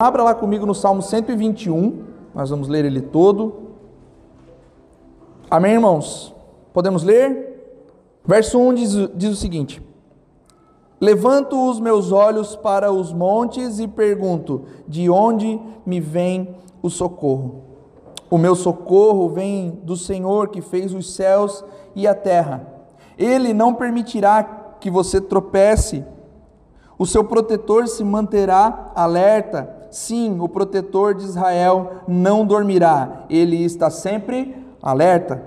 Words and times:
Abra 0.00 0.22
lá 0.22 0.32
comigo 0.32 0.64
no 0.64 0.76
Salmo 0.76 1.02
121, 1.02 2.04
nós 2.32 2.50
vamos 2.50 2.68
ler 2.68 2.84
ele 2.84 3.00
todo. 3.00 3.74
Amém, 5.50 5.72
irmãos? 5.72 6.32
Podemos 6.72 7.02
ler? 7.02 7.82
Verso 8.24 8.60
1 8.60 8.74
diz, 8.74 8.92
diz 9.16 9.30
o 9.32 9.34
seguinte: 9.34 9.82
Levanto 11.00 11.68
os 11.68 11.80
meus 11.80 12.12
olhos 12.12 12.54
para 12.54 12.92
os 12.92 13.12
montes 13.12 13.80
e 13.80 13.88
pergunto: 13.88 14.66
de 14.86 15.10
onde 15.10 15.60
me 15.84 15.98
vem 15.98 16.54
o 16.80 16.88
socorro? 16.88 17.64
O 18.30 18.38
meu 18.38 18.54
socorro 18.54 19.28
vem 19.28 19.80
do 19.82 19.96
Senhor 19.96 20.50
que 20.50 20.60
fez 20.60 20.94
os 20.94 21.12
céus 21.12 21.64
e 21.96 22.06
a 22.06 22.14
terra. 22.14 22.72
Ele 23.18 23.52
não 23.52 23.74
permitirá 23.74 24.44
que 24.78 24.92
você 24.92 25.20
tropece. 25.20 26.04
O 26.96 27.04
seu 27.04 27.24
protetor 27.24 27.88
se 27.88 28.04
manterá 28.04 28.92
alerta 28.94 29.76
Sim, 29.90 30.38
o 30.40 30.48
protetor 30.48 31.14
de 31.14 31.24
Israel 31.24 32.02
não 32.06 32.44
dormirá, 32.44 33.24
ele 33.30 33.64
está 33.64 33.90
sempre 33.90 34.54
alerta. 34.82 35.42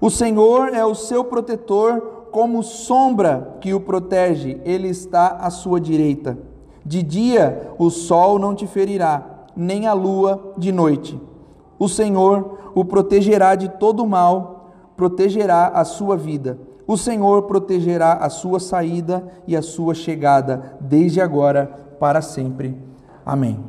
O 0.00 0.10
Senhor 0.10 0.74
é 0.74 0.84
o 0.84 0.94
seu 0.94 1.24
protetor, 1.24 2.28
como 2.30 2.62
sombra 2.62 3.56
que 3.60 3.74
o 3.74 3.80
protege, 3.80 4.60
ele 4.64 4.88
está 4.88 5.38
à 5.40 5.50
sua 5.50 5.80
direita. 5.80 6.38
De 6.84 7.02
dia 7.02 7.72
o 7.78 7.90
sol 7.90 8.38
não 8.38 8.54
te 8.54 8.66
ferirá, 8.66 9.24
nem 9.56 9.86
a 9.86 9.92
lua 9.92 10.54
de 10.56 10.70
noite. 10.70 11.20
O 11.78 11.88
Senhor 11.88 12.58
o 12.74 12.84
protegerá 12.84 13.54
de 13.54 13.68
todo 13.68 14.06
mal, 14.06 14.72
protegerá 14.96 15.68
a 15.68 15.84
sua 15.84 16.16
vida. 16.16 16.58
O 16.86 16.96
Senhor 16.96 17.42
protegerá 17.42 18.14
a 18.14 18.30
sua 18.30 18.60
saída 18.60 19.26
e 19.46 19.56
a 19.56 19.62
sua 19.62 19.94
chegada, 19.94 20.78
desde 20.80 21.20
agora 21.20 21.66
para 21.98 22.22
sempre. 22.22 22.87
Amém. 23.28 23.62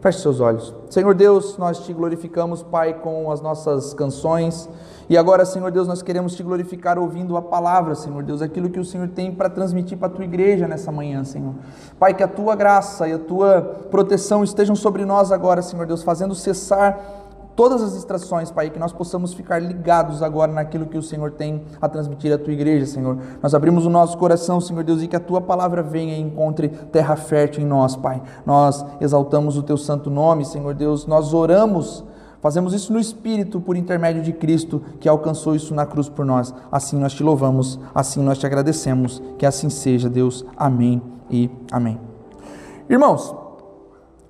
Feche 0.00 0.20
seus 0.20 0.38
olhos. 0.38 0.72
Senhor 0.88 1.12
Deus, 1.12 1.58
nós 1.58 1.80
te 1.80 1.92
glorificamos, 1.92 2.62
Pai, 2.62 2.94
com 2.94 3.32
as 3.32 3.40
nossas 3.40 3.92
canções. 3.92 4.68
E 5.08 5.18
agora, 5.18 5.44
Senhor 5.44 5.72
Deus, 5.72 5.88
nós 5.88 6.02
queremos 6.02 6.36
te 6.36 6.42
glorificar 6.44 6.96
ouvindo 6.96 7.36
a 7.36 7.42
palavra, 7.42 7.96
Senhor 7.96 8.22
Deus, 8.22 8.40
aquilo 8.40 8.70
que 8.70 8.78
o 8.78 8.84
Senhor 8.84 9.08
tem 9.08 9.34
para 9.34 9.50
transmitir 9.50 9.98
para 9.98 10.06
a 10.06 10.10
tua 10.10 10.24
igreja 10.24 10.68
nessa 10.68 10.92
manhã, 10.92 11.24
Senhor. 11.24 11.54
Pai, 11.98 12.14
que 12.14 12.22
a 12.22 12.28
tua 12.28 12.54
graça 12.54 13.08
e 13.08 13.12
a 13.12 13.18
tua 13.18 13.60
proteção 13.90 14.44
estejam 14.44 14.76
sobre 14.76 15.04
nós 15.04 15.32
agora, 15.32 15.62
Senhor 15.62 15.84
Deus, 15.84 16.04
fazendo 16.04 16.32
cessar 16.32 17.25
todas 17.56 17.82
as 17.82 17.94
distrações, 17.94 18.50
Pai, 18.50 18.70
que 18.70 18.78
nós 18.78 18.92
possamos 18.92 19.32
ficar 19.34 19.58
ligados 19.58 20.22
agora 20.22 20.52
naquilo 20.52 20.86
que 20.86 20.98
o 20.98 21.02
Senhor 21.02 21.32
tem 21.32 21.62
a 21.80 21.88
transmitir 21.88 22.32
à 22.32 22.38
tua 22.38 22.52
igreja, 22.52 22.86
Senhor. 22.86 23.18
Nós 23.42 23.54
abrimos 23.54 23.86
o 23.86 23.90
nosso 23.90 24.16
coração, 24.18 24.60
Senhor 24.60 24.84
Deus, 24.84 25.02
e 25.02 25.08
que 25.08 25.16
a 25.16 25.20
tua 25.20 25.40
palavra 25.40 25.82
venha 25.82 26.14
e 26.14 26.20
encontre 26.20 26.68
terra 26.68 27.16
fértil 27.16 27.62
em 27.62 27.66
nós, 27.66 27.96
Pai. 27.96 28.22
Nós 28.44 28.84
exaltamos 29.00 29.56
o 29.56 29.62
teu 29.62 29.76
santo 29.76 30.10
nome, 30.10 30.44
Senhor 30.44 30.74
Deus. 30.74 31.06
Nós 31.06 31.32
oramos 31.32 32.04
Fazemos 32.46 32.74
isso 32.74 32.92
no 32.92 33.00
Espírito 33.00 33.60
por 33.60 33.76
intermédio 33.76 34.22
de 34.22 34.32
Cristo, 34.32 34.80
que 35.00 35.08
alcançou 35.08 35.56
isso 35.56 35.74
na 35.74 35.84
cruz 35.84 36.08
por 36.08 36.24
nós. 36.24 36.54
Assim 36.70 36.96
nós 36.96 37.12
te 37.12 37.22
louvamos, 37.22 37.76
assim 37.92 38.22
nós 38.22 38.38
te 38.38 38.46
agradecemos. 38.46 39.20
Que 39.36 39.44
assim 39.44 39.68
seja, 39.68 40.08
Deus. 40.08 40.44
Amém 40.56 41.02
e 41.28 41.50
amém. 41.72 41.98
Irmãos, 42.88 43.34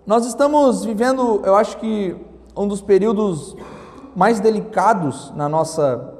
nós 0.06 0.24
estamos 0.24 0.82
vivendo, 0.82 1.42
eu 1.44 1.56
acho 1.56 1.76
que 1.76 2.16
um 2.56 2.66
dos 2.66 2.80
períodos 2.80 3.56
mais 4.14 4.40
delicados 4.40 5.32
na 5.36 5.48
nossa 5.48 6.14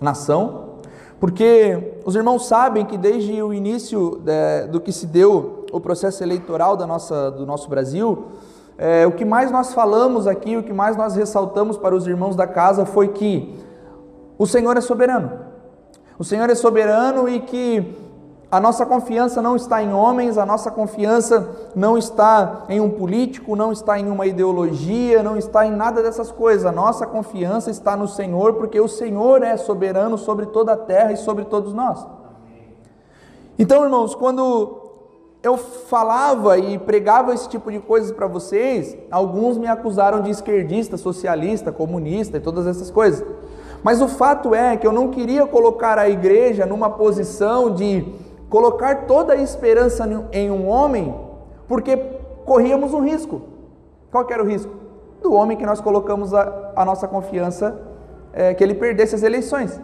nação, 0.00 0.76
porque 1.18 1.94
os 2.04 2.14
irmãos 2.14 2.46
sabem 2.46 2.84
que 2.84 2.96
desde 2.96 3.42
o 3.42 3.52
início 3.52 4.22
é, 4.26 4.66
do 4.66 4.80
que 4.80 4.92
se 4.92 5.06
deu 5.06 5.66
o 5.72 5.80
processo 5.80 6.22
eleitoral 6.22 6.76
da 6.76 6.86
nossa, 6.86 7.30
do 7.30 7.44
nosso 7.44 7.68
Brasil, 7.68 8.26
é, 8.78 9.06
o 9.06 9.12
que 9.12 9.24
mais 9.24 9.50
nós 9.50 9.72
falamos 9.72 10.26
aqui, 10.26 10.56
o 10.56 10.62
que 10.62 10.72
mais 10.72 10.96
nós 10.96 11.16
ressaltamos 11.16 11.76
para 11.76 11.94
os 11.94 12.06
irmãos 12.06 12.36
da 12.36 12.46
casa 12.46 12.84
foi 12.84 13.08
que 13.08 13.58
o 14.38 14.46
Senhor 14.46 14.76
é 14.76 14.80
soberano. 14.80 15.32
O 16.18 16.24
Senhor 16.24 16.48
é 16.50 16.54
soberano 16.54 17.28
e 17.28 17.40
que 17.40 18.05
a 18.48 18.60
nossa 18.60 18.86
confiança 18.86 19.42
não 19.42 19.56
está 19.56 19.82
em 19.82 19.92
homens, 19.92 20.38
a 20.38 20.46
nossa 20.46 20.70
confiança 20.70 21.70
não 21.74 21.98
está 21.98 22.64
em 22.68 22.80
um 22.80 22.88
político, 22.88 23.56
não 23.56 23.72
está 23.72 23.98
em 23.98 24.08
uma 24.08 24.24
ideologia, 24.24 25.20
não 25.20 25.36
está 25.36 25.66
em 25.66 25.72
nada 25.72 26.00
dessas 26.00 26.30
coisas. 26.30 26.64
A 26.64 26.70
nossa 26.70 27.06
confiança 27.06 27.72
está 27.72 27.96
no 27.96 28.06
Senhor, 28.06 28.54
porque 28.54 28.80
o 28.80 28.86
Senhor 28.86 29.42
é 29.42 29.56
soberano 29.56 30.16
sobre 30.16 30.46
toda 30.46 30.74
a 30.74 30.76
terra 30.76 31.12
e 31.12 31.16
sobre 31.16 31.44
todos 31.46 31.72
nós. 31.74 32.06
Então, 33.58 33.82
irmãos, 33.82 34.14
quando 34.14 34.82
eu 35.42 35.56
falava 35.56 36.56
e 36.56 36.78
pregava 36.78 37.34
esse 37.34 37.48
tipo 37.48 37.72
de 37.72 37.80
coisas 37.80 38.12
para 38.12 38.28
vocês, 38.28 38.96
alguns 39.10 39.58
me 39.58 39.66
acusaram 39.66 40.20
de 40.20 40.30
esquerdista, 40.30 40.96
socialista, 40.96 41.72
comunista 41.72 42.36
e 42.36 42.40
todas 42.40 42.66
essas 42.66 42.92
coisas. 42.92 43.26
Mas 43.82 44.00
o 44.00 44.08
fato 44.08 44.54
é 44.54 44.76
que 44.76 44.86
eu 44.86 44.92
não 44.92 45.08
queria 45.08 45.46
colocar 45.46 45.98
a 45.98 46.08
igreja 46.08 46.64
numa 46.64 46.90
posição 46.90 47.72
de 47.72 48.04
colocar 48.48 49.06
toda 49.06 49.32
a 49.32 49.36
esperança 49.36 50.08
em 50.32 50.50
um 50.50 50.68
homem, 50.68 51.14
porque 51.68 51.96
corríamos 52.44 52.94
um 52.94 53.00
risco. 53.00 53.42
Qual 54.10 54.26
era 54.30 54.42
o 54.42 54.46
risco? 54.46 54.72
Do 55.22 55.32
homem 55.32 55.56
que 55.56 55.66
nós 55.66 55.80
colocamos 55.80 56.32
a, 56.32 56.72
a 56.76 56.84
nossa 56.84 57.08
confiança, 57.08 57.80
é, 58.32 58.54
que 58.54 58.62
ele 58.62 58.74
perdesse 58.74 59.14
as 59.14 59.22
eleições. 59.22 59.80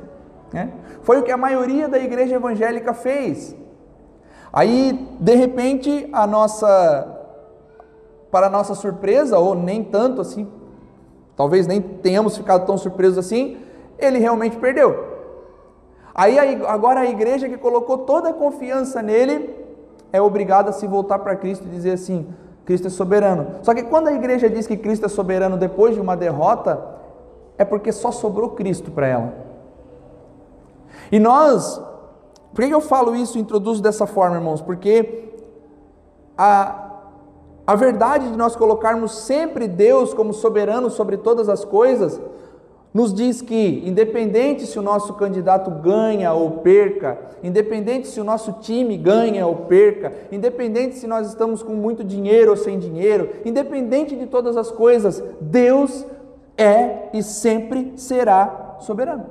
Né? 0.53 0.71
Foi 1.03 1.19
o 1.19 1.23
que 1.23 1.31
a 1.31 1.37
maioria 1.37 1.89
da 1.89 1.99
igreja 1.99 2.37
evangélica 2.37 2.95
fez. 2.95 3.57
Aí, 4.53 5.09
de 5.19 5.35
repente, 5.35 6.09
a 6.13 6.27
nossa, 6.27 7.09
para 8.31 8.51
nossa 8.51 8.75
surpresa, 8.75 9.39
ou 9.39 9.55
nem 9.55 9.83
tanto 9.83 10.21
assim, 10.21 10.47
talvez 11.35 11.67
nem 11.67 11.81
tenhamos 11.81 12.37
ficado 12.37 12.67
tão 12.67 12.77
surpresos 12.77 13.19
assim, 13.19 13.57
ele 13.99 14.19
realmente 14.19 14.57
perdeu. 14.59 15.12
Aí 16.15 16.39
agora 16.67 17.01
a 17.01 17.07
igreja 17.07 17.49
que 17.49 17.57
colocou 17.57 17.99
toda 17.99 18.31
a 18.31 18.35
confiança 18.35 19.01
nele 19.01 19.55
é 20.13 20.21
obrigada 20.21 20.71
a 20.71 20.73
se 20.73 20.87
voltar 20.87 21.19
para 21.21 21.35
Cristo 21.37 21.67
e 21.67 21.71
dizer 21.71 21.93
assim: 21.93 22.27
Cristo 22.65 22.89
é 22.89 22.91
soberano. 22.91 23.47
Só 23.63 23.75
que 23.75 23.83
quando 23.83 24.09
a 24.09 24.13
igreja 24.13 24.49
diz 24.49 24.67
que 24.67 24.77
Cristo 24.77 25.07
é 25.07 25.09
soberano 25.09 25.57
depois 25.57 25.95
de 25.95 26.01
uma 26.01 26.17
derrota, 26.17 26.83
é 27.57 27.65
porque 27.65 27.91
só 27.93 28.13
sobrou 28.13 28.51
Cristo 28.51 28.91
para 28.91 29.07
ela. 29.07 29.33
E 31.11 31.19
nós, 31.19 31.81
por 32.55 32.65
que 32.65 32.73
eu 32.73 32.81
falo 32.81 33.17
isso 33.17 33.39
introduzo 33.39 33.83
dessa 33.83 34.07
forma, 34.07 34.37
irmãos? 34.37 34.61
Porque 34.61 35.31
a, 36.37 36.91
a 37.67 37.75
verdade 37.75 38.31
de 38.31 38.37
nós 38.37 38.55
colocarmos 38.55 39.13
sempre 39.13 39.67
Deus 39.67 40.13
como 40.13 40.33
soberano 40.33 40.91
sobre 40.91 41.17
todas 41.17 41.49
as 41.49 41.65
coisas 41.65 42.21
nos 42.95 43.15
diz 43.15 43.41
que, 43.41 43.83
independente 43.87 44.67
se 44.67 44.79
o 44.79 44.83
nosso 44.83 45.15
candidato 45.15 45.71
ganha 45.71 46.33
ou 46.33 46.59
perca, 46.59 47.19
independente 47.43 48.07
se 48.07 48.21
o 48.21 48.25
nosso 48.25 48.53
time 48.61 48.99
ganha 48.99 49.47
ou 49.47 49.57
perca, 49.57 50.13
independente 50.31 50.97
se 50.97 51.07
nós 51.07 51.29
estamos 51.29 51.63
com 51.63 51.73
muito 51.73 52.05
dinheiro 52.05 52.51
ou 52.51 52.57
sem 52.57 52.79
dinheiro, 52.79 53.31
independente 53.45 54.15
de 54.15 54.27
todas 54.27 54.57
as 54.59 54.71
coisas, 54.71 55.23
Deus 55.41 56.05
é 56.57 57.09
e 57.15 57.23
sempre 57.23 57.95
será 57.97 58.77
soberano. 58.81 59.25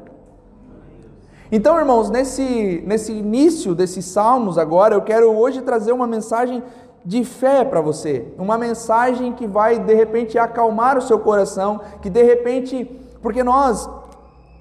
Então, 1.51 1.77
irmãos, 1.77 2.09
nesse, 2.09 2.81
nesse 2.87 3.11
início 3.11 3.75
desses 3.75 4.05
salmos, 4.05 4.57
agora, 4.57 4.95
eu 4.95 5.01
quero 5.01 5.29
hoje 5.37 5.61
trazer 5.61 5.91
uma 5.91 6.07
mensagem 6.07 6.63
de 7.03 7.23
fé 7.25 7.65
para 7.65 7.81
você, 7.81 8.27
uma 8.37 8.57
mensagem 8.57 9.33
que 9.33 9.45
vai 9.45 9.77
de 9.77 9.93
repente 9.93 10.37
acalmar 10.37 10.97
o 10.97 11.01
seu 11.01 11.19
coração, 11.19 11.81
que 12.01 12.09
de 12.09 12.23
repente 12.23 13.00
porque 13.21 13.43
nós, 13.43 13.89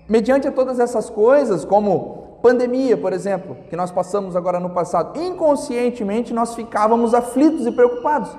mediante 0.08 0.50
todas 0.50 0.78
essas 0.78 1.08
coisas, 1.08 1.64
como 1.64 2.38
pandemia, 2.42 2.96
por 2.96 3.12
exemplo, 3.12 3.56
que 3.68 3.76
nós 3.76 3.90
passamos 3.90 4.34
agora 4.34 4.58
no 4.58 4.70
passado, 4.70 5.20
inconscientemente 5.20 6.32
nós 6.32 6.54
ficávamos 6.54 7.14
aflitos 7.14 7.66
e 7.66 7.72
preocupados. 7.72 8.36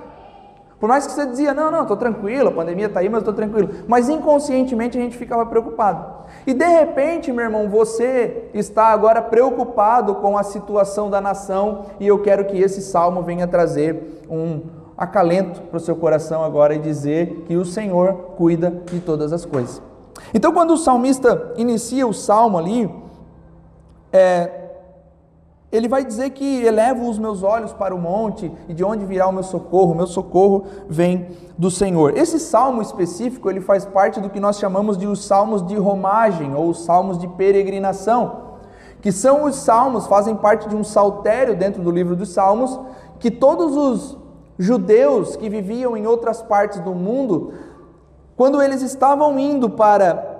Por 0.79 0.89
mais 0.89 1.05
que 1.05 1.13
você 1.13 1.27
dizia, 1.27 1.53
não, 1.53 1.69
não, 1.69 1.83
estou 1.83 1.95
tranquilo, 1.95 2.49
a 2.49 2.51
pandemia 2.51 2.87
está 2.87 3.01
aí, 3.01 3.07
mas 3.07 3.19
estou 3.19 3.35
tranquilo. 3.35 3.69
Mas 3.87 4.09
inconscientemente 4.09 4.97
a 4.97 5.01
gente 5.01 5.15
ficava 5.15 5.45
preocupado. 5.45 6.25
E 6.47 6.55
de 6.55 6.65
repente, 6.65 7.31
meu 7.31 7.45
irmão, 7.45 7.69
você 7.69 8.49
está 8.51 8.85
agora 8.87 9.21
preocupado 9.21 10.15
com 10.15 10.35
a 10.35 10.41
situação 10.41 11.07
da 11.07 11.21
nação, 11.21 11.85
e 11.99 12.07
eu 12.07 12.19
quero 12.23 12.45
que 12.45 12.59
esse 12.59 12.81
salmo 12.81 13.21
venha 13.21 13.45
trazer 13.45 14.23
um 14.27 14.61
acalento 14.97 15.61
para 15.61 15.77
o 15.77 15.79
seu 15.79 15.95
coração 15.95 16.43
agora 16.43 16.73
e 16.73 16.79
dizer 16.79 17.43
que 17.45 17.55
o 17.55 17.63
Senhor 17.63 18.13
cuida 18.35 18.71
de 18.91 18.99
todas 18.99 19.31
as 19.31 19.45
coisas. 19.45 19.90
Então, 20.33 20.51
quando 20.51 20.71
o 20.71 20.77
salmista 20.77 21.53
inicia 21.57 22.07
o 22.07 22.13
salmo 22.13 22.57
ali, 22.57 22.89
é, 24.11 24.61
ele 25.71 25.87
vai 25.87 26.03
dizer 26.03 26.31
que 26.31 26.65
elevo 26.65 27.09
os 27.09 27.17
meus 27.17 27.43
olhos 27.43 27.71
para 27.71 27.95
o 27.95 27.97
monte 27.97 28.51
e 28.67 28.73
de 28.73 28.83
onde 28.83 29.05
virá 29.05 29.27
o 29.27 29.31
meu 29.31 29.43
socorro? 29.43 29.93
O 29.93 29.95
meu 29.95 30.07
socorro 30.07 30.65
vem 30.89 31.29
do 31.57 31.71
Senhor. 31.71 32.17
Esse 32.17 32.39
salmo 32.39 32.81
específico, 32.81 33.49
ele 33.49 33.61
faz 33.61 33.85
parte 33.85 34.19
do 34.19 34.29
que 34.29 34.39
nós 34.39 34.59
chamamos 34.59 34.97
de 34.97 35.07
os 35.07 35.23
salmos 35.23 35.65
de 35.65 35.75
romagem 35.75 36.53
ou 36.53 36.69
os 36.69 36.83
salmos 36.83 37.17
de 37.17 37.27
peregrinação, 37.27 38.51
que 39.01 39.13
são 39.13 39.45
os 39.45 39.55
salmos, 39.55 40.07
fazem 40.07 40.35
parte 40.35 40.67
de 40.67 40.75
um 40.75 40.83
saltério 40.83 41.55
dentro 41.55 41.81
do 41.81 41.89
livro 41.89 42.17
dos 42.17 42.29
salmos, 42.29 42.77
que 43.17 43.31
todos 43.31 43.77
os 43.77 44.17
judeus 44.59 45.37
que 45.37 45.49
viviam 45.49 45.95
em 45.95 46.05
outras 46.05 46.41
partes 46.41 46.79
do 46.81 46.93
mundo, 46.93 47.53
quando 48.35 48.61
eles 48.61 48.81
estavam 48.81 49.37
indo 49.37 49.69
para 49.69 50.31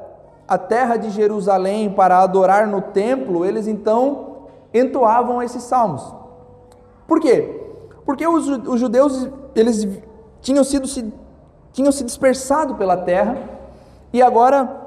a 0.48 0.58
terra 0.58 0.98
de 0.98 1.10
Jerusalém 1.10 1.90
para 1.90 2.20
adorar 2.20 2.68
no 2.68 2.82
templo, 2.82 3.46
eles 3.46 3.68
então 3.68 4.48
entoavam 4.74 5.42
esses 5.42 5.64
salmos. 5.64 6.04
Por 7.08 7.20
quê? 7.20 7.62
Porque 8.06 8.26
os, 8.28 8.80
judeus 8.80 9.30
eles 9.56 9.88
tinham 10.42 10.64
sido 10.64 10.88
se, 10.88 11.14
tinham 11.72 11.92
se 11.92 12.04
dispersado 12.04 12.76
pela 12.76 12.98
terra 12.98 13.38
e 14.12 14.22
agora 14.22 14.82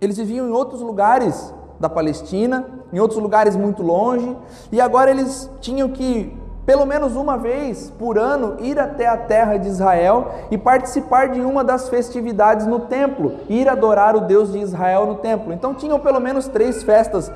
eles 0.00 0.16
viviam 0.16 0.48
em 0.48 0.52
outros 0.52 0.80
lugares 0.80 1.52
da 1.78 1.88
Palestina, 1.88 2.66
em 2.92 3.00
outros 3.00 3.20
lugares 3.20 3.56
muito 3.56 3.82
longe, 3.82 4.36
e 4.70 4.80
agora 4.80 5.10
eles 5.10 5.50
tinham 5.60 5.88
que 5.88 6.36
pelo 6.64 6.86
menos 6.86 7.16
uma 7.16 7.36
vez 7.36 7.90
por 7.98 8.16
ano, 8.16 8.56
ir 8.60 8.78
até 8.78 9.06
a 9.06 9.16
terra 9.16 9.56
de 9.56 9.68
Israel 9.68 10.30
e 10.50 10.56
participar 10.56 11.28
de 11.28 11.40
uma 11.40 11.64
das 11.64 11.88
festividades 11.88 12.66
no 12.66 12.80
templo, 12.80 13.34
ir 13.48 13.68
adorar 13.68 14.14
o 14.14 14.20
Deus 14.20 14.52
de 14.52 14.58
Israel 14.58 15.06
no 15.06 15.16
templo. 15.16 15.52
Então 15.52 15.74
tinham 15.74 15.98
pelo 15.98 16.20
menos 16.20 16.46
três 16.46 16.82
festas 16.82 17.30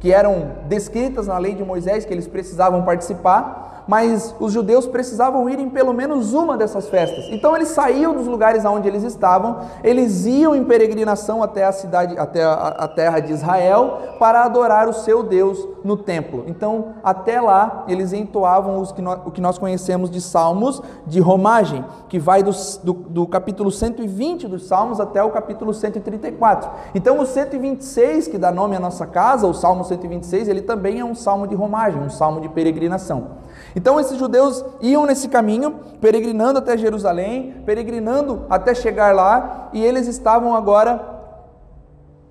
que 0.00 0.12
eram 0.12 0.52
descritas 0.66 1.26
na 1.26 1.38
lei 1.38 1.54
de 1.54 1.62
Moisés 1.62 2.04
que 2.04 2.12
eles 2.12 2.26
precisavam 2.26 2.82
participar 2.82 3.79
mas 3.90 4.32
os 4.38 4.52
judeus 4.52 4.86
precisavam 4.86 5.50
ir 5.50 5.58
em 5.58 5.68
pelo 5.68 5.92
menos 5.92 6.32
uma 6.32 6.56
dessas 6.56 6.88
festas. 6.88 7.24
Então 7.28 7.56
eles 7.56 7.70
saíam 7.70 8.14
dos 8.14 8.24
lugares 8.24 8.64
onde 8.64 8.86
eles 8.86 9.02
estavam, 9.02 9.62
eles 9.82 10.26
iam 10.26 10.54
em 10.54 10.62
peregrinação 10.62 11.42
até 11.42 11.64
a 11.64 11.72
cidade, 11.72 12.16
até 12.16 12.44
a, 12.44 12.52
a 12.52 12.86
terra 12.86 13.18
de 13.18 13.32
Israel, 13.32 13.98
para 14.20 14.44
adorar 14.44 14.88
o 14.88 14.92
seu 14.92 15.24
Deus 15.24 15.66
no 15.82 15.96
templo. 15.96 16.44
Então, 16.46 16.94
até 17.02 17.40
lá, 17.40 17.84
eles 17.88 18.12
entoavam 18.12 18.80
que 18.94 19.02
nós, 19.02 19.20
o 19.24 19.30
que 19.32 19.40
nós 19.40 19.58
conhecemos 19.58 20.08
de 20.08 20.20
salmos 20.20 20.80
de 21.04 21.18
romagem, 21.18 21.84
que 22.08 22.18
vai 22.18 22.44
do, 22.44 22.52
do, 22.84 22.92
do 22.92 23.26
capítulo 23.26 23.72
120 23.72 24.46
dos 24.46 24.68
salmos 24.68 25.00
até 25.00 25.20
o 25.20 25.30
capítulo 25.30 25.74
134. 25.74 26.70
Então, 26.94 27.18
o 27.18 27.26
126, 27.26 28.28
que 28.28 28.38
dá 28.38 28.52
nome 28.52 28.76
à 28.76 28.80
nossa 28.80 29.04
casa, 29.04 29.48
o 29.48 29.54
salmo 29.54 29.82
126, 29.82 30.46
ele 30.46 30.62
também 30.62 31.00
é 31.00 31.04
um 31.04 31.14
salmo 31.14 31.48
de 31.48 31.56
romagem, 31.56 32.00
um 32.00 32.10
salmo 32.10 32.40
de 32.40 32.48
peregrinação. 32.48 33.40
Então 33.74 34.00
esses 34.00 34.18
judeus 34.18 34.64
iam 34.80 35.06
nesse 35.06 35.28
caminho, 35.28 35.76
peregrinando 36.00 36.58
até 36.58 36.76
Jerusalém, 36.76 37.62
peregrinando 37.64 38.46
até 38.50 38.74
chegar 38.74 39.14
lá, 39.14 39.68
e 39.72 39.84
eles 39.84 40.06
estavam 40.06 40.54
agora 40.54 41.00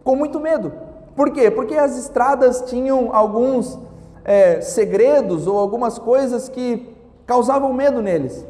com 0.04 0.16
muito 0.16 0.40
medo. 0.40 0.72
Por 1.16 1.32
quê? 1.32 1.50
Porque 1.52 1.76
as 1.76 1.98
estradas 1.98 2.64
tinham 2.68 3.16
alguns 3.16 3.78
é, 4.24 4.62
segredos 4.62 5.48
ou 5.48 5.58
algumas 5.58 5.98
coisas 5.98 6.50
que 6.50 6.96
causavam 7.26 7.74
medo 7.74 8.02
neles. 8.02 8.46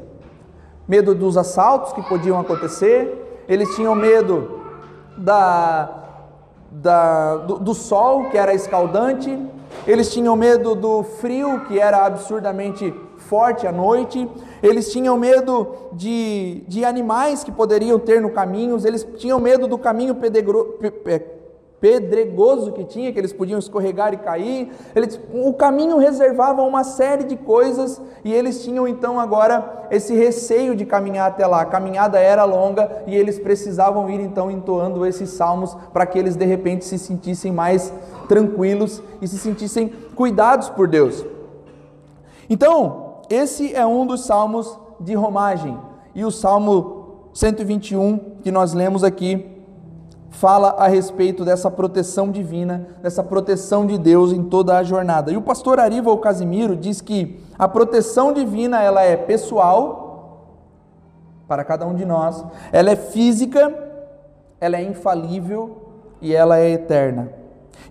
Medo 0.88 1.14
dos 1.14 1.38
assaltos 1.38 1.94
que 1.94 2.02
podiam 2.02 2.40
acontecer, 2.40 3.44
eles 3.48 3.76
tinham 3.76 3.94
medo 3.94 4.62
da, 5.18 5.90
da, 6.72 7.38
do, 7.38 7.60
do 7.60 7.74
sol, 7.74 8.30
que 8.30 8.38
era 8.38 8.54
escaldante, 8.54 9.38
eles 9.88 10.12
tinham 10.12 10.36
medo 10.36 10.76
do 10.76 11.04
frio, 11.04 11.62
que 11.68 11.80
era 11.80 12.06
absurdamente 12.06 12.94
forte 13.18 13.68
à 13.68 13.72
noite, 13.72 14.28
eles 14.62 14.92
tinham 14.92 15.18
medo 15.18 15.76
de, 15.94 16.64
de 16.68 16.84
animais 16.86 17.44
que 17.44 17.52
poderiam 17.52 18.00
ter 18.00 18.22
no 18.22 18.32
caminho, 18.32 18.78
eles 18.86 19.08
tinham 19.18 19.40
medo 19.40 19.68
do 19.68 19.78
caminho 19.78 20.16
pedregro, 20.16 20.80
pedregoso 21.82 22.74
que 22.74 22.84
tinha, 22.84 23.12
que 23.12 23.20
eles 23.20 23.32
podiam 23.32 23.58
escorregar 23.58 24.14
e 24.14 24.18
cair. 24.18 24.72
Eles, 24.96 25.20
o 25.34 25.54
caminho 25.54 25.98
reservava 25.98 26.62
uma 26.62 26.84
série 26.84 27.24
de 27.24 27.36
coisas 27.36 28.02
e 28.24 28.34
eles 28.34 28.64
tinham 28.64 28.88
então 28.88 29.20
agora 29.20 29.88
esse 29.90 30.14
receio 30.14 30.76
de 30.76 30.86
caminhar 30.86 31.28
até 31.28 31.48
lá. 31.48 31.62
A 31.62 31.66
caminhada 31.66 32.20
era 32.20 32.44
longa 32.44 33.04
e 33.08 33.16
eles 33.16 33.40
precisavam 33.40 34.10
ir 34.10 34.20
então 34.20 34.52
entoando 34.52 35.06
esses 35.06 35.30
salmos 35.30 35.76
para 35.94 36.06
que 36.06 36.20
eles 36.20 36.36
de 36.36 36.46
repente 36.46 36.86
se 36.86 37.00
sentissem 37.00 37.52
mais 37.52 37.94
tranquilos 38.28 39.02
e 39.22 39.28
se 39.28 39.38
sentissem 39.38 39.92
cuidados 40.16 40.70
por 40.70 40.88
Deus. 40.88 41.26
Então, 42.50 43.20
esse 43.30 43.74
é 43.76 43.86
um 43.86 44.06
dos 44.06 44.26
salmos 44.26 44.78
de 45.00 45.14
romagem. 45.14 45.78
E 46.14 46.26
o 46.26 46.32
salmo 46.32 47.30
121 47.34 48.18
que 48.44 48.52
nós 48.52 48.74
lemos 48.74 49.04
aqui 49.04 49.59
fala 50.30 50.76
a 50.78 50.88
respeito 50.88 51.44
dessa 51.44 51.70
proteção 51.72 52.32
divina, 52.32 52.88
dessa 53.02 53.24
proteção 53.24 53.86
de 53.86 53.98
Deus 53.98 54.32
em 54.32 54.44
toda 54.44 54.78
a 54.78 54.84
jornada. 54.84 55.32
E 55.32 55.38
o 55.38 55.42
pastor 55.42 55.80
Arival 55.80 56.18
Casimiro 56.20 56.76
diz 56.76 57.02
que 57.02 57.44
a 57.58 57.68
proteção 57.68 58.32
divina 58.32 58.82
ela 58.82 59.02
é 59.02 59.18
pessoal 59.18 60.08
para 61.48 61.64
cada 61.64 61.86
um 61.88 61.96
de 61.96 62.06
nós, 62.06 62.46
ela 62.72 62.92
é 62.92 62.96
física, 62.96 63.74
ela 64.62 64.78
é 64.78 64.84
infalível 64.84 65.78
e 66.22 66.34
ela 66.34 66.60
é 66.60 66.70
eterna. 66.70 67.40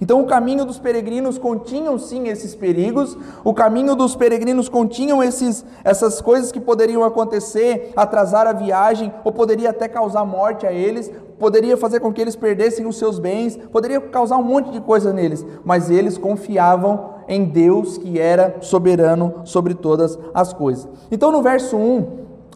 Então, 0.00 0.20
o 0.20 0.26
caminho 0.26 0.64
dos 0.64 0.78
peregrinos 0.78 1.38
continham 1.38 1.98
sim 1.98 2.28
esses 2.28 2.54
perigos, 2.54 3.16
o 3.42 3.52
caminho 3.52 3.96
dos 3.96 4.14
peregrinos 4.14 4.68
continham 4.68 5.22
esses, 5.22 5.64
essas 5.82 6.20
coisas 6.20 6.52
que 6.52 6.60
poderiam 6.60 7.02
acontecer, 7.02 7.92
atrasar 7.96 8.46
a 8.46 8.52
viagem, 8.52 9.12
ou 9.24 9.32
poderia 9.32 9.70
até 9.70 9.88
causar 9.88 10.24
morte 10.24 10.66
a 10.66 10.72
eles, 10.72 11.10
poderia 11.38 11.76
fazer 11.76 12.00
com 12.00 12.12
que 12.12 12.20
eles 12.20 12.36
perdessem 12.36 12.86
os 12.86 12.96
seus 12.96 13.18
bens, 13.18 13.56
poderia 13.56 14.00
causar 14.00 14.36
um 14.36 14.42
monte 14.42 14.70
de 14.70 14.80
coisa 14.80 15.12
neles, 15.12 15.44
mas 15.64 15.90
eles 15.90 16.18
confiavam 16.18 17.18
em 17.28 17.44
Deus 17.44 17.98
que 17.98 18.18
era 18.18 18.56
soberano 18.60 19.42
sobre 19.44 19.74
todas 19.74 20.18
as 20.34 20.52
coisas. 20.52 20.88
Então, 21.10 21.30
no 21.30 21.42
verso 21.42 21.76
1, 21.76 22.06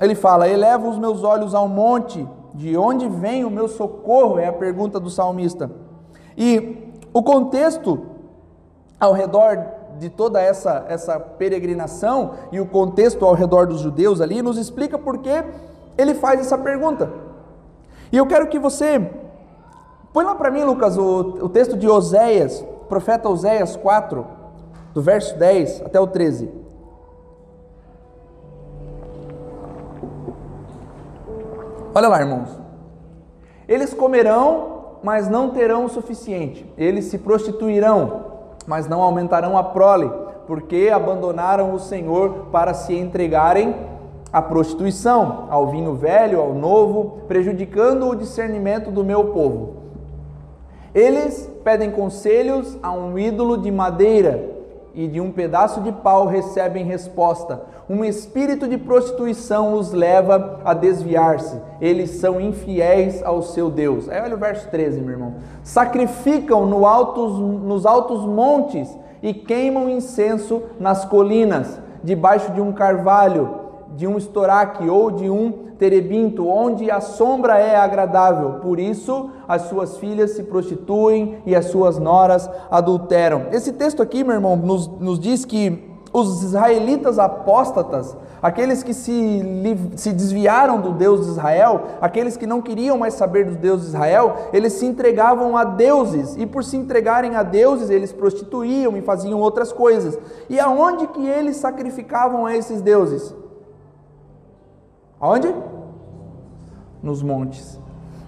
ele 0.00 0.14
fala: 0.14 0.48
Eleva 0.48 0.88
os 0.88 0.98
meus 0.98 1.22
olhos 1.22 1.54
ao 1.54 1.68
monte, 1.68 2.26
de 2.54 2.76
onde 2.76 3.08
vem 3.08 3.44
o 3.44 3.50
meu 3.50 3.68
socorro? 3.68 4.38
É 4.38 4.46
a 4.46 4.52
pergunta 4.52 4.98
do 4.98 5.10
salmista. 5.10 5.70
E 6.36 6.92
o 7.12 7.22
contexto 7.22 8.00
ao 8.98 9.12
redor 9.12 9.58
de 9.98 10.08
toda 10.08 10.40
essa, 10.40 10.84
essa 10.88 11.20
peregrinação 11.20 12.32
e 12.50 12.60
o 12.60 12.66
contexto 12.66 13.24
ao 13.24 13.34
redor 13.34 13.66
dos 13.66 13.80
judeus 13.80 14.20
ali 14.20 14.40
nos 14.40 14.56
explica 14.56 14.98
por 14.98 15.18
que 15.18 15.44
ele 15.98 16.14
faz 16.14 16.40
essa 16.40 16.56
pergunta. 16.56 17.10
E 18.12 18.16
eu 18.16 18.26
quero 18.26 18.46
que 18.46 18.58
você. 18.58 19.10
Põe 20.12 20.24
lá 20.24 20.34
para 20.34 20.50
mim, 20.50 20.62
Lucas, 20.62 20.98
o, 20.98 21.20
o 21.44 21.48
texto 21.48 21.76
de 21.76 21.88
Oséias, 21.88 22.64
profeta 22.88 23.28
Oséias 23.28 23.74
4, 23.74 24.24
do 24.92 25.00
verso 25.00 25.36
10 25.38 25.82
até 25.86 25.98
o 25.98 26.06
13. 26.06 26.50
Olha 31.94 32.08
lá, 32.08 32.20
irmãos. 32.20 32.50
Eles 33.66 33.94
comerão 33.94 34.72
mas 35.02 35.28
não 35.28 35.50
terão 35.50 35.84
o 35.84 35.88
suficiente. 35.88 36.64
Eles 36.78 37.06
se 37.06 37.18
prostituirão, 37.18 38.26
mas 38.66 38.86
não 38.86 39.02
aumentarão 39.02 39.58
a 39.58 39.64
prole, 39.64 40.10
porque 40.46 40.90
abandonaram 40.94 41.74
o 41.74 41.78
Senhor 41.80 42.46
para 42.52 42.72
se 42.72 42.94
entregarem 42.94 43.74
à 44.32 44.40
prostituição, 44.40 45.46
ao 45.50 45.66
vinho 45.66 45.94
velho, 45.94 46.40
ao 46.40 46.54
novo, 46.54 47.22
prejudicando 47.28 48.08
o 48.08 48.14
discernimento 48.14 48.90
do 48.90 49.04
meu 49.04 49.26
povo. 49.26 49.82
Eles 50.94 51.50
pedem 51.62 51.90
conselhos 51.90 52.78
a 52.82 52.92
um 52.92 53.18
ídolo 53.18 53.58
de 53.58 53.70
madeira 53.70 54.52
e 54.94 55.06
de 55.06 55.20
um 55.20 55.30
pedaço 55.30 55.80
de 55.80 55.90
pau 55.90 56.26
recebem 56.26 56.84
resposta. 56.84 57.62
Um 57.88 58.04
espírito 58.04 58.68
de 58.68 58.76
prostituição 58.76 59.74
os 59.74 59.92
leva 59.92 60.60
a 60.64 60.74
desviar-se. 60.74 61.58
Eles 61.80 62.10
são 62.10 62.40
infiéis 62.40 63.22
ao 63.22 63.42
seu 63.42 63.70
Deus. 63.70 64.08
Aí 64.08 64.20
olha 64.20 64.34
o 64.34 64.38
verso 64.38 64.68
13, 64.68 65.00
meu 65.00 65.12
irmão. 65.12 65.34
Sacrificam 65.62 66.66
no 66.66 66.86
altos, 66.86 67.38
nos 67.38 67.86
altos 67.86 68.24
montes 68.24 68.94
e 69.22 69.32
queimam 69.32 69.88
incenso 69.88 70.62
nas 70.78 71.04
colinas, 71.04 71.80
debaixo 72.04 72.52
de 72.52 72.60
um 72.60 72.72
carvalho, 72.72 73.61
de 73.96 74.06
um 74.06 74.16
estoraque 74.16 74.88
ou 74.88 75.10
de 75.10 75.28
um 75.28 75.72
terebinto, 75.78 76.46
onde 76.46 76.90
a 76.90 77.00
sombra 77.00 77.58
é 77.58 77.76
agradável. 77.76 78.60
Por 78.60 78.78
isso, 78.78 79.30
as 79.48 79.62
suas 79.62 79.96
filhas 79.98 80.32
se 80.32 80.44
prostituem 80.44 81.38
e 81.44 81.56
as 81.56 81.66
suas 81.66 81.98
noras 81.98 82.48
adulteram. 82.70 83.46
Esse 83.50 83.72
texto 83.72 84.00
aqui, 84.00 84.22
meu 84.22 84.34
irmão, 84.34 84.56
nos, 84.56 84.86
nos 84.86 85.18
diz 85.18 85.44
que 85.44 85.90
os 86.12 86.42
israelitas 86.42 87.18
apóstatas, 87.18 88.16
aqueles 88.42 88.82
que 88.82 88.92
se, 88.92 89.42
se 89.96 90.12
desviaram 90.12 90.80
do 90.80 90.92
Deus 90.92 91.24
de 91.24 91.32
Israel, 91.32 91.82
aqueles 92.00 92.36
que 92.36 92.46
não 92.46 92.60
queriam 92.60 92.98
mais 92.98 93.14
saber 93.14 93.46
do 93.46 93.56
Deus 93.56 93.80
de 93.80 93.88
Israel, 93.88 94.36
eles 94.52 94.74
se 94.74 94.84
entregavam 94.84 95.56
a 95.56 95.64
deuses, 95.64 96.36
e 96.36 96.46
por 96.46 96.62
se 96.62 96.76
entregarem 96.76 97.34
a 97.34 97.42
deuses, 97.42 97.88
eles 97.88 98.12
prostituíam 98.12 98.96
e 98.96 99.00
faziam 99.00 99.40
outras 99.40 99.72
coisas. 99.72 100.18
E 100.50 100.60
aonde 100.60 101.06
que 101.08 101.26
eles 101.26 101.56
sacrificavam 101.56 102.44
a 102.44 102.54
esses 102.54 102.82
deuses? 102.82 103.34
Aonde? 105.22 105.54
Nos 107.00 107.22
montes. 107.22 107.78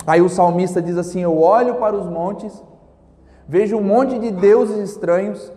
Aí 0.07 0.23
o 0.23 0.29
salmista 0.29 0.81
diz 0.81 0.97
assim: 0.97 1.23
Eu 1.23 1.37
olho 1.37 1.75
para 1.75 1.97
os 1.97 2.07
montes, 2.07 2.63
vejo 3.49 3.77
um 3.77 3.83
monte 3.83 4.17
de 4.17 4.31
deuses 4.31 4.79
estranhos, 4.91 5.53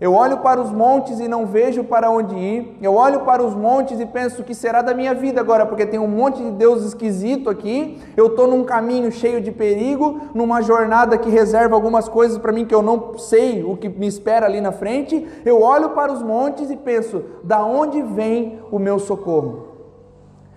Eu 0.00 0.14
olho 0.14 0.38
para 0.38 0.60
os 0.60 0.70
montes 0.72 1.18
e 1.18 1.26
não 1.26 1.46
vejo 1.46 1.82
para 1.82 2.10
onde 2.10 2.36
ir. 2.36 2.78
Eu 2.80 2.94
olho 2.94 3.20
para 3.20 3.42
os 3.42 3.56
montes 3.56 3.98
e 3.98 4.06
penso 4.06 4.44
que 4.44 4.54
será 4.54 4.82
da 4.82 4.94
minha 4.94 5.12
vida 5.14 5.40
agora, 5.40 5.66
porque 5.66 5.84
tem 5.84 5.98
um 5.98 6.08
monte 6.08 6.42
de 6.42 6.52
Deus 6.52 6.84
esquisito 6.84 7.50
aqui. 7.50 7.98
Eu 8.16 8.28
estou 8.28 8.46
num 8.46 8.62
caminho 8.62 9.10
cheio 9.10 9.40
de 9.40 9.50
perigo, 9.50 10.20
numa 10.32 10.62
jornada 10.62 11.18
que 11.18 11.28
reserva 11.28 11.74
algumas 11.74 12.08
coisas 12.08 12.38
para 12.38 12.52
mim 12.52 12.64
que 12.64 12.74
eu 12.74 12.82
não 12.82 13.18
sei 13.18 13.64
o 13.64 13.76
que 13.76 13.88
me 13.88 14.06
espera 14.06 14.46
ali 14.46 14.60
na 14.60 14.70
frente. 14.70 15.26
Eu 15.44 15.60
olho 15.60 15.90
para 15.90 16.12
os 16.12 16.22
montes 16.22 16.70
e 16.70 16.76
penso: 16.76 17.24
da 17.42 17.64
onde 17.64 18.00
vem 18.00 18.60
o 18.70 18.78
meu 18.78 19.00
socorro? 19.00 19.69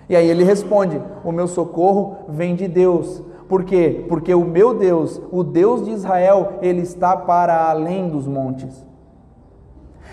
E 0.10 0.16
aí 0.16 0.30
ele 0.30 0.44
responde: 0.44 1.02
o 1.24 1.32
meu 1.32 1.48
socorro 1.48 2.18
vem 2.28 2.56
de 2.56 2.68
Deus. 2.68 3.22
Por 3.48 3.64
quê? 3.64 4.06
Porque 4.08 4.34
o 4.34 4.46
meu 4.46 4.74
Deus, 4.74 5.22
o 5.32 5.44
Deus 5.44 5.86
de 5.86 5.92
Israel, 5.92 6.54
ele 6.62 6.82
está 6.82 7.16
para 7.16 7.70
além 7.70 8.10
dos 8.10 8.28
montes. 8.28 8.86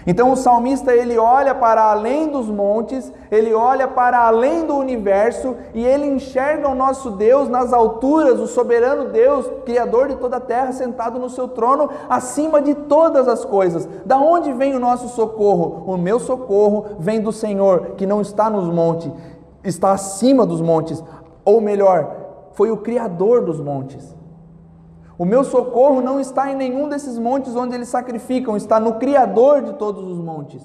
Então 0.06 0.32
o 0.32 0.36
salmista 0.36 0.94
ele 0.94 1.18
olha 1.18 1.54
para 1.54 1.82
além 1.90 2.28
dos 2.28 2.48
montes, 2.48 3.12
ele 3.30 3.52
olha 3.52 3.86
para 3.86 4.26
além 4.26 4.64
do 4.64 4.74
universo 4.74 5.54
e 5.74 5.84
ele 5.84 6.06
enxerga 6.06 6.68
o 6.68 6.74
nosso 6.74 7.10
Deus 7.10 7.48
nas 7.48 7.72
alturas, 7.72 8.40
o 8.40 8.46
soberano 8.46 9.10
Deus, 9.10 9.50
criador 9.64 10.08
de 10.08 10.16
toda 10.16 10.38
a 10.38 10.40
terra, 10.40 10.72
sentado 10.72 11.18
no 11.18 11.28
seu 11.28 11.48
trono, 11.48 11.90
acima 12.08 12.62
de 12.62 12.74
todas 12.74 13.28
as 13.28 13.44
coisas. 13.44 13.86
Da 14.06 14.18
onde 14.18 14.52
vem 14.52 14.74
o 14.74 14.80
nosso 14.80 15.08
socorro? 15.10 15.84
O 15.86 15.98
meu 15.98 16.18
socorro 16.18 16.96
vem 16.98 17.20
do 17.20 17.32
Senhor, 17.32 17.92
que 17.96 18.06
não 18.06 18.22
está 18.22 18.48
nos 18.48 18.72
montes, 18.72 19.12
está 19.62 19.92
acima 19.92 20.46
dos 20.46 20.60
montes, 20.60 21.02
ou 21.44 21.60
melhor, 21.60 22.16
foi 22.52 22.70
o 22.70 22.78
criador 22.78 23.44
dos 23.44 23.60
montes. 23.60 24.14
O 25.20 25.24
meu 25.26 25.44
socorro 25.44 26.00
não 26.00 26.18
está 26.18 26.50
em 26.50 26.56
nenhum 26.56 26.88
desses 26.88 27.18
montes 27.18 27.54
onde 27.54 27.74
eles 27.74 27.88
sacrificam, 27.88 28.56
está 28.56 28.80
no 28.80 28.94
Criador 28.94 29.60
de 29.60 29.74
todos 29.74 30.02
os 30.02 30.18
montes. 30.18 30.62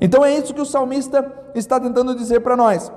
Então 0.00 0.24
é 0.24 0.32
isso 0.32 0.54
que 0.54 0.60
o 0.62 0.64
salmista 0.64 1.30
está 1.54 1.78
tentando 1.78 2.14
dizer 2.14 2.40
para 2.40 2.56
nós. 2.56 2.90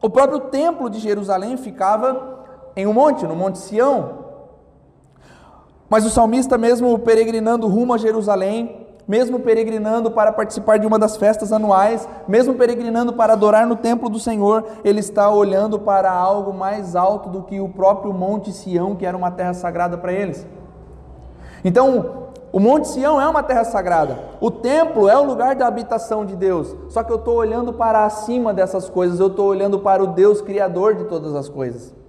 O 0.00 0.08
próprio 0.08 0.40
templo 0.40 0.88
de 0.88 0.98
Jerusalém 0.98 1.58
ficava 1.58 2.42
em 2.74 2.86
um 2.86 2.94
monte, 2.94 3.26
no 3.26 3.36
Monte 3.36 3.58
Sião. 3.58 4.20
Mas 5.90 6.06
o 6.06 6.10
salmista, 6.10 6.56
mesmo 6.56 6.98
peregrinando 7.00 7.66
rumo 7.66 7.92
a 7.92 7.98
Jerusalém, 7.98 8.86
mesmo 9.10 9.40
peregrinando 9.40 10.08
para 10.08 10.30
participar 10.30 10.78
de 10.78 10.86
uma 10.86 10.96
das 10.96 11.16
festas 11.16 11.52
anuais, 11.52 12.08
mesmo 12.28 12.54
peregrinando 12.54 13.12
para 13.12 13.32
adorar 13.32 13.66
no 13.66 13.74
templo 13.74 14.08
do 14.08 14.20
Senhor, 14.20 14.64
ele 14.84 15.00
está 15.00 15.28
olhando 15.28 15.80
para 15.80 16.12
algo 16.12 16.54
mais 16.54 16.94
alto 16.94 17.28
do 17.28 17.42
que 17.42 17.58
o 17.58 17.68
próprio 17.68 18.14
Monte 18.14 18.52
Sião, 18.52 18.94
que 18.94 19.04
era 19.04 19.16
uma 19.16 19.32
terra 19.32 19.52
sagrada 19.52 19.98
para 19.98 20.12
eles. 20.12 20.46
Então, 21.64 22.28
o 22.52 22.60
Monte 22.60 22.86
Sião 22.86 23.20
é 23.20 23.26
uma 23.26 23.42
terra 23.42 23.64
sagrada, 23.64 24.16
o 24.40 24.48
templo 24.48 25.08
é 25.08 25.18
o 25.18 25.24
lugar 25.24 25.56
da 25.56 25.66
habitação 25.66 26.24
de 26.24 26.36
Deus, 26.36 26.76
só 26.88 27.02
que 27.02 27.10
eu 27.10 27.16
estou 27.16 27.34
olhando 27.34 27.72
para 27.72 28.04
acima 28.04 28.54
dessas 28.54 28.88
coisas, 28.88 29.18
eu 29.18 29.26
estou 29.26 29.48
olhando 29.48 29.80
para 29.80 30.04
o 30.04 30.06
Deus 30.06 30.40
Criador 30.40 30.94
de 30.94 31.06
todas 31.06 31.34
as 31.34 31.48
coisas. 31.48 31.99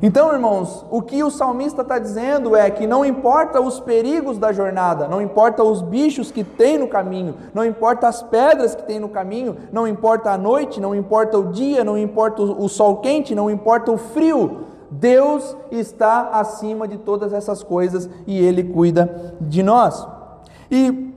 Então, 0.00 0.32
irmãos, 0.32 0.86
o 0.90 1.02
que 1.02 1.24
o 1.24 1.30
salmista 1.30 1.82
está 1.82 1.98
dizendo 1.98 2.54
é 2.54 2.70
que 2.70 2.86
não 2.86 3.04
importa 3.04 3.60
os 3.60 3.80
perigos 3.80 4.38
da 4.38 4.52
jornada, 4.52 5.08
não 5.08 5.20
importa 5.20 5.64
os 5.64 5.82
bichos 5.82 6.30
que 6.30 6.44
tem 6.44 6.78
no 6.78 6.86
caminho, 6.86 7.34
não 7.52 7.64
importa 7.64 8.06
as 8.06 8.22
pedras 8.22 8.76
que 8.76 8.84
tem 8.84 9.00
no 9.00 9.08
caminho, 9.08 9.56
não 9.72 9.88
importa 9.88 10.30
a 10.30 10.38
noite, 10.38 10.80
não 10.80 10.94
importa 10.94 11.36
o 11.36 11.50
dia, 11.50 11.82
não 11.82 11.98
importa 11.98 12.42
o 12.42 12.68
sol 12.68 12.98
quente, 12.98 13.34
não 13.34 13.50
importa 13.50 13.90
o 13.90 13.98
frio, 13.98 14.66
Deus 14.90 15.56
está 15.70 16.30
acima 16.32 16.86
de 16.86 16.96
todas 16.98 17.32
essas 17.32 17.62
coisas 17.62 18.08
e 18.26 18.38
Ele 18.38 18.62
cuida 18.62 19.34
de 19.40 19.62
nós. 19.62 20.06
E 20.70 21.12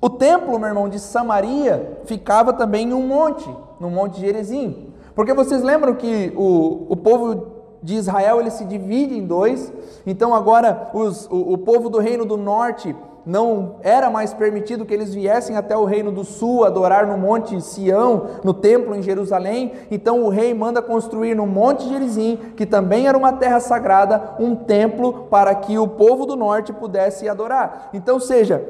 o 0.00 0.10
templo, 0.10 0.58
meu 0.58 0.68
irmão, 0.68 0.88
de 0.88 0.98
Samaria 0.98 1.98
ficava 2.04 2.52
também 2.52 2.88
em 2.88 2.94
um 2.94 3.06
monte, 3.06 3.48
no 3.78 3.90
Monte 3.90 4.20
Gerezim. 4.20 4.92
Porque 5.14 5.32
vocês 5.32 5.62
lembram 5.62 5.94
que 5.94 6.32
o, 6.36 6.86
o 6.88 6.96
povo 6.96 7.53
de 7.84 7.94
Israel 7.96 8.40
ele 8.40 8.50
se 8.50 8.64
divide 8.64 9.14
em 9.14 9.26
dois. 9.26 9.70
Então 10.06 10.34
agora 10.34 10.88
os, 10.94 11.26
o, 11.30 11.52
o 11.52 11.58
povo 11.58 11.90
do 11.90 11.98
reino 11.98 12.24
do 12.24 12.38
norte 12.38 12.96
não 13.26 13.76
era 13.82 14.08
mais 14.08 14.32
permitido 14.32 14.86
que 14.86 14.92
eles 14.92 15.14
viessem 15.14 15.56
até 15.56 15.76
o 15.76 15.84
reino 15.84 16.10
do 16.10 16.24
sul 16.24 16.64
adorar 16.64 17.06
no 17.06 17.18
monte 17.18 17.60
Sião, 17.60 18.26
no 18.42 18.54
templo 18.54 18.94
em 18.94 19.02
Jerusalém. 19.02 19.72
Então 19.90 20.24
o 20.24 20.30
rei 20.30 20.54
manda 20.54 20.80
construir 20.80 21.34
no 21.34 21.46
monte 21.46 21.86
Gerizim, 21.86 22.38
que 22.56 22.64
também 22.64 23.06
era 23.06 23.16
uma 23.16 23.34
terra 23.34 23.60
sagrada, 23.60 24.34
um 24.38 24.56
templo 24.56 25.26
para 25.30 25.54
que 25.54 25.78
o 25.78 25.86
povo 25.86 26.24
do 26.24 26.36
norte 26.36 26.72
pudesse 26.72 27.28
adorar. 27.28 27.90
Então, 27.92 28.18
seja, 28.18 28.66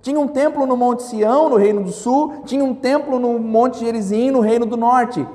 tinha 0.00 0.18
um 0.18 0.28
templo 0.28 0.66
no 0.66 0.78
monte 0.78 1.02
Sião, 1.02 1.50
no 1.50 1.56
reino 1.56 1.82
do 1.84 1.92
sul, 1.92 2.42
tinha 2.46 2.64
um 2.64 2.74
templo 2.74 3.18
no 3.18 3.38
monte 3.38 3.80
Gerizim, 3.80 4.30
no 4.30 4.40
reino 4.40 4.64
do 4.64 4.76
norte. 4.76 5.26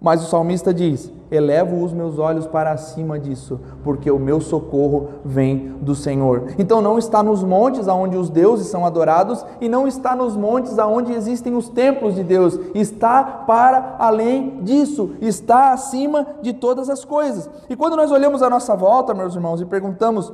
Mas 0.00 0.22
o 0.22 0.28
salmista 0.28 0.72
diz: 0.72 1.12
Elevo 1.30 1.82
os 1.82 1.92
meus 1.92 2.18
olhos 2.18 2.46
para 2.46 2.76
cima 2.76 3.18
disso, 3.18 3.60
porque 3.82 4.10
o 4.10 4.18
meu 4.18 4.40
socorro 4.40 5.08
vem 5.24 5.74
do 5.80 5.94
Senhor. 5.94 6.54
Então 6.56 6.80
não 6.80 6.96
está 6.96 7.22
nos 7.22 7.42
montes 7.42 7.88
aonde 7.88 8.16
os 8.16 8.30
deuses 8.30 8.68
são 8.68 8.86
adorados 8.86 9.44
e 9.60 9.68
não 9.68 9.88
está 9.88 10.14
nos 10.14 10.36
montes 10.36 10.78
aonde 10.78 11.12
existem 11.12 11.54
os 11.54 11.68
templos 11.68 12.14
de 12.14 12.22
Deus, 12.22 12.58
está 12.74 13.24
para 13.24 13.96
além 13.98 14.62
disso, 14.62 15.10
está 15.20 15.72
acima 15.72 16.26
de 16.40 16.52
todas 16.52 16.88
as 16.88 17.04
coisas. 17.04 17.50
E 17.68 17.74
quando 17.74 17.96
nós 17.96 18.12
olhamos 18.12 18.40
a 18.40 18.48
nossa 18.48 18.76
volta, 18.76 19.12
meus 19.12 19.34
irmãos, 19.34 19.60
e 19.60 19.66
perguntamos 19.66 20.32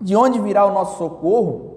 de 0.00 0.14
onde 0.14 0.40
virá 0.40 0.64
o 0.64 0.72
nosso 0.72 0.96
socorro, 0.96 1.74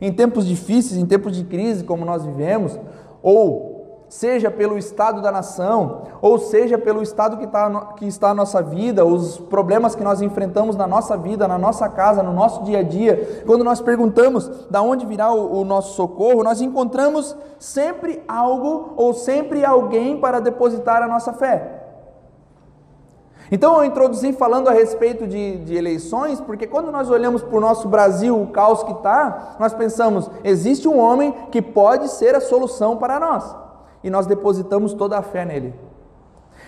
em 0.00 0.12
tempos 0.12 0.46
difíceis, 0.46 0.98
em 0.98 1.04
tempos 1.04 1.36
de 1.36 1.44
crise 1.44 1.84
como 1.84 2.04
nós 2.04 2.24
vivemos, 2.24 2.78
ou 3.22 3.77
seja 4.08 4.50
pelo 4.50 4.78
estado 4.78 5.20
da 5.20 5.30
nação, 5.30 6.02
ou 6.22 6.38
seja 6.38 6.78
pelo 6.78 7.02
estado 7.02 7.36
que, 7.36 7.46
tá, 7.46 7.92
que 7.96 8.06
está 8.06 8.30
a 8.30 8.34
nossa 8.34 8.62
vida, 8.62 9.04
os 9.04 9.38
problemas 9.38 9.94
que 9.94 10.02
nós 10.02 10.22
enfrentamos 10.22 10.76
na 10.76 10.86
nossa 10.86 11.16
vida, 11.16 11.46
na 11.46 11.58
nossa 11.58 11.88
casa, 11.88 12.22
no 12.22 12.32
nosso 12.32 12.64
dia 12.64 12.78
a 12.78 12.82
dia, 12.82 13.42
quando 13.46 13.62
nós 13.62 13.80
perguntamos 13.80 14.66
da 14.70 14.80
onde 14.80 15.04
virá 15.04 15.32
o, 15.32 15.60
o 15.60 15.64
nosso 15.64 15.94
socorro, 15.94 16.42
nós 16.42 16.60
encontramos 16.62 17.36
sempre 17.58 18.22
algo 18.26 18.94
ou 18.96 19.12
sempre 19.12 19.64
alguém 19.64 20.18
para 20.18 20.40
depositar 20.40 21.02
a 21.02 21.08
nossa 21.08 21.32
fé. 21.34 21.74
Então 23.50 23.78
eu 23.78 23.84
introduzi 23.84 24.32
falando 24.34 24.68
a 24.68 24.72
respeito 24.72 25.26
de, 25.26 25.58
de, 25.58 25.74
eleições, 25.74 26.38
porque 26.38 26.66
quando 26.66 26.92
nós 26.92 27.10
olhamos 27.10 27.42
para 27.42 27.56
o 27.56 27.60
nosso 27.60 27.88
Brasil, 27.88 28.38
o 28.38 28.48
caos 28.48 28.82
que 28.82 28.92
está, 28.92 29.56
nós 29.58 29.72
pensamos, 29.72 30.30
existe 30.44 30.86
um 30.86 30.98
homem 30.98 31.32
que 31.50 31.62
pode 31.62 32.08
ser 32.08 32.34
a 32.34 32.42
solução 32.42 32.98
para 32.98 33.18
nós 33.18 33.67
e 34.02 34.10
nós 34.10 34.26
depositamos 34.26 34.94
toda 34.94 35.18
a 35.18 35.22
fé 35.22 35.44
nele. 35.44 35.74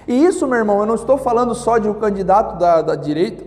E 0.06 0.24
isso, 0.24 0.46
meu 0.46 0.58
irmão, 0.58 0.80
eu 0.80 0.86
não 0.86 0.94
estou 0.94 1.16
falando 1.18 1.54
só 1.54 1.78
de 1.78 1.88
um 1.88 1.94
candidato 1.94 2.58
da, 2.58 2.82
da 2.82 2.94
direita, 2.94 3.44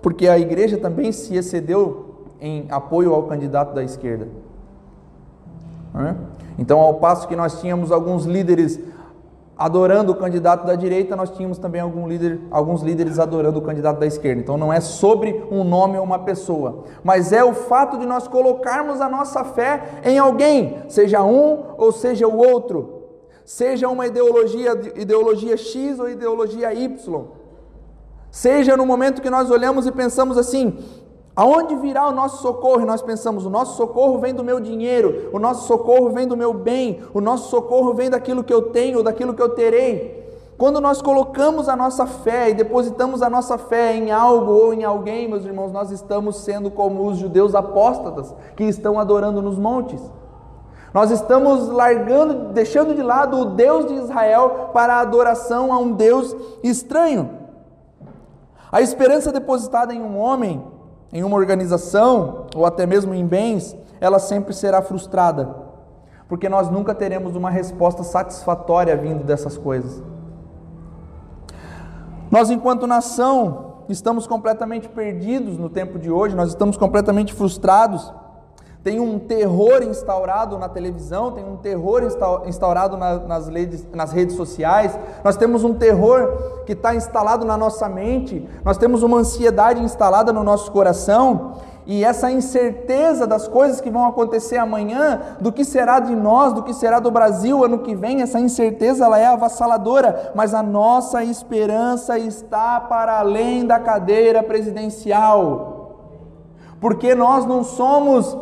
porque 0.00 0.26
a 0.26 0.38
igreja 0.38 0.76
também 0.78 1.12
se 1.12 1.36
excedeu 1.36 2.26
em 2.40 2.66
apoio 2.70 3.14
ao 3.14 3.24
candidato 3.24 3.74
da 3.74 3.84
esquerda. 3.84 4.26
Então, 6.58 6.80
ao 6.80 6.94
passo 6.94 7.28
que 7.28 7.36
nós 7.36 7.60
tínhamos 7.60 7.92
alguns 7.92 8.24
líderes 8.24 8.80
adorando 9.56 10.10
o 10.10 10.16
candidato 10.16 10.66
da 10.66 10.74
direita, 10.74 11.14
nós 11.14 11.30
tínhamos 11.30 11.56
também 11.56 11.80
algum 11.80 12.08
líder, 12.08 12.40
alguns 12.50 12.82
líderes 12.82 13.18
adorando 13.18 13.60
o 13.60 13.62
candidato 13.62 14.00
da 14.00 14.06
esquerda. 14.06 14.40
Então 14.40 14.56
não 14.56 14.72
é 14.72 14.80
sobre 14.80 15.44
um 15.52 15.62
nome 15.62 15.96
ou 15.96 16.04
uma 16.04 16.18
pessoa, 16.18 16.84
mas 17.04 17.32
é 17.32 17.44
o 17.44 17.54
fato 17.54 17.96
de 17.96 18.04
nós 18.04 18.26
colocarmos 18.26 19.00
a 19.00 19.08
nossa 19.08 19.44
fé 19.44 20.00
em 20.04 20.18
alguém, 20.18 20.78
seja 20.88 21.22
um 21.22 21.62
ou 21.76 21.92
seja 21.92 22.26
o 22.26 22.36
outro 22.36 23.01
seja 23.44 23.88
uma 23.88 24.06
ideologia, 24.06 24.72
ideologia 24.96 25.56
X 25.56 25.98
ou 25.98 26.08
ideologia 26.08 26.72
Y, 26.72 27.24
seja 28.30 28.76
no 28.76 28.86
momento 28.86 29.22
que 29.22 29.30
nós 29.30 29.50
olhamos 29.50 29.86
e 29.86 29.92
pensamos 29.92 30.38
assim: 30.38 30.78
aonde 31.34 31.74
virá 31.76 32.08
o 32.08 32.12
nosso 32.12 32.42
socorro? 32.42 32.82
E 32.82 32.86
nós 32.86 33.02
pensamos: 33.02 33.44
o 33.44 33.50
nosso 33.50 33.76
socorro 33.76 34.18
vem 34.18 34.34
do 34.34 34.44
meu 34.44 34.60
dinheiro, 34.60 35.30
o 35.32 35.38
nosso 35.38 35.66
socorro 35.66 36.10
vem 36.10 36.26
do 36.26 36.36
meu 36.36 36.52
bem, 36.52 37.00
o 37.12 37.20
nosso 37.20 37.50
socorro 37.50 37.94
vem 37.94 38.10
daquilo 38.10 38.44
que 38.44 38.52
eu 38.52 38.62
tenho, 38.70 39.02
daquilo 39.02 39.34
que 39.34 39.42
eu 39.42 39.50
terei. 39.50 40.22
Quando 40.62 40.80
nós 40.80 41.02
colocamos 41.02 41.68
a 41.68 41.74
nossa 41.74 42.06
fé 42.06 42.50
e 42.50 42.54
depositamos 42.54 43.20
a 43.20 43.28
nossa 43.28 43.58
fé 43.58 43.96
em 43.96 44.12
algo 44.12 44.52
ou 44.52 44.72
em 44.72 44.84
alguém, 44.84 45.26
meus 45.26 45.44
irmãos, 45.44 45.72
nós 45.72 45.90
estamos 45.90 46.36
sendo 46.36 46.70
como 46.70 47.04
os 47.04 47.18
judeus 47.18 47.54
apóstatas 47.54 48.32
que 48.54 48.62
estão 48.62 48.96
adorando 48.96 49.42
nos 49.42 49.58
montes. 49.58 50.00
Nós 50.92 51.10
estamos 51.10 51.68
largando, 51.68 52.52
deixando 52.52 52.94
de 52.94 53.02
lado 53.02 53.38
o 53.38 53.44
Deus 53.46 53.86
de 53.86 53.94
Israel 53.94 54.70
para 54.74 54.94
a 54.94 55.00
adoração 55.00 55.72
a 55.72 55.78
um 55.78 55.92
Deus 55.92 56.36
estranho. 56.62 57.30
A 58.70 58.80
esperança 58.80 59.32
depositada 59.32 59.94
em 59.94 60.02
um 60.02 60.18
homem, 60.18 60.62
em 61.12 61.24
uma 61.24 61.36
organização 61.36 62.46
ou 62.54 62.66
até 62.66 62.86
mesmo 62.86 63.14
em 63.14 63.26
bens, 63.26 63.76
ela 64.00 64.18
sempre 64.18 64.52
será 64.52 64.82
frustrada, 64.82 65.54
porque 66.28 66.48
nós 66.48 66.70
nunca 66.70 66.94
teremos 66.94 67.36
uma 67.36 67.50
resposta 67.50 68.02
satisfatória 68.02 68.96
vindo 68.96 69.24
dessas 69.24 69.56
coisas. 69.56 70.02
Nós, 72.30 72.50
enquanto 72.50 72.86
nação, 72.86 73.74
estamos 73.88 74.26
completamente 74.26 74.88
perdidos 74.88 75.58
no 75.58 75.68
tempo 75.68 75.98
de 75.98 76.10
hoje, 76.10 76.34
nós 76.34 76.48
estamos 76.48 76.76
completamente 76.76 77.34
frustrados. 77.34 78.12
Tem 78.82 78.98
um 78.98 79.16
terror 79.16 79.82
instaurado 79.84 80.58
na 80.58 80.68
televisão, 80.68 81.30
tem 81.30 81.44
um 81.44 81.56
terror 81.56 82.02
instaurado 82.46 82.96
nas, 82.96 83.46
redes, 83.46 83.86
nas 83.92 84.10
redes 84.10 84.34
sociais, 84.34 84.98
nós 85.22 85.36
temos 85.36 85.62
um 85.62 85.72
terror 85.72 86.64
que 86.66 86.72
está 86.72 86.92
instalado 86.92 87.44
na 87.44 87.56
nossa 87.56 87.88
mente, 87.88 88.48
nós 88.64 88.76
temos 88.76 89.04
uma 89.04 89.18
ansiedade 89.18 89.80
instalada 89.80 90.32
no 90.32 90.42
nosso 90.42 90.72
coração, 90.72 91.52
e 91.86 92.04
essa 92.04 92.30
incerteza 92.30 93.26
das 93.26 93.46
coisas 93.46 93.80
que 93.80 93.90
vão 93.90 94.06
acontecer 94.06 94.56
amanhã, 94.56 95.20
do 95.40 95.52
que 95.52 95.64
será 95.64 96.00
de 96.00 96.14
nós, 96.14 96.52
do 96.52 96.62
que 96.62 96.74
será 96.74 96.98
do 96.98 97.10
Brasil 97.10 97.64
ano 97.64 97.80
que 97.80 97.94
vem, 97.94 98.20
essa 98.20 98.38
incerteza 98.38 99.04
ela 99.04 99.18
é 99.18 99.26
avassaladora, 99.26 100.32
mas 100.34 100.54
a 100.54 100.62
nossa 100.62 101.22
esperança 101.24 102.18
está 102.18 102.80
para 102.80 103.18
além 103.18 103.66
da 103.66 103.80
cadeira 103.80 104.42
presidencial. 104.42 105.98
Porque 106.80 107.14
nós 107.14 107.46
não 107.46 107.64
somos 107.64 108.36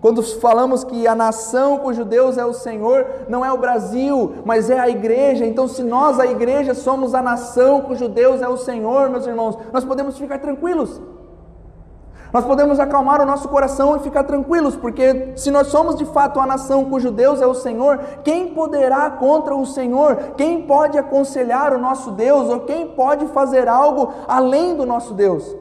quando 0.00 0.22
falamos 0.22 0.84
que 0.84 1.08
a 1.08 1.14
nação 1.14 1.78
cujo 1.78 2.04
Deus 2.04 2.38
é 2.38 2.44
o 2.44 2.52
Senhor, 2.52 3.04
não 3.28 3.44
é 3.44 3.52
o 3.52 3.58
Brasil, 3.58 4.34
mas 4.44 4.70
é 4.70 4.78
a 4.78 4.88
igreja. 4.88 5.44
Então, 5.44 5.66
se 5.66 5.82
nós, 5.82 6.20
a 6.20 6.26
igreja, 6.26 6.72
somos 6.72 7.14
a 7.14 7.22
nação 7.22 7.80
cujo 7.80 8.08
Deus 8.08 8.40
é 8.40 8.48
o 8.48 8.56
Senhor, 8.56 9.10
meus 9.10 9.26
irmãos, 9.26 9.58
nós 9.72 9.84
podemos 9.84 10.16
ficar 10.16 10.38
tranquilos. 10.38 11.00
Nós 12.32 12.44
podemos 12.44 12.78
acalmar 12.78 13.20
o 13.22 13.26
nosso 13.26 13.48
coração 13.48 13.96
e 13.96 14.00
ficar 14.00 14.22
tranquilos, 14.22 14.76
porque 14.76 15.32
se 15.34 15.50
nós 15.50 15.68
somos 15.68 15.96
de 15.96 16.04
fato 16.04 16.38
a 16.38 16.46
nação 16.46 16.84
cujo 16.84 17.10
Deus 17.10 17.40
é 17.40 17.46
o 17.46 17.54
Senhor, 17.54 17.98
quem 18.22 18.54
poderá 18.54 19.10
contra 19.10 19.56
o 19.56 19.66
Senhor? 19.66 20.34
Quem 20.36 20.62
pode 20.62 20.98
aconselhar 20.98 21.72
o 21.72 21.78
nosso 21.78 22.12
Deus? 22.12 22.48
Ou 22.50 22.60
quem 22.60 22.88
pode 22.88 23.26
fazer 23.28 23.66
algo 23.66 24.12
além 24.28 24.76
do 24.76 24.84
nosso 24.84 25.14
Deus? 25.14 25.56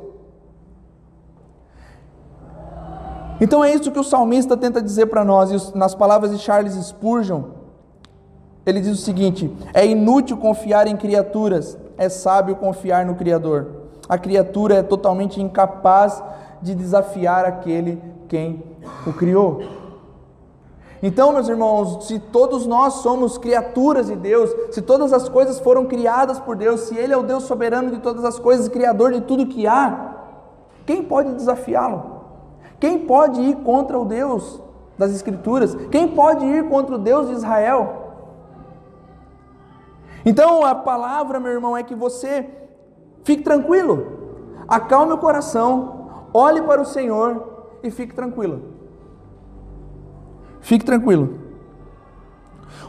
Então 3.40 3.64
é 3.64 3.74
isso 3.74 3.92
que 3.92 4.00
o 4.00 4.04
salmista 4.04 4.58
tenta 4.58 4.82
dizer 4.82 5.08
para 5.08 5.24
nós, 5.24 5.52
e 5.52 5.78
nas 5.78 5.94
palavras 5.94 6.32
de 6.32 6.40
Charles 6.40 6.74
Spurgeon, 6.74 7.44
ele 8.66 8.82
diz 8.82 9.00
o 9.00 9.02
seguinte: 9.02 9.52
é 9.74 9.86
inútil 9.86 10.38
confiar 10.38 10.88
em 10.88 10.98
criaturas, 10.98 11.78
é 11.98 12.10
sábio 12.10 12.56
confiar 12.56 13.06
no 13.06 13.16
Criador. 13.16 13.68
A 14.10 14.18
criatura 14.18 14.76
é 14.76 14.84
totalmente 14.84 15.42
incapaz 15.42 16.24
de 16.62 16.74
desafiar 16.74 17.46
aquele 17.46 18.02
quem 18.28 18.64
o 19.06 19.14
criou. 19.14 19.62
Então, 21.02 21.32
meus 21.32 21.48
irmãos, 21.48 22.08
se 22.08 22.18
todos 22.18 22.66
nós 22.66 22.96
somos 22.96 23.38
criaturas 23.38 24.08
de 24.08 24.16
Deus, 24.16 24.50
se 24.72 24.82
todas 24.82 25.14
as 25.14 25.30
coisas 25.30 25.60
foram 25.60 25.86
criadas 25.86 26.40
por 26.40 26.56
Deus, 26.56 26.82
se 26.82 26.98
Ele 26.98 27.14
é 27.14 27.18
o 27.18 27.22
Deus 27.22 27.44
soberano 27.44 27.92
de 27.92 28.00
todas 28.00 28.26
as 28.26 28.40
coisas, 28.40 28.68
criador 28.68 29.12
de 29.14 29.22
tudo 29.22 29.46
que 29.46 29.68
há, 29.68 30.16
quem 30.86 31.04
pode 31.04 31.34
desafiá-lo? 31.34 32.17
Quem 32.80 33.00
pode 33.06 33.42
ir 33.42 33.56
contra 33.58 33.98
o 33.98 34.06
Deus 34.06 34.62
das 34.98 35.12
Escrituras? 35.12 35.76
Quem 35.92 36.08
pode 36.08 36.46
ir 36.46 36.70
contra 36.70 36.96
o 36.96 37.00
Deus 37.00 37.28
de 37.28 37.34
Israel? 37.34 38.08
Então, 40.26 40.66
a 40.66 40.76
palavra, 40.76 41.40
meu 41.40 41.52
irmão, 41.52 41.76
é 41.76 41.84
que 41.84 41.96
você 41.96 42.50
fique 43.24 43.44
tranquilo, 43.44 44.08
acalme 44.68 45.14
o 45.14 45.18
coração, 45.18 46.10
olhe 46.34 46.62
para 46.62 46.82
o 46.82 46.86
Senhor 46.86 47.66
e 47.82 47.90
fique 47.90 48.14
tranquilo. 48.14 48.74
Fique 50.60 50.86
tranquilo. 50.86 51.40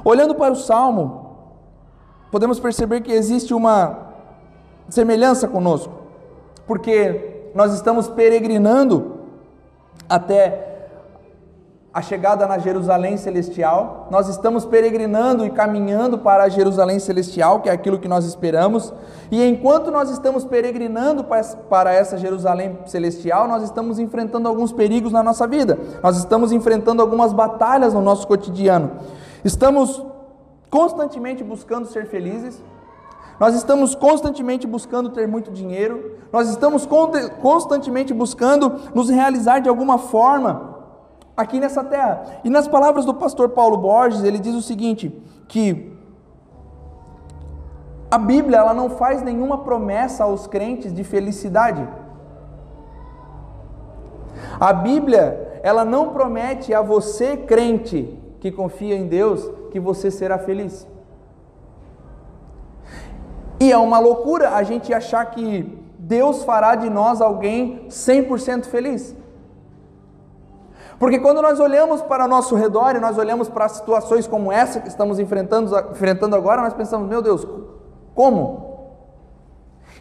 Olhando 0.04 0.34
para 0.34 0.52
o 0.52 0.56
Salmo, 0.56 1.36
podemos 2.30 2.58
perceber 2.58 3.00
que 3.02 3.12
existe 3.12 3.54
uma 3.54 4.08
semelhança 4.88 5.46
conosco, 5.46 5.92
porque 6.66 7.50
nós 7.54 7.72
estamos 7.74 8.08
peregrinando 8.08 9.17
até 10.08 10.68
a 11.92 12.02
chegada 12.02 12.46
na 12.46 12.58
Jerusalém 12.58 13.16
celestial. 13.16 14.06
Nós 14.10 14.28
estamos 14.28 14.64
peregrinando 14.64 15.44
e 15.44 15.50
caminhando 15.50 16.18
para 16.18 16.44
a 16.44 16.48
Jerusalém 16.48 16.98
celestial, 16.98 17.60
que 17.60 17.68
é 17.68 17.72
aquilo 17.72 17.98
que 17.98 18.06
nós 18.06 18.24
esperamos. 18.24 18.92
E 19.30 19.42
enquanto 19.44 19.90
nós 19.90 20.10
estamos 20.10 20.44
peregrinando 20.44 21.24
para 21.68 21.92
essa 21.92 22.16
Jerusalém 22.16 22.78
celestial, 22.86 23.48
nós 23.48 23.62
estamos 23.62 23.98
enfrentando 23.98 24.48
alguns 24.48 24.72
perigos 24.72 25.12
na 25.12 25.22
nossa 25.22 25.46
vida. 25.46 25.78
Nós 26.02 26.16
estamos 26.16 26.52
enfrentando 26.52 27.02
algumas 27.02 27.32
batalhas 27.32 27.94
no 27.94 28.00
nosso 28.00 28.26
cotidiano. 28.28 28.92
Estamos 29.44 30.04
constantemente 30.70 31.42
buscando 31.42 31.86
ser 31.86 32.06
felizes. 32.06 32.62
Nós 33.38 33.54
estamos 33.54 33.94
constantemente 33.94 34.66
buscando 34.66 35.10
ter 35.10 35.28
muito 35.28 35.50
dinheiro. 35.50 36.16
Nós 36.32 36.48
estamos 36.48 36.86
constantemente 37.40 38.12
buscando 38.12 38.80
nos 38.94 39.08
realizar 39.08 39.60
de 39.60 39.68
alguma 39.68 39.98
forma 39.98 40.76
aqui 41.36 41.60
nessa 41.60 41.84
terra. 41.84 42.40
E 42.42 42.50
nas 42.50 42.66
palavras 42.66 43.04
do 43.04 43.14
pastor 43.14 43.50
Paulo 43.50 43.76
Borges, 43.76 44.24
ele 44.24 44.38
diz 44.38 44.54
o 44.54 44.62
seguinte, 44.62 45.22
que 45.46 45.96
a 48.10 48.18
Bíblia 48.18 48.58
ela 48.58 48.74
não 48.74 48.90
faz 48.90 49.22
nenhuma 49.22 49.58
promessa 49.58 50.24
aos 50.24 50.46
crentes 50.46 50.92
de 50.92 51.04
felicidade. 51.04 51.86
A 54.58 54.72
Bíblia, 54.72 55.60
ela 55.62 55.84
não 55.84 56.08
promete 56.08 56.74
a 56.74 56.82
você, 56.82 57.36
crente, 57.36 58.18
que 58.40 58.50
confia 58.50 58.96
em 58.96 59.06
Deus, 59.06 59.48
que 59.70 59.78
você 59.78 60.10
será 60.10 60.38
feliz. 60.38 60.86
E 63.60 63.72
é 63.72 63.76
uma 63.76 63.98
loucura 63.98 64.50
a 64.50 64.62
gente 64.62 64.92
achar 64.94 65.24
que 65.26 65.78
Deus 65.98 66.44
fará 66.44 66.74
de 66.74 66.88
nós 66.88 67.20
alguém 67.20 67.86
100% 67.88 68.66
feliz. 68.66 69.14
Porque 70.98 71.18
quando 71.18 71.40
nós 71.40 71.60
olhamos 71.60 72.02
para 72.02 72.24
o 72.24 72.28
nosso 72.28 72.56
redor 72.56 72.96
e 72.96 73.00
nós 73.00 73.16
olhamos 73.18 73.48
para 73.48 73.68
situações 73.68 74.26
como 74.26 74.50
essa 74.50 74.80
que 74.80 74.88
estamos 74.88 75.18
enfrentando, 75.18 75.76
enfrentando 75.92 76.34
agora, 76.34 76.62
nós 76.62 76.74
pensamos, 76.74 77.08
meu 77.08 77.22
Deus, 77.22 77.46
como? 78.14 78.68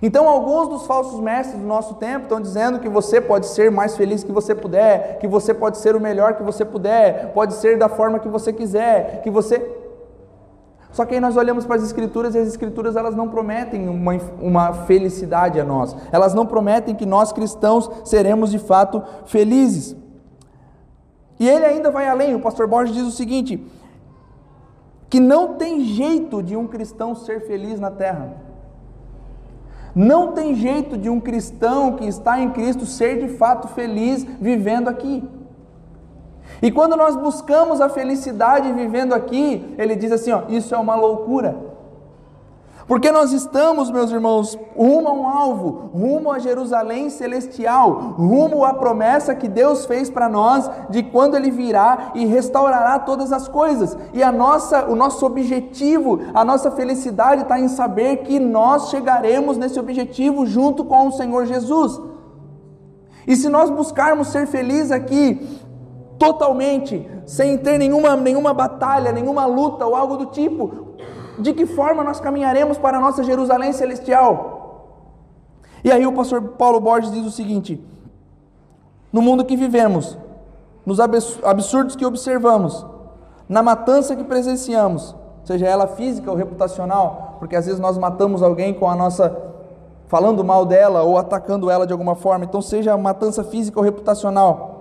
Então, 0.01 0.27
alguns 0.27 0.67
dos 0.69 0.85
falsos 0.85 1.19
mestres 1.19 1.59
do 1.59 1.67
nosso 1.67 1.95
tempo 1.95 2.23
estão 2.23 2.39
dizendo 2.39 2.79
que 2.79 2.89
você 2.89 3.19
pode 3.19 3.47
ser 3.47 3.71
mais 3.71 3.97
feliz 3.97 4.23
que 4.23 4.31
você 4.31 4.53
puder, 4.53 5.17
que 5.19 5.27
você 5.27 5.53
pode 5.53 5.77
ser 5.79 5.95
o 5.95 5.99
melhor 5.99 6.35
que 6.35 6.43
você 6.43 6.63
puder, 6.63 7.31
pode 7.33 7.55
ser 7.55 7.77
da 7.77 7.89
forma 7.89 8.19
que 8.19 8.27
você 8.27 8.53
quiser, 8.53 9.21
que 9.23 9.29
você. 9.29 9.59
Só 10.91 11.05
que 11.05 11.13
aí 11.13 11.19
nós 11.19 11.35
olhamos 11.37 11.65
para 11.65 11.75
as 11.75 11.83
Escrituras 11.83 12.33
e 12.33 12.39
as 12.39 12.47
Escrituras 12.47 12.95
elas 12.95 13.15
não 13.15 13.27
prometem 13.29 13.87
uma, 13.87 14.13
uma 14.41 14.73
felicidade 14.73 15.59
a 15.59 15.63
nós, 15.63 15.95
elas 16.11 16.33
não 16.33 16.45
prometem 16.45 16.95
que 16.95 17.05
nós 17.05 17.31
cristãos 17.31 17.89
seremos 18.03 18.51
de 18.51 18.59
fato 18.59 19.03
felizes. 19.25 19.95
E 21.39 21.47
ele 21.47 21.65
ainda 21.65 21.91
vai 21.91 22.07
além, 22.07 22.33
o 22.33 22.39
pastor 22.39 22.67
Borges 22.67 22.95
diz 22.95 23.05
o 23.05 23.11
seguinte: 23.11 23.63
que 25.09 25.19
não 25.19 25.53
tem 25.53 25.81
jeito 25.81 26.41
de 26.41 26.55
um 26.55 26.67
cristão 26.67 27.15
ser 27.15 27.41
feliz 27.41 27.79
na 27.79 27.91
terra. 27.91 28.47
Não 29.95 30.33
tem 30.33 30.53
jeito 30.53 30.97
de 30.97 31.09
um 31.09 31.19
cristão 31.19 31.93
que 31.93 32.05
está 32.05 32.39
em 32.39 32.51
Cristo 32.51 32.85
ser 32.85 33.19
de 33.19 33.29
fato 33.35 33.67
feliz 33.69 34.23
vivendo 34.39 34.89
aqui. 34.89 35.23
E 36.61 36.71
quando 36.71 36.95
nós 36.95 37.15
buscamos 37.15 37.81
a 37.81 37.89
felicidade 37.89 38.71
vivendo 38.73 39.13
aqui, 39.13 39.75
ele 39.77 39.95
diz 39.95 40.11
assim: 40.11 40.31
ó, 40.31 40.43
isso 40.49 40.73
é 40.73 40.77
uma 40.77 40.95
loucura. 40.95 41.67
Porque 42.87 43.11
nós 43.11 43.33
estamos, 43.33 43.91
meus 43.91 44.11
irmãos, 44.11 44.57
rumo 44.73 45.09
a 45.09 45.11
um 45.11 45.27
alvo, 45.27 45.89
rumo 45.93 46.31
a 46.31 46.39
Jerusalém 46.39 47.09
celestial, 47.09 48.15
rumo 48.17 48.63
à 48.63 48.73
promessa 48.73 49.35
que 49.35 49.49
Deus 49.49 49.85
fez 49.85 50.09
para 50.09 50.29
nós 50.29 50.71
de 50.89 51.03
quando 51.03 51.35
ele 51.35 51.51
virá 51.51 52.13
e 52.15 52.25
restaurará 52.25 52.97
todas 52.97 53.33
as 53.33 53.45
coisas. 53.49 53.97
E 54.13 54.23
a 54.23 54.31
nossa, 54.31 54.85
o 54.85 54.95
nosso 54.95 55.25
objetivo, 55.25 56.21
a 56.33 56.45
nossa 56.45 56.71
felicidade 56.71 57.41
está 57.41 57.59
em 57.59 57.67
saber 57.67 58.17
que 58.19 58.39
nós 58.39 58.89
chegaremos 58.89 59.57
nesse 59.57 59.77
objetivo 59.77 60.45
junto 60.45 60.85
com 60.85 61.09
o 61.09 61.11
Senhor 61.11 61.45
Jesus. 61.45 61.99
E 63.27 63.35
se 63.35 63.49
nós 63.49 63.69
buscarmos 63.69 64.29
ser 64.29 64.47
felizes 64.47 64.91
aqui, 64.91 65.45
totalmente, 66.17 67.09
sem 67.25 67.57
ter 67.57 67.77
nenhuma, 67.77 68.15
nenhuma 68.15 68.53
batalha, 68.53 69.11
nenhuma 69.11 69.45
luta 69.45 69.85
ou 69.85 69.95
algo 69.95 70.17
do 70.17 70.27
tipo, 70.27 70.95
de 71.39 71.53
que 71.53 71.65
forma 71.65 72.03
nós 72.03 72.19
caminharemos 72.19 72.77
para 72.77 72.97
a 72.97 73.01
nossa 73.01 73.23
Jerusalém 73.23 73.71
celestial? 73.73 74.57
E 75.83 75.91
aí 75.91 76.05
o 76.05 76.13
pastor 76.13 76.41
Paulo 76.41 76.79
Borges 76.79 77.11
diz 77.11 77.25
o 77.25 77.31
seguinte: 77.31 77.83
no 79.11 79.21
mundo 79.21 79.45
que 79.45 79.55
vivemos, 79.55 80.17
nos 80.85 80.99
absurdos 80.99 81.95
que 81.95 82.05
observamos, 82.05 82.85
na 83.47 83.61
matança 83.61 84.15
que 84.15 84.23
presenciamos, 84.23 85.15
seja 85.43 85.65
ela 85.65 85.87
física 85.87 86.29
ou 86.29 86.35
reputacional, 86.35 87.37
porque 87.39 87.55
às 87.55 87.65
vezes 87.65 87.79
nós 87.79 87.97
matamos 87.97 88.41
alguém 88.41 88.73
com 88.73 88.89
a 88.89 88.95
nossa 88.95 89.45
falando 90.07 90.43
mal 90.43 90.65
dela 90.65 91.03
ou 91.03 91.17
atacando 91.17 91.69
ela 91.69 91.85
de 91.85 91.91
alguma 91.91 92.15
forma, 92.15 92.45
então 92.45 92.61
seja 92.61 92.97
matança 92.97 93.43
física 93.43 93.77
ou 93.77 93.83
reputacional, 93.83 94.76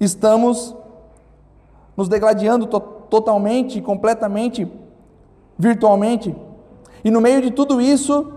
estamos 0.00 0.74
nos 1.96 2.08
degladiando 2.08 2.66
to 2.66 2.80
totalmente, 2.80 3.80
completamente 3.80 4.66
virtualmente. 5.58 6.34
E 7.04 7.10
no 7.10 7.20
meio 7.20 7.42
de 7.42 7.50
tudo 7.50 7.80
isso, 7.80 8.32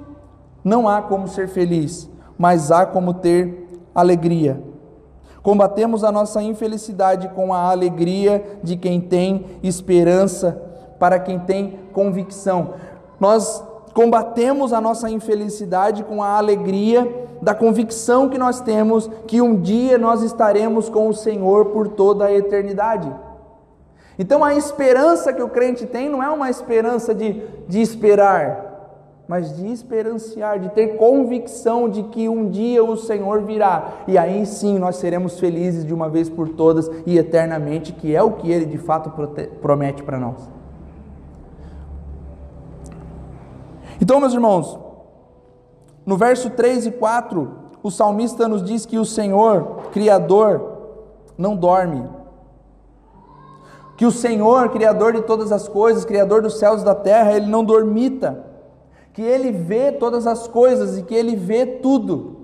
não 0.64 0.90
há 0.90 1.02
como 1.02 1.28
ser 1.28 1.48
feliz. 1.48 2.10
mas 2.38 2.72
há 2.72 2.86
como 2.86 3.14
ter 3.14 3.68
alegria. 3.94 4.62
Combatemos 5.42 6.04
a 6.04 6.12
nossa 6.12 6.42
infelicidade 6.42 7.30
com 7.30 7.54
a 7.54 7.70
alegria 7.70 8.60
de 8.64 8.78
quem 8.78 9.00
tem 9.00 9.46
esperança, 9.62 10.62
para 11.00 11.20
quem 11.20 11.40
tem 11.40 11.80
convicção. 11.92 12.76
Nós 13.20 13.64
combatemos 13.94 14.74
a 14.74 14.82
nossa 14.82 15.10
infelicidade 15.10 16.04
com 16.04 16.24
a 16.24 16.38
alegria 16.38 17.08
da 17.44 17.54
convicção 17.54 18.30
que 18.30 18.38
nós 18.38 18.62
temos 18.62 19.10
que 19.28 19.42
um 19.42 19.60
dia 19.60 19.98
nós 19.98 20.24
estaremos 20.24 20.88
com 20.90 21.10
o 21.10 21.14
Senhor 21.14 21.66
por 21.66 21.90
toda 21.90 22.26
a 22.26 22.34
eternidade. 22.34 23.14
Então 24.18 24.44
a 24.44 24.56
esperança 24.56 25.34
que 25.34 25.42
o 25.42 25.50
crente 25.50 25.86
tem 25.86 26.10
não 26.10 26.24
é 26.24 26.30
uma 26.30 26.50
esperança 26.50 27.14
de, 27.14 27.42
de 27.68 27.82
esperar, 27.82 28.72
mas 29.28 29.56
de 29.56 29.72
esperanciar, 29.72 30.60
de 30.60 30.70
ter 30.70 30.96
convicção 30.98 31.90
de 31.90 32.04
que 32.04 32.30
um 32.30 32.50
dia 32.50 32.84
o 32.84 32.96
Senhor 32.96 33.42
virá, 33.42 34.04
e 34.08 34.18
aí 34.18 34.46
sim 34.46 34.78
nós 34.78 34.98
seremos 34.98 35.40
felizes 35.40 35.86
de 35.86 35.94
uma 35.94 36.10
vez 36.10 36.30
por 36.30 36.50
todas 36.50 36.90
e 37.06 37.18
eternamente, 37.18 37.92
que 37.92 38.16
é 38.16 38.24
o 38.24 38.32
que 38.32 38.52
Ele 38.52 38.66
de 38.66 38.78
fato 38.78 39.12
promete 39.62 40.04
para 40.04 40.20
nós. 40.20 40.50
Então, 44.02 44.20
meus 44.20 44.34
irmãos, 44.34 44.78
no 46.06 46.18
verso 46.18 46.50
3 46.50 46.88
e 46.88 46.92
4, 46.92 47.52
o 47.82 47.90
salmista 47.90 48.48
nos 48.48 48.64
diz 48.64 48.86
que 48.86 48.98
o 48.98 49.06
Senhor, 49.06 49.90
Criador, 49.92 50.74
não 51.38 51.56
dorme. 51.56 52.08
Que 53.96 54.06
o 54.06 54.12
Senhor, 54.12 54.70
Criador 54.70 55.14
de 55.14 55.22
todas 55.22 55.52
as 55.52 55.68
coisas, 55.68 56.06
Criador 56.06 56.42
dos 56.42 56.58
céus 56.58 56.82
e 56.82 56.86
da 56.86 56.96
terra, 56.96 57.34
Ele 57.34 57.46
não 57.46 57.64
dormita. 57.64 58.46
Que 59.14 59.22
Ele 59.22 59.52
vê 59.52 59.92
todas 59.92 60.26
as 60.26 60.48
coisas 60.48 60.98
e 60.98 61.04
que 61.04 61.14
Ele 61.14 61.36
vê 61.36 61.66
tudo. 61.66 62.38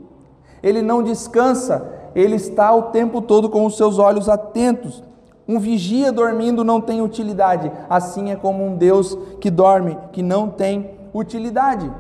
Ele 0.62 0.82
não 0.82 1.02
descansa, 1.02 1.89
Ele 2.13 2.36
está 2.36 2.74
o 2.74 2.84
tempo 2.84 3.22
todo 3.22 3.50
com 3.50 3.65
os 3.65 3.76
seus 3.76 3.98
olhos 3.98 4.30
atentos. 4.30 5.04
Um 5.48 5.60
vigia 5.60 6.12
dormindo 6.12 6.63
não 6.63 6.80
tem 6.80 7.02
utilidade, 7.02 7.72
assim 7.89 8.30
é 8.30 8.36
como 8.36 8.63
um 8.63 8.76
Deus 8.76 9.17
que 9.41 9.50
dorme, 9.50 9.98
que 10.12 10.22
não 10.22 10.48
tem 10.48 10.91
utilidade. 11.12 11.91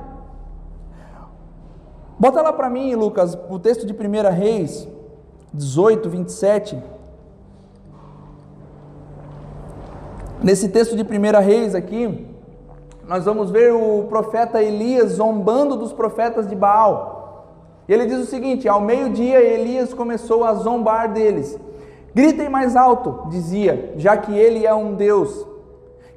Bota 2.19 2.41
lá 2.41 2.51
para 2.51 2.69
mim, 2.69 2.93
Lucas, 2.95 3.37
o 3.49 3.57
texto 3.57 3.85
de 3.85 3.93
1 3.93 4.29
Reis 4.29 4.85
18, 5.53 6.09
27. 6.09 6.77
Nesse 10.43 10.67
texto 10.67 10.97
de 10.97 11.03
1 11.03 11.41
Reis 11.41 11.73
aqui, 11.73 12.27
nós 13.07 13.23
vamos 13.23 13.49
ver 13.49 13.73
o 13.73 14.03
profeta 14.09 14.61
Elias 14.61 15.13
zombando 15.13 15.77
dos 15.77 15.93
profetas 15.93 16.49
de 16.49 16.55
Baal. 16.55 17.47
Ele 17.87 18.05
diz 18.05 18.19
o 18.19 18.25
seguinte: 18.25 18.67
ao 18.67 18.81
meio-dia 18.81 19.41
Elias 19.41 19.93
começou 19.93 20.43
a 20.43 20.53
zombar 20.55 21.13
deles. 21.13 21.57
Gritem 22.13 22.49
mais 22.49 22.75
alto, 22.75 23.29
dizia, 23.29 23.93
já 23.95 24.17
que 24.17 24.33
ele 24.33 24.65
é 24.65 24.73
um 24.73 24.93
Deus. 24.93 25.47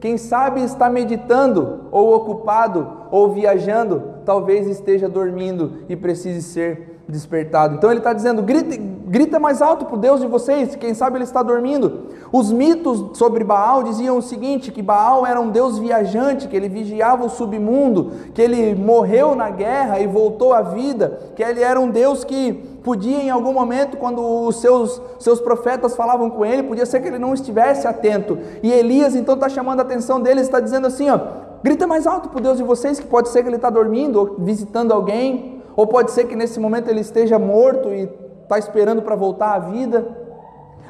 Quem 0.02 0.18
sabe 0.18 0.64
está 0.64 0.90
meditando, 0.90 1.82
ou 1.92 2.12
ocupado, 2.12 3.06
ou 3.08 3.32
viajando, 3.32 4.02
talvez 4.24 4.66
esteja 4.66 5.08
dormindo 5.08 5.84
e 5.88 5.94
precise 5.94 6.42
ser 6.42 7.04
despertado. 7.08 7.76
Então 7.76 7.88
ele 7.88 8.00
está 8.00 8.12
dizendo: 8.12 8.42
grita, 8.42 8.74
grita 9.12 9.38
mais 9.38 9.60
alto 9.60 9.84
para 9.84 9.94
o 9.94 9.98
Deus 9.98 10.22
de 10.22 10.26
vocês, 10.26 10.74
quem 10.74 10.94
sabe 10.94 11.18
ele 11.18 11.24
está 11.24 11.42
dormindo. 11.42 12.06
Os 12.32 12.50
mitos 12.50 13.18
sobre 13.18 13.44
Baal 13.44 13.82
diziam 13.82 14.16
o 14.16 14.22
seguinte: 14.22 14.72
que 14.72 14.80
Baal 14.80 15.26
era 15.26 15.38
um 15.38 15.50
Deus 15.50 15.78
viajante, 15.78 16.48
que 16.48 16.56
ele 16.56 16.66
vigiava 16.66 17.22
o 17.22 17.28
submundo, 17.28 18.12
que 18.32 18.40
ele 18.40 18.74
morreu 18.74 19.34
na 19.34 19.50
guerra 19.50 20.00
e 20.00 20.06
voltou 20.06 20.54
à 20.54 20.62
vida, 20.62 21.20
que 21.36 21.42
ele 21.42 21.62
era 21.62 21.78
um 21.78 21.90
Deus 21.90 22.24
que 22.24 22.54
podia 22.82 23.18
em 23.18 23.28
algum 23.28 23.52
momento, 23.52 23.98
quando 23.98 24.22
os 24.46 24.56
seus, 24.62 25.00
seus 25.18 25.42
profetas 25.42 25.94
falavam 25.94 26.30
com 26.30 26.42
ele, 26.42 26.62
podia 26.62 26.86
ser 26.86 27.00
que 27.00 27.08
ele 27.08 27.18
não 27.18 27.34
estivesse 27.34 27.86
atento. 27.86 28.38
E 28.62 28.72
Elias 28.72 29.14
então 29.14 29.34
está 29.34 29.50
chamando 29.50 29.80
a 29.80 29.82
atenção 29.82 30.22
deles, 30.22 30.44
está 30.44 30.58
dizendo 30.58 30.86
assim: 30.86 31.10
ó, 31.10 31.20
grita 31.62 31.86
mais 31.86 32.06
alto 32.06 32.30
para 32.30 32.38
o 32.38 32.42
Deus 32.42 32.56
de 32.56 32.64
vocês, 32.64 32.98
que 32.98 33.06
pode 33.06 33.28
ser 33.28 33.42
que 33.42 33.48
ele 33.50 33.56
está 33.56 33.68
dormindo, 33.68 34.18
ou 34.18 34.36
visitando 34.38 34.90
alguém, 34.90 35.60
ou 35.76 35.86
pode 35.86 36.12
ser 36.12 36.24
que 36.24 36.34
nesse 36.34 36.58
momento 36.58 36.88
ele 36.88 37.00
esteja 37.00 37.38
morto 37.38 37.92
e 37.92 38.21
está 38.52 38.58
esperando 38.58 39.02
para 39.02 39.16
voltar 39.16 39.54
à 39.54 39.58
vida. 39.58 40.06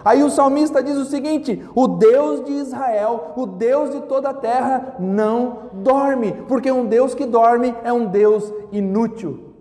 Aí 0.05 0.22
o 0.22 0.31
salmista 0.31 0.83
diz 0.83 0.96
o 0.96 1.05
seguinte: 1.05 1.64
o 1.75 1.87
Deus 1.87 2.44
de 2.44 2.53
Israel, 2.53 3.33
o 3.37 3.46
Deus 3.46 3.90
de 3.90 4.01
toda 4.03 4.31
a 4.31 4.35
terra, 4.35 4.96
não 4.98 5.70
dorme, 5.72 6.33
porque 6.48 6.72
um 6.72 6.87
Deus 6.87 7.14
que 7.14 7.25
dorme 7.25 7.75
é 7.85 7.92
um 7.92 8.07
Deus 8.07 8.53
inútil. 8.72 9.53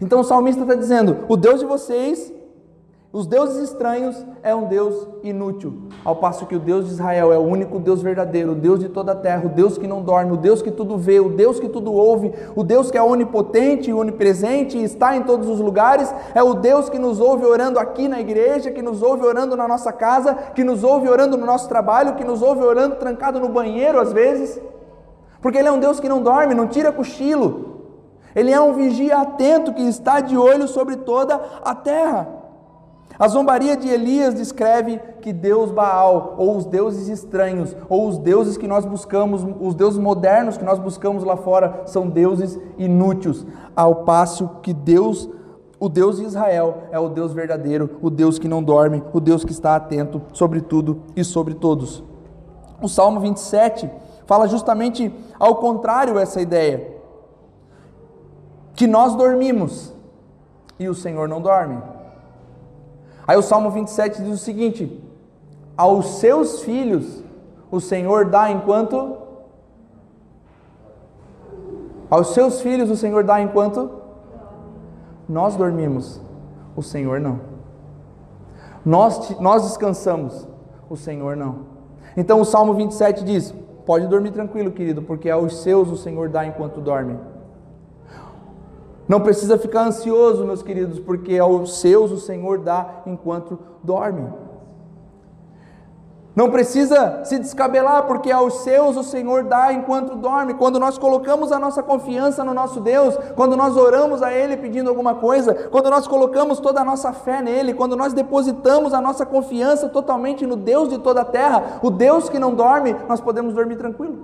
Então 0.00 0.20
o 0.20 0.24
salmista 0.24 0.62
está 0.62 0.74
dizendo: 0.74 1.24
o 1.28 1.36
Deus 1.36 1.60
de 1.60 1.66
vocês, 1.66 2.32
os 3.12 3.26
deuses 3.26 3.70
estranhos, 3.70 4.24
é 4.42 4.54
um 4.54 4.64
Deus 4.64 5.06
inútil. 5.22 5.82
Ao 6.02 6.16
passo 6.16 6.46
que 6.46 6.56
o 6.56 6.58
Deus 6.58 6.86
de 6.86 6.92
Israel 6.92 7.30
é 7.30 7.36
o 7.36 7.42
único 7.42 7.78
Deus 7.78 8.00
verdadeiro, 8.00 8.52
o 8.52 8.54
Deus 8.54 8.80
de 8.80 8.88
toda 8.88 9.12
a 9.12 9.14
terra, 9.14 9.44
o 9.44 9.50
Deus 9.50 9.76
que 9.76 9.86
não 9.86 10.00
dorme, 10.00 10.32
o 10.32 10.36
Deus 10.38 10.62
que 10.62 10.70
tudo 10.70 10.96
vê, 10.96 11.20
o 11.20 11.28
Deus 11.28 11.60
que 11.60 11.68
tudo 11.68 11.92
ouve, 11.92 12.32
o 12.56 12.64
Deus 12.64 12.90
que 12.90 12.96
é 12.96 13.02
onipotente 13.02 13.92
onipresente 13.92 14.78
e 14.78 14.84
está 14.84 15.14
em 15.14 15.24
todos 15.24 15.46
os 15.46 15.60
lugares, 15.60 16.12
é 16.34 16.42
o 16.42 16.54
Deus 16.54 16.88
que 16.88 16.98
nos 16.98 17.20
ouve 17.20 17.44
orando 17.44 17.78
aqui 17.78 18.08
na 18.08 18.18
igreja, 18.18 18.70
que 18.70 18.80
nos 18.80 19.02
ouve 19.02 19.26
orando 19.26 19.54
na 19.58 19.68
nossa 19.68 19.92
casa, 19.92 20.34
que 20.54 20.64
nos 20.64 20.82
ouve 20.82 21.06
orando 21.06 21.36
no 21.36 21.44
nosso 21.44 21.68
trabalho, 21.68 22.14
que 22.14 22.24
nos 22.24 22.40
ouve 22.40 22.64
orando 22.64 22.96
trancado 22.96 23.38
no 23.38 23.50
banheiro 23.50 24.00
às 24.00 24.10
vezes. 24.10 24.58
Porque 25.42 25.58
Ele 25.58 25.68
é 25.68 25.72
um 25.72 25.80
Deus 25.80 26.00
que 26.00 26.08
não 26.08 26.22
dorme, 26.22 26.54
não 26.54 26.66
tira 26.66 26.90
cochilo, 26.90 27.72
ele 28.34 28.50
é 28.50 28.58
um 28.58 28.72
vigia 28.72 29.18
atento 29.18 29.74
que 29.74 29.82
está 29.82 30.20
de 30.20 30.38
olho 30.38 30.66
sobre 30.66 30.96
toda 30.96 31.38
a 31.62 31.74
terra. 31.74 32.41
A 33.22 33.28
zombaria 33.28 33.76
de 33.76 33.88
Elias 33.88 34.34
descreve 34.34 34.98
que 35.20 35.32
Deus 35.32 35.70
Baal, 35.70 36.34
ou 36.38 36.56
os 36.56 36.64
deuses 36.64 37.06
estranhos, 37.06 37.76
ou 37.88 38.08
os 38.08 38.18
deuses 38.18 38.56
que 38.56 38.66
nós 38.66 38.84
buscamos, 38.84 39.46
os 39.60 39.76
deuses 39.76 40.00
modernos 40.00 40.56
que 40.56 40.64
nós 40.64 40.80
buscamos 40.80 41.22
lá 41.22 41.36
fora, 41.36 41.82
são 41.86 42.08
deuses 42.08 42.58
inúteis, 42.76 43.46
ao 43.76 44.02
passo 44.02 44.50
que 44.60 44.74
Deus, 44.74 45.30
o 45.78 45.88
Deus 45.88 46.16
de 46.16 46.24
Israel, 46.24 46.88
é 46.90 46.98
o 46.98 47.08
Deus 47.08 47.32
verdadeiro, 47.32 47.90
o 48.02 48.10
Deus 48.10 48.40
que 48.40 48.48
não 48.48 48.60
dorme, 48.60 49.04
o 49.12 49.20
Deus 49.20 49.44
que 49.44 49.52
está 49.52 49.76
atento 49.76 50.20
sobre 50.32 50.60
tudo 50.60 51.02
e 51.14 51.22
sobre 51.22 51.54
todos. 51.54 52.02
O 52.82 52.88
Salmo 52.88 53.20
27 53.20 53.88
fala 54.26 54.48
justamente 54.48 55.14
ao 55.38 55.54
contrário 55.54 56.18
essa 56.18 56.40
ideia 56.40 56.98
que 58.74 58.88
nós 58.88 59.14
dormimos 59.14 59.94
e 60.76 60.88
o 60.88 60.94
Senhor 60.94 61.28
não 61.28 61.40
dorme. 61.40 61.91
Aí 63.26 63.36
o 63.36 63.42
Salmo 63.42 63.70
27 63.70 64.22
diz 64.22 64.34
o 64.34 64.44
seguinte: 64.44 65.00
aos 65.76 66.18
seus 66.18 66.62
filhos 66.62 67.22
o 67.70 67.80
Senhor 67.80 68.26
dá 68.26 68.50
enquanto 68.50 69.16
aos 72.10 72.34
seus 72.34 72.60
filhos 72.60 72.90
o 72.90 72.96
Senhor 72.96 73.24
dá 73.24 73.40
enquanto 73.40 73.90
nós 75.28 75.56
dormimos, 75.56 76.20
o 76.76 76.82
Senhor 76.82 77.18
não. 77.18 77.40
Nós, 78.84 79.38
nós 79.40 79.62
descansamos, 79.62 80.46
o 80.90 80.96
Senhor 80.96 81.36
não. 81.36 81.60
Então 82.16 82.40
o 82.40 82.44
Salmo 82.44 82.74
27 82.74 83.24
diz: 83.24 83.54
Pode 83.86 84.06
dormir 84.08 84.32
tranquilo, 84.32 84.70
querido, 84.70 85.02
porque 85.02 85.30
aos 85.30 85.62
seus 85.62 85.90
o 85.90 85.96
Senhor 85.96 86.28
dá 86.28 86.44
enquanto 86.44 86.80
dorme. 86.80 87.16
Não 89.08 89.20
precisa 89.20 89.58
ficar 89.58 89.86
ansioso, 89.86 90.44
meus 90.44 90.62
queridos, 90.62 90.98
porque 90.98 91.38
aos 91.38 91.80
seus 91.80 92.10
o 92.10 92.18
Senhor 92.18 92.58
dá 92.58 93.02
enquanto 93.06 93.58
dorme. 93.82 94.28
Não 96.34 96.50
precisa 96.50 97.20
se 97.24 97.38
descabelar, 97.38 98.06
porque 98.06 98.30
aos 98.30 98.62
seus 98.62 98.96
o 98.96 99.02
Senhor 99.02 99.44
dá 99.44 99.70
enquanto 99.70 100.16
dorme. 100.16 100.54
Quando 100.54 100.78
nós 100.80 100.96
colocamos 100.96 101.52
a 101.52 101.58
nossa 101.58 101.82
confiança 101.82 102.42
no 102.42 102.54
nosso 102.54 102.80
Deus, 102.80 103.18
quando 103.36 103.54
nós 103.54 103.76
oramos 103.76 104.22
a 104.22 104.32
Ele 104.32 104.56
pedindo 104.56 104.88
alguma 104.88 105.16
coisa, 105.16 105.52
quando 105.70 105.90
nós 105.90 106.06
colocamos 106.06 106.58
toda 106.58 106.80
a 106.80 106.84
nossa 106.84 107.12
fé 107.12 107.42
nele, 107.42 107.74
quando 107.74 107.96
nós 107.96 108.14
depositamos 108.14 108.94
a 108.94 109.00
nossa 109.00 109.26
confiança 109.26 109.90
totalmente 109.90 110.46
no 110.46 110.56
Deus 110.56 110.88
de 110.88 110.98
toda 110.98 111.20
a 111.20 111.24
terra, 111.24 111.80
o 111.82 111.90
Deus 111.90 112.30
que 112.30 112.38
não 112.38 112.54
dorme, 112.54 112.96
nós 113.06 113.20
podemos 113.20 113.52
dormir 113.52 113.76
tranquilo. 113.76 114.16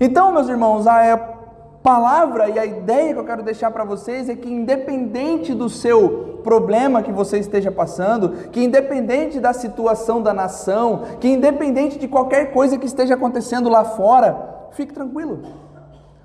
Então, 0.00 0.32
meus 0.32 0.48
irmãos, 0.48 0.86
a 0.86 1.41
palavra 1.82 2.48
e 2.48 2.58
a 2.58 2.64
ideia 2.64 3.12
que 3.12 3.18
eu 3.18 3.24
quero 3.24 3.42
deixar 3.42 3.70
para 3.70 3.84
vocês 3.84 4.28
é 4.28 4.36
que, 4.36 4.48
independente 4.48 5.52
do 5.52 5.68
seu 5.68 6.40
problema 6.44 7.02
que 7.02 7.12
você 7.12 7.38
esteja 7.38 7.72
passando, 7.72 8.30
que 8.50 8.62
independente 8.62 9.40
da 9.40 9.52
situação 9.52 10.22
da 10.22 10.32
nação, 10.32 11.02
que 11.20 11.28
independente 11.28 11.98
de 11.98 12.06
qualquer 12.06 12.52
coisa 12.52 12.78
que 12.78 12.86
esteja 12.86 13.14
acontecendo 13.14 13.68
lá 13.68 13.84
fora, 13.84 14.68
fique 14.72 14.94
tranquilo. 14.94 15.40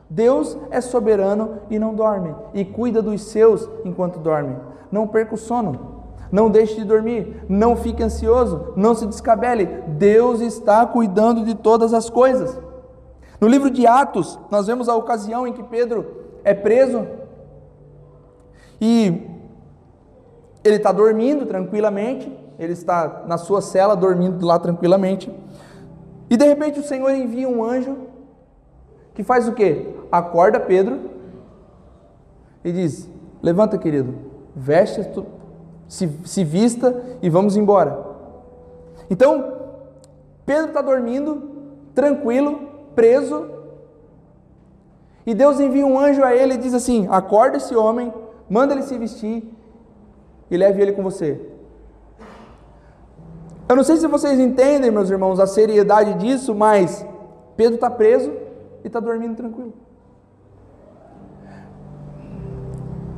Deus 0.10 0.58
é 0.70 0.80
soberano 0.80 1.60
e 1.70 1.78
não 1.78 1.94
dorme, 1.94 2.34
e 2.54 2.64
cuida 2.64 3.02
dos 3.02 3.22
seus 3.24 3.70
enquanto 3.84 4.20
dorme. 4.20 4.56
Não 4.92 5.08
perca 5.08 5.36
o 5.36 5.38
sono. 5.38 5.98
Não 6.32 6.50
deixe 6.50 6.76
de 6.76 6.84
dormir, 6.84 7.46
não 7.48 7.76
fique 7.76 8.04
ansioso, 8.04 8.74
não 8.76 8.94
se 8.94 9.06
descabele. 9.06 9.66
Deus 9.88 10.42
está 10.42 10.86
cuidando 10.86 11.46
de 11.46 11.56
todas 11.56 11.94
as 11.94 12.10
coisas. 12.10 12.60
No 13.40 13.48
livro 13.48 13.70
de 13.70 13.86
Atos, 13.86 14.38
nós 14.50 14.68
vemos 14.68 14.90
a 14.90 14.96
ocasião 14.96 15.48
em 15.48 15.54
que 15.54 15.64
Pedro 15.64 16.26
é 16.44 16.54
preso 16.54 17.06
E 18.82 19.28
ele 20.64 20.76
está 20.76 20.92
dormindo 20.92 21.46
tranquilamente, 21.46 22.32
ele 22.60 22.74
está 22.74 23.24
na 23.28 23.38
sua 23.38 23.62
cela 23.62 23.96
dormindo 23.96 24.46
lá 24.46 24.60
tranquilamente. 24.60 25.32
E 26.30 26.36
de 26.36 26.46
repente 26.46 26.80
o 26.80 26.84
Senhor 26.84 27.10
envia 27.12 27.48
um 27.48 27.64
anjo 27.64 27.96
que 29.14 29.24
faz 29.24 29.48
o 29.48 29.54
quê? 29.54 29.88
Acorda 30.12 30.60
Pedro 30.60 31.00
e 32.64 32.72
diz: 32.72 33.10
Levanta, 33.42 33.78
querido, 33.78 34.16
veste, 34.56 35.02
se, 35.88 36.10
se 36.26 36.44
vista 36.44 37.04
e 37.22 37.30
vamos 37.30 37.56
embora. 37.56 38.06
Então, 39.10 39.54
Pedro 40.46 40.68
está 40.68 40.82
dormindo, 40.82 41.50
tranquilo, 41.96 42.60
preso, 42.98 43.48
e 45.24 45.36
Deus 45.36 45.60
envia 45.60 45.86
um 45.86 46.00
anjo 46.00 46.24
a 46.24 46.36
ele 46.36 46.56
e 46.56 46.58
diz 46.58 46.74
assim: 46.74 47.08
Acorda 47.12 47.58
esse 47.58 47.76
homem, 47.76 48.12
manda 48.50 48.74
ele 48.74 48.82
se 48.82 48.98
vestir 48.98 49.44
e 50.50 50.58
leve 50.58 50.82
ele 50.82 50.94
com 50.94 51.04
você. 51.04 51.40
Eu 53.70 53.76
não 53.76 53.84
sei 53.84 53.98
se 53.98 54.08
vocês 54.08 54.40
entendem, 54.40 54.90
meus 54.90 55.12
irmãos, 55.12 55.40
a 55.40 55.46
seriedade 55.46 56.16
disso, 56.16 56.56
mas 56.56 57.06
Pedro 57.56 57.76
está 57.76 57.90
preso 57.90 58.32
e 58.84 58.88
está 58.88 59.00
dormindo 59.00 59.36
tranquilo. 59.36 59.74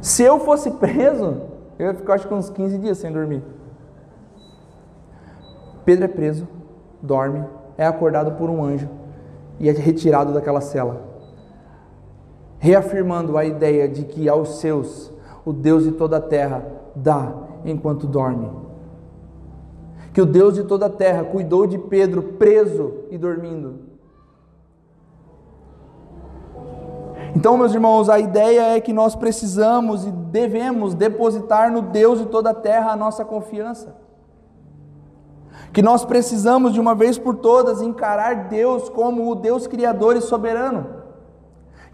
Se 0.02 0.24
eu 0.24 0.40
fosse 0.40 0.72
preso, 0.72 1.42
eu 1.78 1.88
ia 1.88 1.94
ficar 1.94 2.16
acho 2.16 2.28
que 2.28 2.34
uns 2.34 2.50
15 2.50 2.78
dias 2.80 2.98
sem 2.98 3.14
dormir. 3.14 3.44
Pedro 5.86 6.06
é 6.06 6.08
preso, 6.08 6.48
dorme, 7.02 7.46
é 7.78 7.86
acordado 7.86 8.34
por 8.34 8.50
um 8.50 8.64
anjo 8.64 8.90
e 9.60 9.68
é 9.68 9.72
retirado 9.72 10.34
daquela 10.34 10.62
cela, 10.62 11.02
reafirmando 12.58 13.38
a 13.38 13.46
ideia 13.46 13.88
de 13.88 14.04
que 14.06 14.30
aos 14.30 14.60
seus 14.60 15.12
o 15.46 15.54
Deus 15.54 15.84
de 15.84 15.92
toda 15.92 16.18
a 16.18 16.22
terra 16.22 16.66
dá 16.96 17.34
enquanto 17.66 18.08
dorme. 18.08 18.50
Que 20.14 20.22
o 20.22 20.26
Deus 20.26 20.56
de 20.56 20.64
toda 20.64 20.88
a 20.88 20.90
terra 20.90 21.24
cuidou 21.24 21.68
de 21.68 21.78
Pedro 21.78 22.22
preso 22.22 22.94
e 23.10 23.18
dormindo. 23.18 23.90
Então, 27.36 27.58
meus 27.58 27.74
irmãos, 27.74 28.10
a 28.10 28.20
ideia 28.20 28.76
é 28.76 28.82
que 28.82 28.92
nós 28.92 29.16
precisamos 29.16 30.06
e 30.06 30.12
devemos 30.12 30.94
depositar 30.94 31.72
no 31.72 31.82
Deus 31.82 32.20
de 32.20 32.26
toda 32.26 32.50
a 32.50 32.56
terra 32.56 32.92
a 32.92 32.96
nossa 32.96 33.24
confiança. 33.24 33.96
Que 35.72 35.82
nós 35.82 36.04
precisamos 36.04 36.74
de 36.74 36.80
uma 36.80 36.96
vez 36.96 37.18
por 37.18 37.36
todas 37.36 37.82
encarar 37.82 38.48
Deus 38.48 38.90
como 38.90 39.30
o 39.30 39.36
Deus 39.36 39.68
criador 39.68 40.16
e 40.16 40.22
soberano 40.22 41.00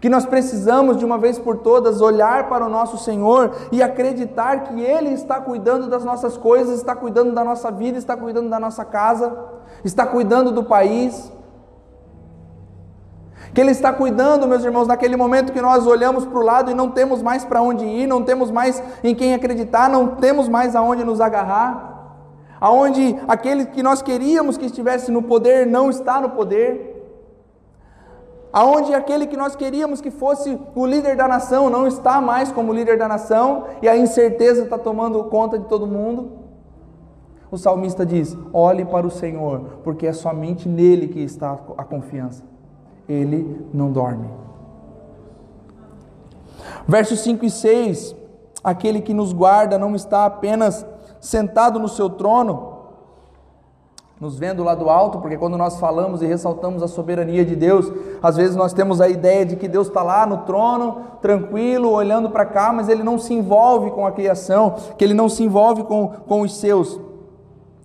que 0.00 0.08
nós 0.08 0.26
precisamos 0.26 0.98
de 0.98 1.04
uma 1.04 1.18
vez 1.18 1.38
por 1.38 1.58
todas 1.58 2.00
olhar 2.00 2.48
para 2.48 2.66
o 2.66 2.68
nosso 2.68 2.98
Senhor 2.98 3.52
e 3.72 3.82
acreditar 3.82 4.64
que 4.64 4.80
Ele 4.80 5.10
está 5.10 5.40
cuidando 5.40 5.88
das 5.88 6.04
nossas 6.04 6.36
coisas, 6.36 6.78
está 6.78 6.94
cuidando 6.94 7.32
da 7.32 7.42
nossa 7.42 7.70
vida, 7.70 7.96
está 7.96 8.16
cuidando 8.16 8.50
da 8.50 8.60
nossa 8.60 8.84
casa, 8.84 9.36
está 9.84 10.06
cuidando 10.06 10.52
do 10.52 10.64
país. 10.64 11.32
Que 13.54 13.60
Ele 13.60 13.70
está 13.70 13.90
cuidando, 13.92 14.46
meus 14.46 14.62
irmãos, 14.64 14.86
naquele 14.86 15.16
momento 15.16 15.52
que 15.52 15.62
nós 15.62 15.86
olhamos 15.86 16.26
para 16.26 16.38
o 16.38 16.42
lado 16.42 16.70
e 16.70 16.74
não 16.74 16.90
temos 16.90 17.22
mais 17.22 17.44
para 17.44 17.62
onde 17.62 17.86
ir, 17.86 18.06
não 18.06 18.22
temos 18.22 18.50
mais 18.50 18.82
em 19.02 19.14
quem 19.14 19.32
acreditar, 19.32 19.88
não 19.88 20.08
temos 20.08 20.46
mais 20.46 20.76
aonde 20.76 21.04
nos 21.04 21.22
agarrar, 21.22 21.95
aonde 22.60 23.16
aquele 23.28 23.66
que 23.66 23.82
nós 23.82 24.02
queríamos 24.02 24.56
que 24.56 24.66
estivesse 24.66 25.10
no 25.10 25.22
poder 25.22 25.66
não 25.66 25.90
está 25.90 26.20
no 26.20 26.30
poder 26.30 26.96
aonde 28.56 28.94
aquele 28.94 29.26
que 29.26 29.36
nós 29.36 29.54
queríamos 29.54 30.00
que 30.00 30.10
fosse 30.10 30.58
o 30.74 30.86
líder 30.86 31.14
da 31.14 31.28
nação 31.28 31.68
não 31.68 31.86
está 31.86 32.22
mais 32.22 32.50
como 32.50 32.72
líder 32.72 32.96
da 32.96 33.06
nação 33.06 33.66
e 33.82 33.88
a 33.88 33.94
incerteza 33.94 34.62
está 34.62 34.78
tomando 34.78 35.22
conta 35.24 35.58
de 35.58 35.66
todo 35.66 35.86
mundo. 35.86 36.32
O 37.50 37.58
salmista 37.58 38.06
diz: 38.06 38.34
olhe 38.54 38.82
para 38.86 39.06
o 39.06 39.10
Senhor, 39.10 39.60
porque 39.84 40.06
é 40.06 40.12
somente 40.14 40.70
nele 40.70 41.06
que 41.08 41.20
está 41.20 41.58
a 41.76 41.84
confiança. 41.84 42.44
Ele 43.06 43.66
não 43.74 43.92
dorme. 43.92 44.26
Versos 46.88 47.20
5 47.20 47.44
e 47.44 47.50
6: 47.50 48.16
aquele 48.64 49.02
que 49.02 49.12
nos 49.12 49.34
guarda 49.34 49.78
não 49.78 49.94
está 49.94 50.24
apenas 50.24 50.84
sentado 51.26 51.80
no 51.80 51.88
seu 51.88 52.08
trono, 52.08 52.74
nos 54.20 54.38
vendo 54.38 54.62
lá 54.62 54.74
do 54.74 54.88
alto, 54.88 55.18
porque 55.18 55.36
quando 55.36 55.58
nós 55.58 55.78
falamos 55.78 56.22
e 56.22 56.26
ressaltamos 56.26 56.82
a 56.82 56.88
soberania 56.88 57.44
de 57.44 57.56
Deus, 57.56 57.92
às 58.22 58.36
vezes 58.36 58.54
nós 58.54 58.72
temos 58.72 59.00
a 59.00 59.08
ideia 59.08 59.44
de 59.44 59.56
que 59.56 59.66
Deus 59.66 59.88
está 59.88 60.02
lá 60.02 60.24
no 60.24 60.38
trono, 60.38 61.02
tranquilo, 61.20 61.90
olhando 61.90 62.30
para 62.30 62.46
cá, 62.46 62.72
mas 62.72 62.88
ele 62.88 63.02
não 63.02 63.18
se 63.18 63.34
envolve 63.34 63.90
com 63.90 64.06
a 64.06 64.12
criação, 64.12 64.76
que 64.96 65.04
ele 65.04 65.14
não 65.14 65.28
se 65.28 65.42
envolve 65.42 65.82
com, 65.82 66.08
com 66.28 66.42
os 66.42 66.56
seus. 66.56 66.98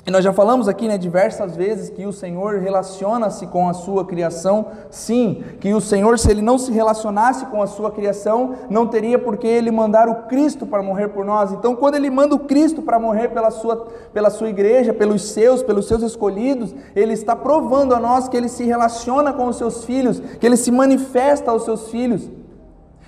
E 0.04 0.10
nós 0.10 0.24
já 0.24 0.34
falamos 0.34 0.68
aqui 0.68 0.88
né, 0.88 0.98
diversas 0.98 1.56
vezes 1.56 1.92
que 1.92 2.08
o 2.08 2.12
Senhor 2.12 2.58
relaciona-se 2.60 3.46
com 3.46 3.70
a 3.70 3.74
sua 3.74 4.04
criação, 4.04 4.66
sim, 4.90 5.44
que 5.60 5.76
o 5.76 5.80
Senhor, 5.80 6.18
se 6.18 6.32
ele 6.32 6.42
não 6.42 6.58
se 6.58 6.72
relacionasse 6.72 7.46
com 7.46 7.62
a 7.62 7.68
sua 7.68 7.92
criação, 7.92 8.56
não 8.68 8.88
teria 8.88 9.20
por 9.20 9.38
que 9.38 9.46
ele 9.46 9.70
mandar 9.70 10.10
o 10.10 10.24
Cristo 10.24 10.66
para 10.66 10.82
morrer 10.82 11.10
por 11.10 11.24
nós. 11.24 11.52
Então, 11.52 11.76
quando 11.76 11.96
ele 11.96 12.10
manda 12.10 12.34
o 12.34 12.40
Cristo 12.40 12.82
para 12.82 12.98
morrer 12.98 13.28
pela 13.28 13.52
sua, 13.52 13.76
pela 14.12 14.32
sua 14.32 14.50
igreja, 14.50 14.92
pelos 14.92 15.22
seus, 15.22 15.62
pelos 15.62 15.88
seus 15.88 16.02
escolhidos, 16.02 16.74
ele 16.96 17.14
está 17.14 17.36
provando 17.36 17.94
a 17.94 18.00
nós 18.00 18.28
que 18.28 18.36
ele 18.36 18.50
se 18.50 18.64
relaciona 18.64 19.32
com 19.32 19.46
os 19.46 19.58
seus 19.58 19.86
filhos, 19.86 20.20
que 20.20 20.46
ele 20.48 20.58
se 20.58 20.72
manifesta 20.72 21.52
aos 21.52 21.64
seus 21.64 21.92
filhos. 21.92 22.28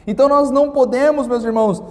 Então, 0.05 0.29
nós 0.29 0.51
não 0.51 0.69
podemos, 0.69 1.27
meus 1.27 1.43
irmãos, 1.43 1.81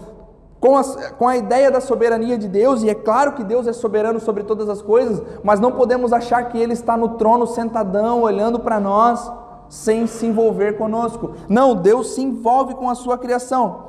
com 0.62 0.76
a, 0.76 0.84
com 1.18 1.26
a 1.26 1.36
ideia 1.36 1.72
da 1.72 1.80
soberania 1.80 2.38
de 2.38 2.46
Deus, 2.46 2.84
e 2.84 2.88
é 2.88 2.94
claro 2.94 3.32
que 3.32 3.42
Deus 3.42 3.66
é 3.66 3.72
soberano 3.72 4.20
sobre 4.20 4.44
todas 4.44 4.68
as 4.68 4.80
coisas, 4.80 5.20
mas 5.42 5.58
não 5.58 5.72
podemos 5.72 6.12
achar 6.12 6.48
que 6.50 6.56
Ele 6.56 6.72
está 6.72 6.96
no 6.96 7.16
trono 7.16 7.48
sentadão, 7.48 8.22
olhando 8.22 8.60
para 8.60 8.78
nós, 8.78 9.28
sem 9.68 10.06
se 10.06 10.24
envolver 10.24 10.78
conosco. 10.78 11.32
Não, 11.48 11.74
Deus 11.74 12.14
se 12.14 12.22
envolve 12.22 12.76
com 12.76 12.88
a 12.88 12.94
sua 12.94 13.18
criação. 13.18 13.86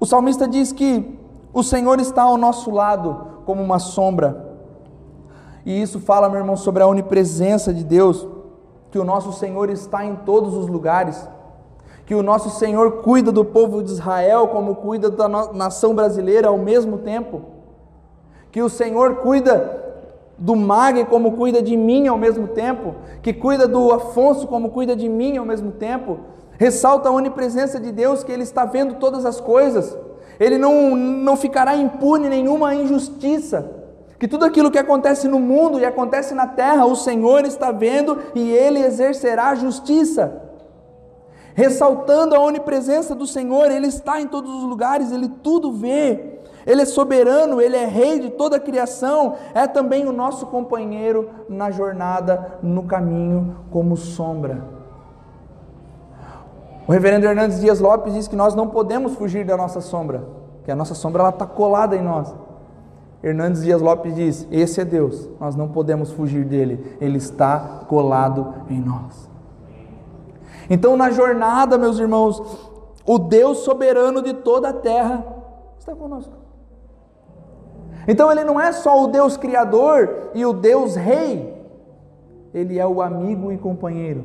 O 0.00 0.06
salmista 0.06 0.48
diz 0.48 0.72
que 0.72 1.20
o 1.52 1.62
Senhor 1.62 2.00
está 2.00 2.22
ao 2.22 2.38
nosso 2.38 2.70
lado 2.70 3.42
como 3.44 3.62
uma 3.62 3.78
sombra. 3.78 4.56
E 5.66 5.82
isso 5.82 6.00
fala, 6.00 6.30
meu 6.30 6.38
irmão, 6.38 6.56
sobre 6.56 6.82
a 6.82 6.86
onipresença 6.86 7.74
de 7.74 7.84
Deus, 7.84 8.26
que 8.90 8.98
o 8.98 9.04
nosso 9.04 9.30
Senhor 9.34 9.68
está 9.68 10.06
em 10.06 10.16
todos 10.16 10.54
os 10.54 10.66
lugares 10.68 11.28
que 12.06 12.14
o 12.14 12.22
nosso 12.22 12.50
Senhor 12.50 13.02
cuida 13.02 13.32
do 13.32 13.44
povo 13.44 13.82
de 13.82 13.90
Israel 13.90 14.46
como 14.46 14.76
cuida 14.76 15.10
da 15.10 15.28
nação 15.28 15.92
brasileira 15.92 16.46
ao 16.48 16.56
mesmo 16.56 16.98
tempo, 16.98 17.42
que 18.52 18.62
o 18.62 18.68
Senhor 18.68 19.16
cuida 19.16 19.84
do 20.38 20.54
Mag 20.54 21.04
como 21.06 21.32
cuida 21.32 21.60
de 21.60 21.76
mim 21.76 22.06
ao 22.06 22.16
mesmo 22.16 22.46
tempo, 22.46 22.94
que 23.20 23.32
cuida 23.32 23.66
do 23.66 23.92
Afonso 23.92 24.46
como 24.46 24.70
cuida 24.70 24.94
de 24.94 25.08
mim 25.08 25.36
ao 25.36 25.44
mesmo 25.44 25.72
tempo, 25.72 26.20
ressalta 26.52 27.08
a 27.08 27.12
onipresença 27.12 27.80
de 27.80 27.90
Deus, 27.90 28.22
que 28.22 28.30
Ele 28.30 28.44
está 28.44 28.64
vendo 28.64 28.94
todas 28.94 29.26
as 29.26 29.40
coisas, 29.40 29.98
Ele 30.38 30.58
não, 30.58 30.94
não 30.94 31.36
ficará 31.36 31.74
impune 31.74 32.28
nenhuma 32.28 32.72
injustiça, 32.72 33.68
que 34.16 34.28
tudo 34.28 34.44
aquilo 34.44 34.70
que 34.70 34.78
acontece 34.78 35.26
no 35.26 35.40
mundo 35.40 35.80
e 35.80 35.84
acontece 35.84 36.34
na 36.34 36.46
terra, 36.46 36.86
o 36.86 36.94
Senhor 36.94 37.44
está 37.44 37.72
vendo 37.72 38.16
e 38.32 38.52
Ele 38.52 38.78
exercerá 38.78 39.56
justiça 39.56 40.45
ressaltando 41.56 42.34
a 42.34 42.38
onipresença 42.38 43.14
do 43.14 43.26
Senhor, 43.26 43.70
Ele 43.70 43.86
está 43.86 44.20
em 44.20 44.28
todos 44.28 44.52
os 44.52 44.64
lugares, 44.64 45.10
Ele 45.10 45.26
tudo 45.26 45.72
vê, 45.72 46.38
Ele 46.66 46.82
é 46.82 46.84
soberano, 46.84 47.62
Ele 47.62 47.74
é 47.74 47.86
rei 47.86 48.20
de 48.20 48.28
toda 48.28 48.56
a 48.56 48.60
criação, 48.60 49.36
é 49.54 49.66
também 49.66 50.06
o 50.06 50.12
nosso 50.12 50.46
companheiro 50.46 51.30
na 51.48 51.70
jornada, 51.70 52.58
no 52.62 52.82
caminho, 52.82 53.56
como 53.70 53.96
sombra. 53.96 54.62
O 56.86 56.92
reverendo 56.92 57.26
Hernandes 57.26 57.58
Dias 57.58 57.80
Lopes 57.80 58.12
diz 58.12 58.28
que 58.28 58.36
nós 58.36 58.54
não 58.54 58.68
podemos 58.68 59.14
fugir 59.14 59.46
da 59.46 59.56
nossa 59.56 59.80
sombra, 59.80 60.24
que 60.62 60.70
a 60.70 60.76
nossa 60.76 60.94
sombra 60.94 61.26
está 61.30 61.46
colada 61.46 61.96
em 61.96 62.02
nós. 62.02 62.34
Hernandes 63.22 63.62
Dias 63.62 63.80
Lopes 63.80 64.14
diz: 64.14 64.46
Esse 64.50 64.82
é 64.82 64.84
Deus, 64.84 65.26
nós 65.40 65.56
não 65.56 65.68
podemos 65.68 66.12
fugir 66.12 66.44
dele, 66.44 66.98
ele 67.00 67.16
está 67.16 67.80
colado 67.88 68.54
em 68.68 68.78
nós. 68.78 69.25
Então, 70.68 70.96
na 70.96 71.10
jornada, 71.10 71.78
meus 71.78 71.98
irmãos, 71.98 72.42
o 73.04 73.18
Deus 73.18 73.58
soberano 73.58 74.20
de 74.20 74.34
toda 74.34 74.70
a 74.70 74.72
terra 74.72 75.24
está 75.78 75.94
conosco. 75.94 76.32
Então, 78.08 78.30
Ele 78.30 78.44
não 78.44 78.60
é 78.60 78.72
só 78.72 79.04
o 79.04 79.08
Deus 79.08 79.36
Criador 79.36 80.30
e 80.34 80.44
o 80.44 80.52
Deus 80.52 80.96
Rei, 80.96 81.54
Ele 82.52 82.78
é 82.78 82.86
o 82.86 83.00
amigo 83.00 83.52
e 83.52 83.58
companheiro. 83.58 84.24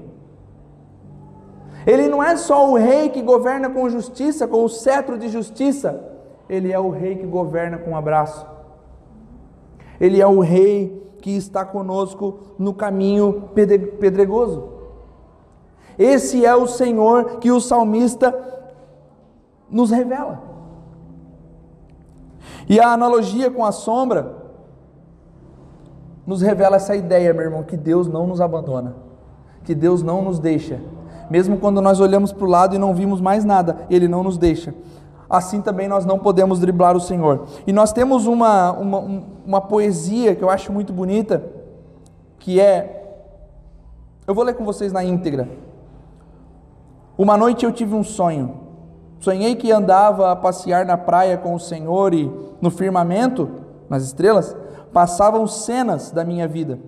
Ele 1.86 2.08
não 2.08 2.21
é 2.21 2.36
só 2.38 2.69
o 2.69 2.75
Rei 2.75 3.10
que 3.10 3.21
governa 3.21 3.69
com 3.69 3.89
justiça, 3.89 4.47
com 4.47 4.63
o 4.63 4.69
cetro 4.69 5.17
de 5.17 5.30
justiça, 5.30 6.04
Ele 6.47 6.71
é 6.71 6.80
o 6.80 6.89
Rei 6.89 7.15
que 7.15 7.25
governa 7.25 7.77
com 7.77 7.95
abraço. 7.95 8.45
Ele 9.99 10.19
é 10.19 10.27
o 10.27 10.39
Rei 10.39 11.01
que 11.21 11.36
está 11.36 11.63
conosco 11.63 12.39
no 12.58 12.73
caminho 12.73 13.49
pedregoso. 13.99 14.81
Esse 16.02 16.44
é 16.44 16.56
o 16.56 16.66
Senhor 16.66 17.38
que 17.38 17.52
o 17.52 17.62
salmista 17.62 18.34
nos 19.70 19.92
revela. 19.92 20.42
E 22.68 22.80
a 22.80 22.92
analogia 22.92 23.52
com 23.52 23.64
a 23.64 23.72
sombra 23.72 24.36
nos 26.26 26.42
revela 26.42 26.78
essa 26.78 26.96
ideia, 26.96 27.32
meu 27.36 27.44
irmão, 27.44 27.62
que 27.62 27.78
Deus 27.78 28.08
não 28.08 28.26
nos 28.26 28.42
abandona, 28.42 28.96
que 29.64 29.76
Deus 29.76 30.02
não 30.02 30.24
nos 30.24 30.40
deixa. 30.40 30.82
Mesmo 31.30 31.60
quando 31.60 31.80
nós 31.80 32.00
olhamos 32.00 32.34
para 32.34 32.46
o 32.46 32.50
lado 32.50 32.74
e 32.74 32.80
não 32.80 32.96
vimos 32.96 33.22
mais 33.22 33.46
nada, 33.46 33.86
Ele 33.88 34.08
não 34.08 34.24
nos 34.24 34.40
deixa. 34.40 34.74
Assim 35.30 35.62
também 35.62 35.88
nós 35.88 36.04
não 36.04 36.18
podemos 36.18 36.60
driblar 36.60 36.98
o 36.98 37.00
Senhor. 37.00 37.46
E 37.68 37.72
nós 37.72 37.94
temos 37.94 38.26
uma, 38.26 38.72
uma, 38.72 39.24
uma 39.46 39.62
poesia 39.62 40.34
que 40.34 40.44
eu 40.44 40.50
acho 40.50 40.74
muito 40.74 40.92
bonita, 40.92 41.46
que 42.40 42.60
é. 42.60 42.98
Eu 44.26 44.34
vou 44.34 44.44
ler 44.44 44.56
com 44.56 44.66
vocês 44.66 44.92
na 44.92 45.04
íntegra. 45.04 45.48
Uma 47.21 47.38
noite 47.38 47.63
eu 47.63 47.71
tive 47.71 47.93
um 47.93 48.03
sonho. 48.03 48.62
Sonhei 49.19 49.53
que 49.53 49.71
andava 49.71 50.31
a 50.31 50.36
passear 50.36 50.88
na 50.88 50.97
praia 50.97 51.38
com 51.38 51.53
o 51.53 51.60
Senhor 51.60 52.15
e 52.15 52.27
no 52.60 52.71
firmamento, 52.71 53.47
nas 53.88 54.01
estrelas, 54.01 54.57
passavam 54.91 55.45
cenas 55.45 56.10
da 56.10 56.25
minha 56.25 56.47
vida. 56.47 56.79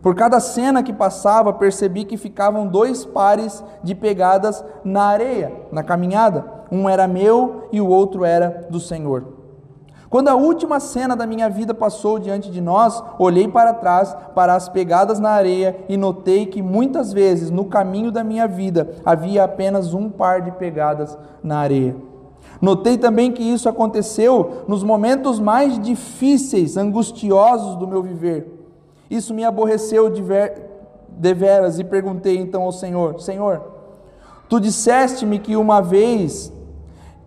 Por 0.00 0.14
cada 0.14 0.40
cena 0.40 0.82
que 0.82 0.90
passava, 0.90 1.52
percebi 1.52 2.06
que 2.06 2.16
ficavam 2.16 2.66
dois 2.66 3.04
pares 3.04 3.62
de 3.84 3.94
pegadas 3.94 4.64
na 4.82 5.02
areia, 5.02 5.52
na 5.70 5.82
caminhada. 5.82 6.46
Um 6.70 6.88
era 6.88 7.06
meu 7.06 7.68
e 7.70 7.78
o 7.78 7.88
outro 7.88 8.24
era 8.24 8.66
do 8.70 8.80
Senhor. 8.80 9.41
Quando 10.12 10.28
a 10.28 10.34
última 10.34 10.78
cena 10.78 11.16
da 11.16 11.26
minha 11.26 11.48
vida 11.48 11.72
passou 11.72 12.18
diante 12.18 12.50
de 12.50 12.60
nós, 12.60 13.02
olhei 13.18 13.48
para 13.48 13.72
trás, 13.72 14.14
para 14.34 14.54
as 14.54 14.68
pegadas 14.68 15.18
na 15.18 15.30
areia 15.30 15.74
e 15.88 15.96
notei 15.96 16.44
que 16.44 16.60
muitas 16.60 17.14
vezes 17.14 17.50
no 17.50 17.64
caminho 17.64 18.12
da 18.12 18.22
minha 18.22 18.46
vida 18.46 18.94
havia 19.06 19.42
apenas 19.42 19.94
um 19.94 20.10
par 20.10 20.42
de 20.42 20.50
pegadas 20.50 21.16
na 21.42 21.60
areia. 21.60 21.96
Notei 22.60 22.98
também 22.98 23.32
que 23.32 23.42
isso 23.42 23.70
aconteceu 23.70 24.64
nos 24.68 24.84
momentos 24.84 25.40
mais 25.40 25.80
difíceis, 25.80 26.76
angustiosos 26.76 27.76
do 27.76 27.88
meu 27.88 28.02
viver. 28.02 28.68
Isso 29.10 29.32
me 29.32 29.46
aborreceu 29.46 30.10
de, 30.10 30.20
ver, 30.20 30.68
de 31.08 31.32
veras 31.32 31.78
e 31.78 31.84
perguntei 31.84 32.36
então 32.36 32.64
ao 32.64 32.72
Senhor: 32.72 33.18
Senhor, 33.18 33.62
tu 34.46 34.60
disseste-me 34.60 35.38
que 35.38 35.56
uma 35.56 35.80
vez 35.80 36.52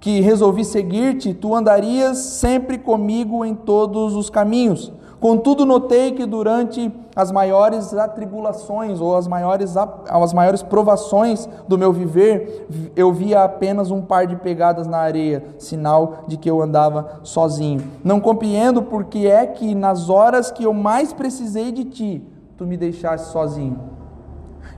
que 0.06 0.22
resolvi 0.22 0.64
seguir-te, 0.64 1.34
tu 1.34 1.56
andarias 1.56 2.20
sempre 2.20 2.78
comigo 2.78 3.44
em 3.44 3.56
todos 3.56 4.14
os 4.14 4.30
caminhos. 4.30 4.94
Contudo, 5.20 5.66
notei 5.66 6.12
que 6.12 6.28
durante 6.28 6.94
as 7.16 7.32
maiores 7.32 7.92
atribulações 7.92 9.02
ou 9.02 9.18
as 9.18 9.28
maiores, 9.28 9.76
as 9.76 10.32
maiores 10.32 10.62
provações 10.62 11.50
do 11.68 11.76
meu 11.76 11.92
viver, 11.92 12.68
eu 12.96 13.12
via 13.12 13.46
apenas 13.46 13.90
um 13.90 14.00
par 14.00 14.28
de 14.28 14.36
pegadas 14.36 14.86
na 14.86 15.00
areia, 15.00 15.44
sinal 15.58 16.26
de 16.28 16.38
que 16.38 16.52
eu 16.52 16.62
andava 16.62 17.22
sozinho. 17.24 17.82
Não 18.04 18.20
compreendo 18.20 18.84
porque 18.84 19.26
é 19.26 19.48
que 19.48 19.74
nas 19.74 20.08
horas 20.08 20.52
que 20.52 20.66
eu 20.66 20.74
mais 20.76 21.14
precisei 21.14 21.72
de 21.72 21.84
ti, 21.84 22.24
tu 22.56 22.68
me 22.68 22.78
deixaste 22.78 23.30
sozinho. 23.30 23.80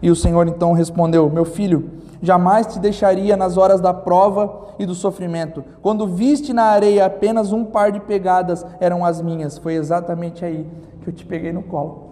E 0.02 0.10
o 0.10 0.16
Senhor 0.16 0.48
então 0.48 0.72
respondeu: 0.72 1.30
Meu 1.30 1.44
filho, 1.44 1.90
jamais 2.22 2.68
te 2.68 2.80
deixaria 2.80 3.38
nas 3.38 3.58
horas 3.58 3.82
da 3.82 3.94
prova 3.94 4.68
e 4.80 4.86
do 4.86 4.96
sofrimento. 4.96 5.64
Quando 5.82 6.08
viste 6.08 6.54
na 6.54 6.64
areia 6.64 7.06
apenas 7.06 7.52
um 7.52 7.66
par 7.66 7.92
de 7.92 8.00
pegadas, 8.00 8.66
eram 8.80 9.06
as 9.06 9.22
minhas. 9.22 9.58
Foi 9.58 9.74
exatamente 9.74 10.44
aí 10.44 10.68
que 11.02 11.10
eu 11.10 11.14
te 11.14 11.26
peguei 11.26 11.52
no 11.52 11.64
colo. 11.64 12.08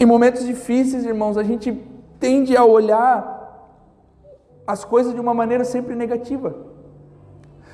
Em 0.00 0.06
momentos 0.06 0.44
difíceis, 0.44 1.04
irmãos, 1.04 1.36
a 1.36 1.42
gente 1.42 1.72
tende 2.20 2.56
a 2.56 2.64
olhar 2.64 3.36
as 4.66 4.84
coisas 4.84 5.14
de 5.14 5.20
uma 5.20 5.34
maneira 5.34 5.64
sempre 5.64 5.94
negativa. 5.94 6.54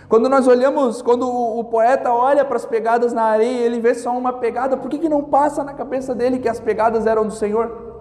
Quando 0.09 0.29
nós 0.29 0.47
olhamos, 0.47 1.03
quando 1.03 1.29
o 1.29 1.64
poeta 1.64 2.12
olha 2.12 2.44
para 2.44 2.57
as 2.57 2.64
pegadas 2.64 3.12
na 3.12 3.25
areia, 3.25 3.64
ele 3.64 3.81
vê 3.81 3.94
só 3.94 4.16
uma 4.16 4.33
pegada, 4.35 4.77
por 4.77 4.88
que, 4.88 4.99
que 4.99 5.09
não 5.09 5.25
passa 5.25 5.64
na 5.64 5.75
cabeça 5.75 6.14
dele 6.14 6.38
que 6.38 6.49
as 6.49 6.61
pegadas 6.61 7.07
eram 7.07 7.27
do 7.27 7.33
Senhor? 7.33 7.94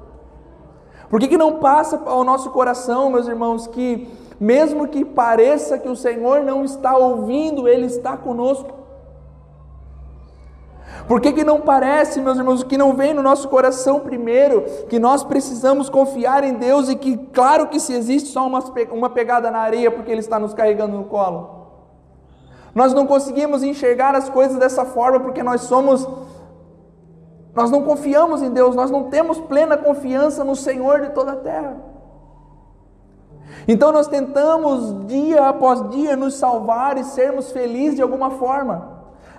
Por 1.13 1.19
que, 1.19 1.27
que 1.27 1.37
não 1.37 1.59
passa 1.59 2.01
ao 2.07 2.23
nosso 2.23 2.49
coração, 2.49 3.11
meus 3.11 3.27
irmãos, 3.27 3.67
que 3.67 4.07
mesmo 4.39 4.87
que 4.87 5.05
pareça 5.05 5.77
que 5.77 5.87
o 5.87 5.95
Senhor 5.95 6.41
não 6.43 6.65
está 6.65 6.97
ouvindo, 6.97 7.67
Ele 7.67 7.85
está 7.85 8.17
conosco? 8.17 8.73
Por 11.07 11.21
que, 11.21 11.31
que 11.31 11.43
não 11.43 11.61
parece, 11.61 12.19
meus 12.19 12.39
irmãos, 12.39 12.63
que 12.63 12.79
não 12.79 12.95
vem 12.95 13.13
no 13.13 13.21
nosso 13.21 13.47
coração 13.47 13.99
primeiro, 13.99 14.63
que 14.89 14.97
nós 14.97 15.23
precisamos 15.23 15.87
confiar 15.87 16.43
em 16.43 16.55
Deus 16.55 16.89
e 16.89 16.95
que, 16.95 17.15
claro 17.31 17.67
que 17.67 17.79
se 17.79 17.93
existe 17.93 18.29
só 18.29 18.47
uma, 18.47 18.63
uma 18.91 19.09
pegada 19.11 19.51
na 19.51 19.59
areia, 19.59 19.91
porque 19.91 20.09
Ele 20.09 20.19
está 20.19 20.39
nos 20.39 20.55
carregando 20.55 20.97
no 20.97 21.03
colo. 21.03 21.67
Nós 22.73 22.91
não 22.91 23.05
conseguimos 23.05 23.61
enxergar 23.61 24.15
as 24.15 24.29
coisas 24.29 24.57
dessa 24.57 24.83
forma 24.83 25.19
porque 25.19 25.43
nós 25.43 25.61
somos 25.61 26.07
nós 27.55 27.69
não 27.69 27.83
confiamos 27.83 28.41
em 28.41 28.49
Deus, 28.49 28.75
nós 28.75 28.89
não 28.89 29.05
temos 29.05 29.39
plena 29.39 29.77
confiança 29.77 30.43
no 30.43 30.55
Senhor 30.55 31.01
de 31.01 31.09
toda 31.09 31.33
a 31.33 31.35
terra. 31.35 31.77
Então 33.67 33.91
nós 33.91 34.07
tentamos 34.07 35.05
dia 35.07 35.47
após 35.47 35.89
dia 35.89 36.15
nos 36.15 36.33
salvar 36.35 36.97
e 36.97 37.03
sermos 37.03 37.51
felizes 37.51 37.95
de 37.95 38.01
alguma 38.01 38.31
forma. 38.31 38.91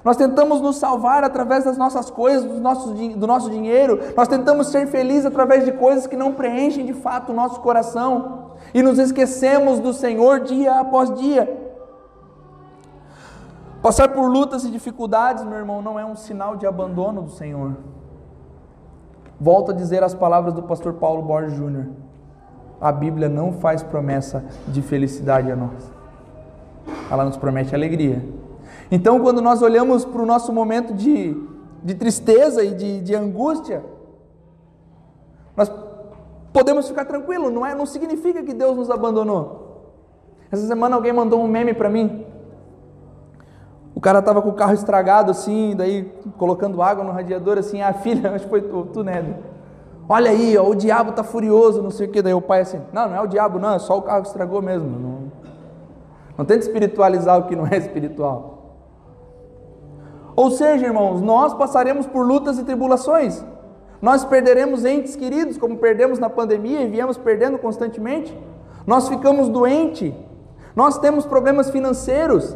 Nós 0.04 0.16
tentamos 0.16 0.60
nos 0.60 0.76
salvar 0.76 1.24
através 1.24 1.64
das 1.64 1.78
nossas 1.78 2.10
coisas, 2.10 2.44
do 2.44 2.60
nosso, 2.60 2.90
do 2.90 3.26
nosso 3.26 3.50
dinheiro. 3.50 3.98
Nós 4.14 4.28
tentamos 4.28 4.68
ser 4.68 4.86
felizes 4.86 5.24
através 5.24 5.64
de 5.64 5.72
coisas 5.72 6.06
que 6.06 6.16
não 6.16 6.34
preenchem 6.34 6.84
de 6.84 6.92
fato 6.92 7.32
o 7.32 7.34
nosso 7.34 7.60
coração. 7.60 8.52
E 8.74 8.82
nos 8.82 8.98
esquecemos 8.98 9.80
do 9.80 9.94
Senhor 9.94 10.40
dia 10.40 10.78
após 10.78 11.12
dia. 11.14 11.62
Passar 13.82 14.08
por 14.08 14.28
lutas 14.30 14.64
e 14.64 14.70
dificuldades, 14.70 15.42
meu 15.44 15.58
irmão, 15.58 15.80
não 15.80 15.98
é 15.98 16.04
um 16.04 16.16
sinal 16.16 16.56
de 16.56 16.66
abandono 16.66 17.22
do 17.22 17.30
Senhor. 17.30 17.72
Volto 19.40 19.72
a 19.72 19.74
dizer 19.74 20.02
as 20.02 20.14
palavras 20.14 20.54
do 20.54 20.62
pastor 20.62 20.94
Paulo 20.94 21.22
Borges 21.22 21.56
Júnior. 21.56 21.86
A 22.80 22.92
Bíblia 22.92 23.28
não 23.28 23.52
faz 23.52 23.82
promessa 23.82 24.44
de 24.68 24.82
felicidade 24.82 25.50
a 25.50 25.56
nós. 25.56 25.92
Ela 27.10 27.24
nos 27.24 27.36
promete 27.36 27.74
alegria. 27.74 28.22
Então, 28.90 29.20
quando 29.20 29.40
nós 29.40 29.62
olhamos 29.62 30.04
para 30.04 30.22
o 30.22 30.26
nosso 30.26 30.52
momento 30.52 30.92
de, 30.92 31.36
de 31.82 31.94
tristeza 31.94 32.62
e 32.62 32.74
de, 32.74 33.00
de 33.00 33.14
angústia, 33.14 33.84
nós 35.56 35.70
podemos 36.52 36.88
ficar 36.88 37.04
tranquilos, 37.04 37.52
não, 37.52 37.64
é, 37.64 37.74
não 37.74 37.86
significa 37.86 38.42
que 38.42 38.52
Deus 38.52 38.76
nos 38.76 38.90
abandonou. 38.90 39.64
Essa 40.50 40.66
semana 40.66 40.94
alguém 40.94 41.12
mandou 41.12 41.40
um 41.40 41.48
meme 41.48 41.74
para 41.74 41.88
mim. 41.88 42.24
O 43.94 44.00
cara 44.00 44.20
tava 44.20 44.42
com 44.42 44.48
o 44.48 44.54
carro 44.54 44.74
estragado 44.74 45.30
assim, 45.30 45.74
daí 45.76 46.12
colocando 46.36 46.82
água 46.82 47.04
no 47.04 47.12
radiador 47.12 47.58
assim, 47.58 47.80
a 47.80 47.92
filha, 47.92 48.32
acho 48.34 48.44
que 48.44 48.50
foi 48.50 48.62
tu, 48.62 48.88
tu 48.92 49.04
né? 49.04 49.36
Olha 50.08 50.30
aí, 50.30 50.56
ó, 50.58 50.68
o 50.68 50.74
diabo 50.74 51.12
tá 51.12 51.22
furioso, 51.22 51.82
não 51.82 51.90
sei 51.90 52.06
o 52.06 52.10
que. 52.10 52.20
Daí 52.20 52.34
o 52.34 52.40
pai 52.40 52.60
assim, 52.60 52.80
não, 52.92 53.08
não 53.08 53.16
é 53.16 53.20
o 53.20 53.26
diabo, 53.26 53.58
não, 53.58 53.74
é 53.74 53.78
só 53.78 53.96
o 53.96 54.02
carro 54.02 54.22
que 54.22 54.28
estragou 54.28 54.60
mesmo. 54.60 54.88
Não, 54.88 55.32
não 56.36 56.44
tenta 56.44 56.60
espiritualizar 56.60 57.38
o 57.38 57.44
que 57.44 57.56
não 57.56 57.66
é 57.66 57.76
espiritual. 57.76 58.54
Ou 60.36 60.50
seja, 60.50 60.84
irmãos, 60.84 61.20
nós 61.22 61.54
passaremos 61.54 62.06
por 62.06 62.26
lutas 62.26 62.58
e 62.58 62.64
tribulações. 62.64 63.42
Nós 64.02 64.24
perderemos 64.24 64.84
entes 64.84 65.16
queridos, 65.16 65.56
como 65.56 65.78
perdemos 65.78 66.18
na 66.18 66.28
pandemia 66.28 66.82
e 66.82 66.88
viemos 66.88 67.16
perdendo 67.16 67.56
constantemente. 67.56 68.36
Nós 68.86 69.08
ficamos 69.08 69.48
doentes. 69.48 70.12
Nós 70.74 70.98
temos 70.98 71.24
problemas 71.24 71.70
financeiros. 71.70 72.54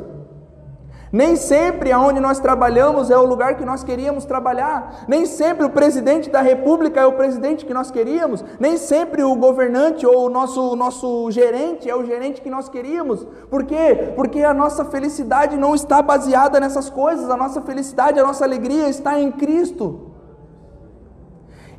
Nem 1.12 1.36
sempre 1.36 1.90
aonde 1.90 2.20
nós 2.20 2.38
trabalhamos 2.38 3.10
é 3.10 3.16
o 3.16 3.24
lugar 3.24 3.56
que 3.56 3.64
nós 3.64 3.82
queríamos 3.82 4.24
trabalhar. 4.24 5.04
Nem 5.08 5.24
sempre 5.24 5.64
o 5.64 5.70
presidente 5.70 6.28
da 6.28 6.40
república 6.40 7.00
é 7.00 7.06
o 7.06 7.12
presidente 7.12 7.64
que 7.64 7.72
nós 7.72 7.90
queríamos. 7.90 8.44
Nem 8.60 8.76
sempre 8.76 9.22
o 9.22 9.34
governante 9.34 10.06
ou 10.06 10.26
o 10.26 10.30
nosso, 10.30 10.76
nosso 10.76 11.30
gerente 11.30 11.88
é 11.88 11.96
o 11.96 12.04
gerente 12.04 12.42
que 12.42 12.50
nós 12.50 12.68
queríamos. 12.68 13.26
Por 13.50 13.64
quê? 13.64 14.12
Porque 14.14 14.42
a 14.44 14.52
nossa 14.52 14.84
felicidade 14.84 15.56
não 15.56 15.74
está 15.74 16.02
baseada 16.02 16.60
nessas 16.60 16.90
coisas. 16.90 17.30
A 17.30 17.36
nossa 17.36 17.62
felicidade, 17.62 18.20
a 18.20 18.22
nossa 18.22 18.44
alegria 18.44 18.88
está 18.88 19.18
em 19.18 19.32
Cristo. 19.32 20.12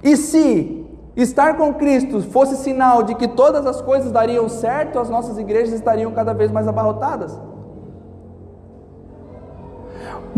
E 0.04 0.18
se 0.18 0.88
estar 1.16 1.56
com 1.58 1.74
Cristo 1.74 2.22
fosse 2.22 2.56
sinal 2.56 3.04
de 3.04 3.14
que 3.14 3.28
todas 3.28 3.66
as 3.68 3.82
coisas 3.82 4.12
dariam 4.12 4.50
certo, 4.50 4.98
as 4.98 5.10
nossas 5.10 5.38
igrejas 5.38 5.74
estariam 5.74 6.12
cada 6.12 6.34
vez 6.34 6.52
mais 6.52 6.68
abarrotadas. 6.68 7.38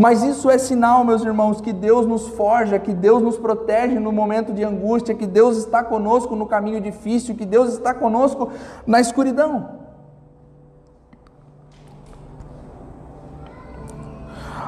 Mas 0.02 0.24
isso 0.24 0.50
é 0.50 0.58
sinal, 0.58 1.04
meus 1.04 1.22
irmãos, 1.22 1.60
que 1.60 1.72
Deus 1.72 2.08
nos 2.08 2.26
forja, 2.26 2.76
que 2.76 2.92
Deus 2.92 3.22
nos 3.22 3.38
protege 3.38 4.00
no 4.00 4.10
momento 4.10 4.52
de 4.52 4.64
angústia, 4.64 5.14
que 5.14 5.28
Deus 5.28 5.56
está 5.56 5.80
conosco 5.84 6.34
no 6.34 6.44
caminho 6.44 6.80
difícil, 6.80 7.36
que 7.36 7.46
Deus 7.46 7.72
está 7.72 7.94
conosco 7.94 8.50
na 8.84 9.00
escuridão. 9.00 9.78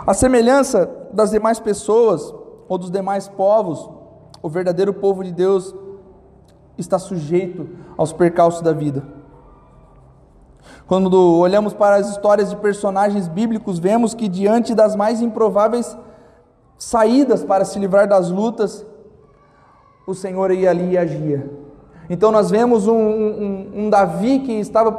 A 0.06 0.14
semelhança 0.14 0.88
das 1.12 1.32
demais 1.32 1.58
pessoas 1.58 2.32
ou 2.68 2.78
dos 2.78 2.92
demais 2.92 3.26
povos, 3.26 3.90
o 4.40 4.48
verdadeiro 4.48 4.94
povo 4.94 5.24
de 5.24 5.32
Deus 5.32 5.74
está 6.78 6.96
sujeito 6.96 7.68
aos 7.96 8.12
percalços 8.12 8.62
da 8.62 8.72
vida. 8.72 9.02
Quando 10.94 11.40
olhamos 11.40 11.74
para 11.74 11.96
as 11.96 12.08
histórias 12.08 12.50
de 12.50 12.56
personagens 12.56 13.26
bíblicos, 13.26 13.80
vemos 13.80 14.14
que 14.14 14.28
diante 14.28 14.76
das 14.76 14.94
mais 14.94 15.20
improváveis 15.20 15.98
saídas 16.78 17.42
para 17.42 17.64
se 17.64 17.80
livrar 17.80 18.06
das 18.06 18.30
lutas, 18.30 18.86
o 20.06 20.14
Senhor 20.14 20.52
ia 20.52 20.70
ali 20.70 20.92
e 20.92 20.96
agia. 20.96 21.50
Então 22.08 22.30
nós 22.30 22.48
vemos 22.48 22.86
um, 22.86 22.94
um, 22.94 23.70
um 23.74 23.90
Davi 23.90 24.38
que 24.38 24.52
estava 24.52 24.96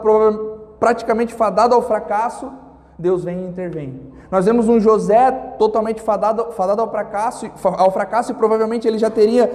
praticamente 0.81 1.33
fadado 1.33 1.73
ao 1.73 1.81
fracasso, 1.81 2.51
Deus 2.99 3.23
vem 3.23 3.45
e 3.45 3.47
intervém. 3.47 4.01
Nós 4.29 4.43
vemos 4.43 4.67
um 4.67 4.81
José 4.81 5.31
totalmente 5.57 6.01
fadado, 6.01 6.51
fadado 6.51 6.81
ao, 6.81 6.91
fracasso, 6.91 7.49
ao 7.63 7.89
fracasso 7.89 8.33
e 8.33 8.35
provavelmente 8.35 8.85
ele 8.85 8.97
já 8.97 9.09
teria 9.09 9.49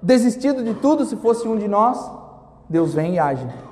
desistido 0.00 0.62
de 0.62 0.74
tudo 0.74 1.04
se 1.04 1.16
fosse 1.16 1.48
um 1.48 1.56
de 1.56 1.66
nós. 1.66 2.08
Deus 2.68 2.94
vem 2.94 3.14
e 3.14 3.18
age. 3.18 3.71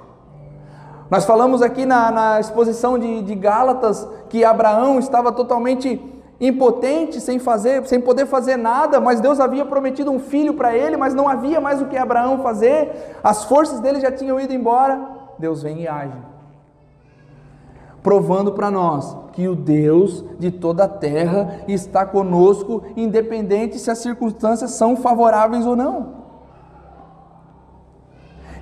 Nós 1.11 1.25
falamos 1.25 1.61
aqui 1.61 1.85
na, 1.85 2.11
na 2.13 2.41
exposição 2.41 2.97
de, 2.97 3.23
de 3.23 3.35
Gálatas 3.35 4.07
que 4.29 4.45
Abraão 4.45 4.99
estava 4.99 5.33
totalmente 5.33 6.01
impotente, 6.41 7.21
sem 7.21 7.39
fazer, 7.39 7.87
sem 7.87 8.01
poder 8.01 8.27
fazer 8.27 8.57
nada, 8.57 9.01
mas 9.01 9.21
Deus 9.21 9.41
havia 9.41 9.65
prometido 9.65 10.11
um 10.11 10.21
filho 10.21 10.55
para 10.55 10.75
ele, 10.75 10.97
mas 10.97 11.13
não 11.13 11.29
havia 11.29 11.61
mais 11.61 11.83
o 11.83 11.87
que 11.87 11.97
Abraão 11.97 12.43
fazer. 12.43 13.19
As 13.25 13.45
forças 13.45 13.81
dele 13.81 14.01
já 14.01 14.13
tinham 14.13 14.41
ido 14.41 14.55
embora. 14.55 15.01
Deus 15.37 15.63
vem 15.63 15.83
e 15.83 15.89
age. 15.89 16.17
Provando 18.03 18.53
para 18.53 18.71
nós 18.71 19.15
que 19.33 19.49
o 19.49 19.55
Deus 19.55 20.25
de 20.39 20.51
toda 20.51 20.85
a 20.85 20.89
terra 20.89 21.61
está 21.69 22.07
conosco, 22.07 22.83
independente 22.97 23.79
se 23.79 23.91
as 23.91 23.99
circunstâncias 23.99 24.71
são 24.71 24.97
favoráveis 24.97 25.67
ou 25.67 25.77
não. 25.77 26.20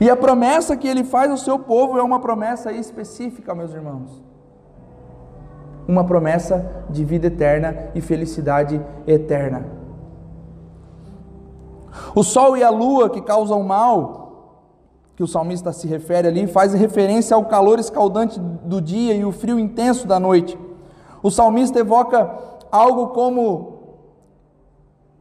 E 0.01 0.09
a 0.09 0.17
promessa 0.17 0.77
que 0.77 0.87
ele 0.87 1.03
faz 1.03 1.31
ao 1.31 1.37
seu 1.37 1.59
povo 1.59 1.99
é 1.99 2.03
uma 2.03 2.21
promessa 2.21 2.73
específica, 2.73 3.55
meus 3.55 3.73
irmãos. 3.73 4.23
Uma 5.87 6.05
promessa 6.05 6.85
de 6.89 7.05
vida 7.05 7.27
eterna 7.27 7.91
e 7.95 8.01
felicidade 8.01 8.81
eterna. 9.07 9.67
O 12.15 12.23
sol 12.23 12.57
e 12.57 12.63
a 12.63 12.71
lua 12.71 13.11
que 13.11 13.21
causam 13.21 13.63
mal, 13.63 14.63
que 15.17 15.23
o 15.23 15.27
salmista 15.27 15.73
se 15.73 15.89
refere 15.89 16.29
ali, 16.29 16.47
faz 16.47 16.73
referência 16.75 17.35
ao 17.35 17.47
calor 17.47 17.81
escaldante 17.81 18.39
do 18.39 18.81
dia 18.81 19.15
e 19.15 19.25
o 19.25 19.33
frio 19.33 19.59
intenso 19.59 20.07
da 20.07 20.21
noite. 20.21 20.57
O 21.23 21.31
salmista 21.31 21.81
evoca 21.81 22.31
algo 22.71 23.09
como 23.09 23.79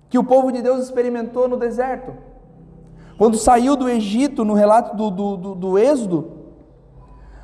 que 0.09 0.19
o 0.19 0.23
povo 0.23 0.51
de 0.51 0.61
Deus 0.61 0.83
experimentou 0.83 1.47
no 1.47 1.57
deserto. 1.57 2.13
Quando 3.17 3.37
saiu 3.37 3.75
do 3.75 3.89
Egito, 3.89 4.45
no 4.45 4.53
relato 4.53 4.95
do, 4.95 5.09
do, 5.09 5.37
do, 5.37 5.55
do 5.55 5.77
Êxodo, 5.77 6.37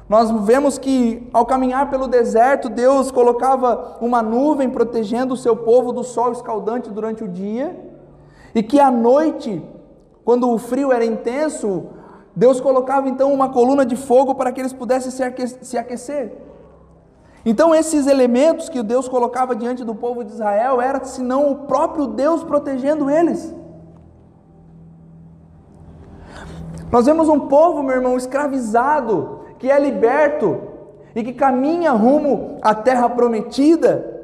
nós 0.08 0.30
vemos 0.46 0.78
que 0.78 1.28
ao 1.34 1.46
caminhar 1.46 1.90
pelo 1.90 2.08
deserto, 2.08 2.70
Deus 2.70 3.10
colocava 3.10 3.98
uma 4.00 4.22
nuvem 4.22 4.70
protegendo 4.70 5.34
o 5.34 5.38
seu 5.38 5.56
povo 5.56 5.92
do 5.92 6.04
sol 6.04 6.32
escaldante 6.32 6.92
durante 6.92 7.24
o 7.24 7.28
dia, 7.28 7.76
e 8.54 8.62
que 8.62 8.80
à 8.80 8.92
noite, 8.92 9.64
quando 10.24 10.50
o 10.52 10.60
frio 10.60 10.92
era 10.92 11.04
intenso, 11.04 11.86
Deus 12.36 12.62
colocava 12.62 13.10
então 13.10 13.34
uma 13.34 13.50
coluna 13.50 13.86
de 13.86 13.96
fogo 13.96 14.36
para 14.36 14.52
que 14.52 14.62
eles 14.62 14.74
pudessem 14.74 15.12
se 15.62 15.78
aquecer. 15.78 16.34
Então, 17.46 17.74
esses 17.76 18.08
elementos 18.08 18.70
que 18.70 18.82
Deus 18.82 19.10
colocava 19.10 19.56
diante 19.56 19.84
do 19.84 19.94
povo 19.96 20.24
de 20.24 20.32
Israel 20.32 20.80
era 20.80 21.04
senão 21.04 21.52
o 21.52 21.56
próprio 21.68 22.08
Deus 22.08 22.44
protegendo 22.44 23.10
eles. 23.10 23.54
Nós 26.94 27.08
vemos 27.08 27.28
um 27.28 27.40
povo, 27.40 27.82
meu 27.82 27.96
irmão, 27.96 28.16
escravizado, 28.16 29.40
que 29.58 29.72
é 29.72 29.80
liberto 29.80 30.62
e 31.16 31.24
que 31.24 31.34
caminha 31.34 31.92
rumo 31.92 32.60
à 32.62 32.76
terra 32.76 33.10
prometida, 33.10 34.22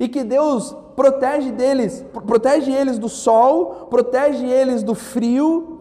e 0.00 0.08
que 0.08 0.24
Deus 0.24 0.74
protege 0.96 1.50
deles, 1.50 2.02
protege 2.26 2.72
eles 2.72 2.98
do 2.98 3.10
sol, 3.10 3.88
protege 3.90 4.46
eles 4.46 4.82
do 4.82 4.94
frio. 4.94 5.71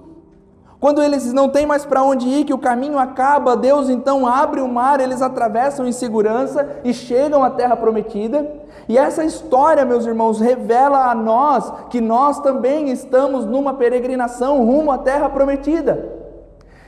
Quando 0.82 1.00
eles 1.04 1.32
não 1.32 1.48
têm 1.48 1.68
mais 1.68 1.86
para 1.86 2.02
onde 2.02 2.28
ir, 2.28 2.44
que 2.44 2.56
o 2.56 2.58
caminho 2.58 2.98
acaba, 2.98 3.56
Deus 3.56 3.88
então 3.88 4.26
abre 4.26 4.62
o 4.62 4.68
mar, 4.68 5.00
eles 5.00 5.22
atravessam 5.22 5.86
em 5.86 5.92
segurança 5.92 6.82
e 6.84 6.92
chegam 6.92 7.44
à 7.44 7.52
terra 7.52 7.78
prometida. 7.78 8.52
E 8.90 8.98
essa 8.98 9.24
história, 9.24 9.86
meus 9.86 10.08
irmãos, 10.08 10.40
revela 10.40 11.12
a 11.12 11.14
nós 11.14 11.72
que 11.92 12.02
nós 12.02 12.40
também 12.40 12.90
estamos 12.90 13.46
numa 13.46 13.76
peregrinação 13.76 14.66
rumo 14.66 14.92
à 14.92 14.98
terra 14.98 15.30
prometida. 15.30 16.18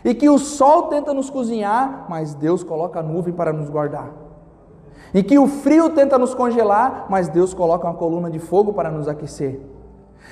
E 0.03 0.15
que 0.15 0.27
o 0.27 0.39
sol 0.39 0.87
tenta 0.87 1.13
nos 1.13 1.29
cozinhar, 1.29 2.07
mas 2.09 2.33
Deus 2.33 2.63
coloca 2.63 2.99
a 2.99 3.03
nuvem 3.03 3.31
para 3.31 3.53
nos 3.53 3.69
guardar. 3.69 4.09
E 5.13 5.21
que 5.21 5.37
o 5.37 5.45
frio 5.45 5.91
tenta 5.91 6.17
nos 6.17 6.33
congelar, 6.33 7.05
mas 7.09 7.29
Deus 7.29 7.53
coloca 7.53 7.85
uma 7.85 7.93
coluna 7.93 8.31
de 8.31 8.39
fogo 8.39 8.73
para 8.73 8.89
nos 8.89 9.07
aquecer. 9.07 9.61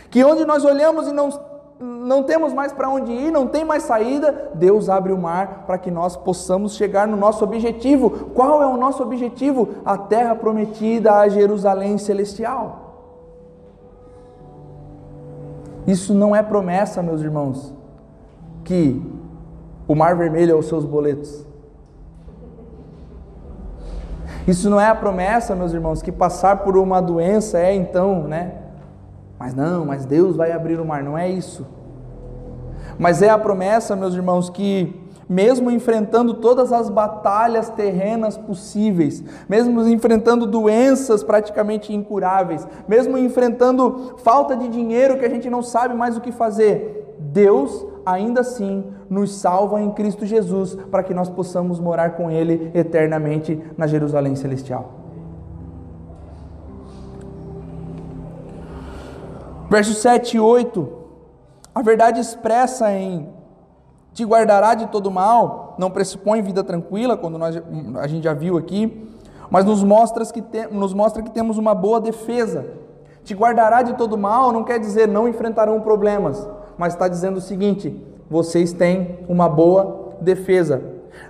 Que 0.10 0.24
onde 0.24 0.46
nós 0.46 0.66
olhamos 0.66 1.08
e 1.08 1.12
não, 1.12 1.30
não 1.82 2.22
temos 2.24 2.54
mais 2.54 2.72
para 2.72 2.90
onde 2.90 3.12
ir, 3.12 3.32
não 3.32 3.48
tem 3.48 3.66
mais 3.66 3.84
saída, 3.84 4.52
Deus 4.54 4.88
abre 4.88 5.12
o 5.12 5.18
mar 5.18 5.64
para 5.66 5.78
que 5.78 5.90
nós 5.90 6.16
possamos 6.16 6.76
chegar 6.76 7.08
no 7.08 7.18
nosso 7.18 7.44
objetivo. 7.44 8.30
Qual 8.34 8.62
é 8.62 8.68
o 8.68 8.78
nosso 8.78 9.02
objetivo? 9.02 9.70
A 9.84 9.98
terra 9.98 10.36
prometida, 10.36 11.14
a 11.14 11.28
Jerusalém 11.28 11.98
celestial. 11.98 12.92
Isso 15.88 16.14
não 16.14 16.36
é 16.36 16.44
promessa, 16.44 17.02
meus 17.02 17.22
irmãos, 17.22 17.74
que 18.64 19.02
o 19.88 19.96
mar 19.96 20.16
vermelho 20.16 20.52
é 20.52 20.56
os 20.56 20.68
seus 20.68 20.86
boletos. 20.86 21.46
Isso 24.48 24.70
não 24.70 24.80
é 24.80 24.88
a 24.88 24.96
promessa, 24.96 25.56
meus 25.56 25.74
irmãos, 25.74 26.02
que 26.02 26.12
passar 26.12 26.58
por 26.58 26.78
uma 26.78 27.02
doença 27.02 27.60
é 27.60 27.74
então, 27.74 28.24
né? 28.24 28.61
Mas 29.42 29.56
não, 29.56 29.88
mas 29.88 30.06
Deus 30.06 30.36
vai 30.36 30.52
abrir 30.52 30.80
o 30.80 30.86
mar, 30.86 31.02
não 31.02 31.18
é 31.18 31.28
isso. 31.28 31.66
Mas 33.00 33.24
é 33.24 33.30
a 33.30 33.40
promessa, 33.40 33.96
meus 33.96 34.14
irmãos, 34.14 34.52
que 34.52 35.02
mesmo 35.28 35.72
enfrentando 35.72 36.36
todas 36.36 36.72
as 36.72 36.92
batalhas 36.92 37.68
terrenas 37.68 38.38
possíveis, 38.38 39.24
mesmo 39.50 39.82
enfrentando 39.88 40.46
doenças 40.46 41.24
praticamente 41.24 41.92
incuráveis, 41.92 42.68
mesmo 42.88 43.18
enfrentando 43.18 44.14
falta 44.18 44.56
de 44.56 44.68
dinheiro 44.68 45.18
que 45.18 45.26
a 45.26 45.30
gente 45.30 45.50
não 45.50 45.64
sabe 45.64 45.96
mais 45.96 46.16
o 46.16 46.22
que 46.22 46.32
fazer, 46.32 47.16
Deus 47.18 47.84
ainda 48.06 48.42
assim 48.42 48.84
nos 49.10 49.34
salva 49.34 49.82
em 49.82 49.90
Cristo 49.90 50.24
Jesus 50.24 50.76
para 50.92 51.02
que 51.02 51.16
nós 51.16 51.32
possamos 51.32 51.80
morar 51.80 52.12
com 52.12 52.30
Ele 52.30 52.70
eternamente 52.76 53.60
na 53.76 53.88
Jerusalém 53.88 54.36
Celestial. 54.36 55.01
Versos 59.72 60.00
7 60.00 60.36
e 60.36 60.40
8, 60.42 60.86
a 61.74 61.82
verdade 61.82 62.20
expressa 62.20 62.92
em 62.92 63.30
te 64.12 64.26
guardará 64.26 64.74
de 64.74 64.88
todo 64.88 65.10
mal, 65.10 65.76
não 65.80 65.90
pressupõe 65.90 66.42
vida 66.42 66.62
tranquila, 66.62 67.16
quando 67.16 67.38
nós, 67.38 67.56
a 68.02 68.06
gente 68.06 68.26
já 68.26 68.34
viu 68.34 68.58
aqui, 68.58 69.10
mas 69.50 69.64
nos 69.64 69.82
mostra, 69.82 70.26
que 70.26 70.42
te, 70.42 70.68
nos 70.68 70.94
mostra 70.94 71.24
que 71.24 71.32
temos 71.32 71.58
uma 71.58 71.74
boa 71.74 72.02
defesa. 72.02 72.66
Te 73.24 73.34
guardará 73.34 73.82
de 73.82 73.94
todo 73.94 74.18
mal 74.18 74.52
não 74.52 74.66
quer 74.66 74.78
dizer 74.78 75.08
não 75.08 75.26
enfrentarão 75.26 75.80
problemas, 75.80 76.46
mas 76.78 76.92
está 76.92 77.08
dizendo 77.08 77.38
o 77.38 77.42
seguinte: 77.42 77.96
vocês 78.30 78.74
têm 78.74 79.20
uma 79.30 79.48
boa 79.48 80.18
defesa. 80.20 80.84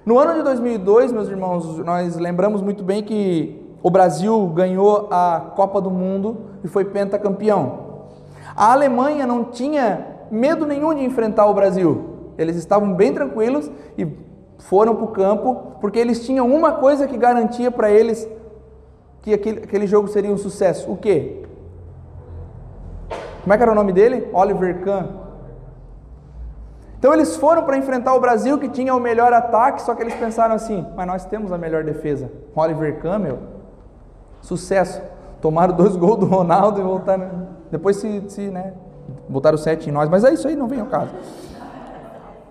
No 0.04 0.18
ano 0.18 0.34
de 0.34 0.42
2002, 0.42 1.12
meus 1.12 1.30
irmãos, 1.30 1.78
nós 1.78 2.16
lembramos 2.16 2.64
muito 2.64 2.84
bem 2.84 3.04
que 3.04 3.78
o 3.84 3.92
Brasil 3.92 4.48
ganhou 4.48 5.10
a 5.12 5.52
Copa 5.56 5.80
do 5.80 5.92
Mundo 5.92 6.38
e 6.64 6.68
foi 6.68 6.86
pentacampeão. 6.86 7.81
A 8.62 8.74
Alemanha 8.74 9.26
não 9.26 9.46
tinha 9.46 10.06
medo 10.30 10.68
nenhum 10.68 10.94
de 10.94 11.04
enfrentar 11.04 11.48
o 11.48 11.54
Brasil. 11.56 12.34
Eles 12.38 12.56
estavam 12.56 12.94
bem 12.94 13.12
tranquilos 13.12 13.72
e 13.98 14.08
foram 14.60 14.96
para 14.96 15.04
o 15.04 15.08
campo 15.08 15.78
porque 15.82 15.98
eles 15.98 16.24
tinham 16.24 16.48
uma 16.48 16.74
coisa 16.74 17.08
que 17.08 17.18
garantia 17.18 17.72
para 17.72 17.90
eles 17.90 18.30
que 19.24 19.34
aquele, 19.34 19.64
aquele 19.64 19.88
jogo 19.88 20.08
seria 20.10 20.32
um 20.32 20.38
sucesso. 20.38 20.92
O 20.92 20.96
quê? 20.96 21.42
Como 23.42 23.52
é 23.52 23.58
que 23.58 23.64
era 23.64 23.72
o 23.72 23.74
nome 23.74 23.92
dele? 23.92 24.30
Oliver 24.32 24.84
Kahn. 24.84 25.08
Então 27.00 27.12
eles 27.16 27.36
foram 27.36 27.64
para 27.64 27.78
enfrentar 27.78 28.14
o 28.14 28.20
Brasil 28.20 28.60
que 28.60 28.70
tinha 28.70 28.94
o 28.94 29.00
melhor 29.00 29.34
ataque, 29.34 29.82
só 29.82 29.96
que 29.96 30.04
eles 30.04 30.14
pensaram 30.14 30.54
assim: 30.54 30.86
mas 30.96 31.08
nós 31.08 31.26
temos 31.26 31.52
a 31.52 31.58
melhor 31.58 31.84
defesa. 31.84 32.32
Oliver 32.56 33.00
Campbell, 33.02 33.40
sucesso. 34.40 35.02
Tomaram 35.42 35.76
dois 35.76 35.96
gols 35.96 36.20
do 36.20 36.28
Ronaldo 36.28 36.80
e 36.80 36.84
voltaram. 36.84 37.51
Depois 37.72 37.96
se, 37.96 38.24
se 38.30 38.42
né, 38.50 38.74
botaram 39.30 39.58
sete 39.58 39.90
em 39.90 39.92
nós, 39.92 40.10
mas 40.10 40.24
é 40.24 40.34
isso 40.34 40.48
aí, 40.48 40.56
não 40.56 40.68
vem 40.68 40.82
ao 40.82 40.88
caso. 40.88 41.12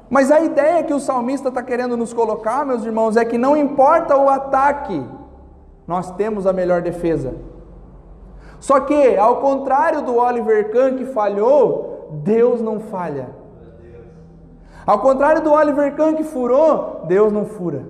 Mas 0.08 0.30
a 0.30 0.40
ideia 0.40 0.82
que 0.82 0.92
o 0.92 0.98
salmista 0.98 1.50
está 1.50 1.62
querendo 1.62 1.96
nos 1.96 2.12
colocar, 2.12 2.66
meus 2.66 2.84
irmãos, 2.84 3.16
é 3.16 3.24
que 3.24 3.38
não 3.38 3.56
importa 3.56 4.16
o 4.16 4.28
ataque, 4.28 5.00
nós 5.86 6.10
temos 6.12 6.46
a 6.46 6.52
melhor 6.52 6.82
defesa. 6.82 7.34
Só 8.58 8.80
que, 8.80 9.16
ao 9.16 9.36
contrário 9.36 10.02
do 10.02 10.16
Oliver 10.16 10.70
Kahn 10.72 10.96
que 10.96 11.04
falhou, 11.04 12.08
Deus 12.24 12.60
não 12.60 12.80
falha. 12.80 13.28
Ao 14.84 14.98
contrário 14.98 15.42
do 15.42 15.52
Oliver 15.52 15.94
Kahn 15.94 16.14
que 16.14 16.24
furou, 16.24 17.02
Deus 17.06 17.32
não 17.32 17.44
fura. 17.44 17.84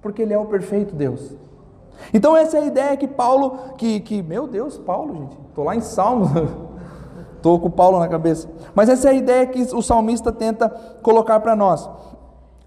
porque 0.00 0.22
Ele 0.22 0.34
é 0.34 0.38
o 0.38 0.46
perfeito 0.46 0.94
Deus. 0.94 1.36
Então 2.12 2.36
essa 2.36 2.58
é 2.58 2.60
a 2.60 2.64
ideia 2.64 2.96
que 2.96 3.06
Paulo, 3.06 3.74
que, 3.76 4.00
que 4.00 4.22
meu 4.22 4.46
Deus, 4.46 4.78
Paulo, 4.78 5.14
gente, 5.14 5.38
estou 5.48 5.64
lá 5.64 5.74
em 5.74 5.80
Salmos, 5.80 6.30
estou 7.36 7.58
com 7.58 7.70
Paulo 7.70 7.98
na 7.98 8.08
cabeça. 8.08 8.48
Mas 8.74 8.88
essa 8.88 9.08
é 9.08 9.10
a 9.10 9.14
ideia 9.14 9.46
que 9.46 9.62
o 9.74 9.82
salmista 9.82 10.32
tenta 10.32 10.68
colocar 11.02 11.40
para 11.40 11.56
nós. 11.56 11.88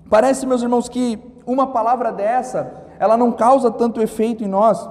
Parece, 0.09 0.45
meus 0.45 0.61
irmãos, 0.61 0.87
que 0.87 1.19
uma 1.45 1.67
palavra 1.67 2.11
dessa, 2.11 2.73
ela 2.99 3.17
não 3.17 3.31
causa 3.31 3.71
tanto 3.71 4.01
efeito 4.01 4.43
em 4.43 4.47
nós. 4.47 4.87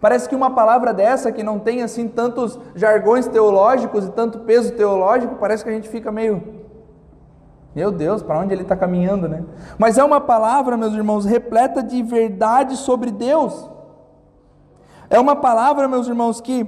Parece 0.00 0.28
que 0.28 0.34
uma 0.34 0.50
palavra 0.50 0.92
dessa, 0.92 1.30
que 1.30 1.44
não 1.44 1.60
tem 1.60 1.82
assim 1.82 2.08
tantos 2.08 2.58
jargões 2.74 3.28
teológicos 3.28 4.06
e 4.06 4.10
tanto 4.10 4.40
peso 4.40 4.72
teológico, 4.72 5.36
parece 5.36 5.62
que 5.62 5.70
a 5.70 5.72
gente 5.72 5.88
fica 5.88 6.10
meio, 6.10 6.42
meu 7.74 7.90
Deus, 7.90 8.22
para 8.22 8.38
onde 8.38 8.52
ele 8.52 8.62
está 8.62 8.76
caminhando, 8.76 9.28
né? 9.28 9.44
Mas 9.78 9.96
é 9.96 10.04
uma 10.04 10.20
palavra, 10.20 10.76
meus 10.76 10.92
irmãos, 10.92 11.24
repleta 11.24 11.82
de 11.82 12.02
verdade 12.02 12.76
sobre 12.76 13.10
Deus. 13.10 13.68
É 15.08 15.18
uma 15.18 15.36
palavra, 15.36 15.88
meus 15.88 16.06
irmãos, 16.06 16.40
que 16.40 16.66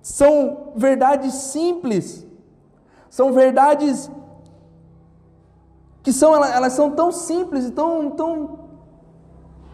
são 0.00 0.72
verdades 0.76 1.34
simples, 1.34 2.26
são 3.10 3.32
verdades 3.32 4.10
que 6.02 6.12
são 6.12 6.34
elas 6.42 6.72
são 6.72 6.92
tão 6.92 7.12
simples 7.12 7.66
e 7.66 7.70
tão, 7.72 8.10
tão 8.10 8.60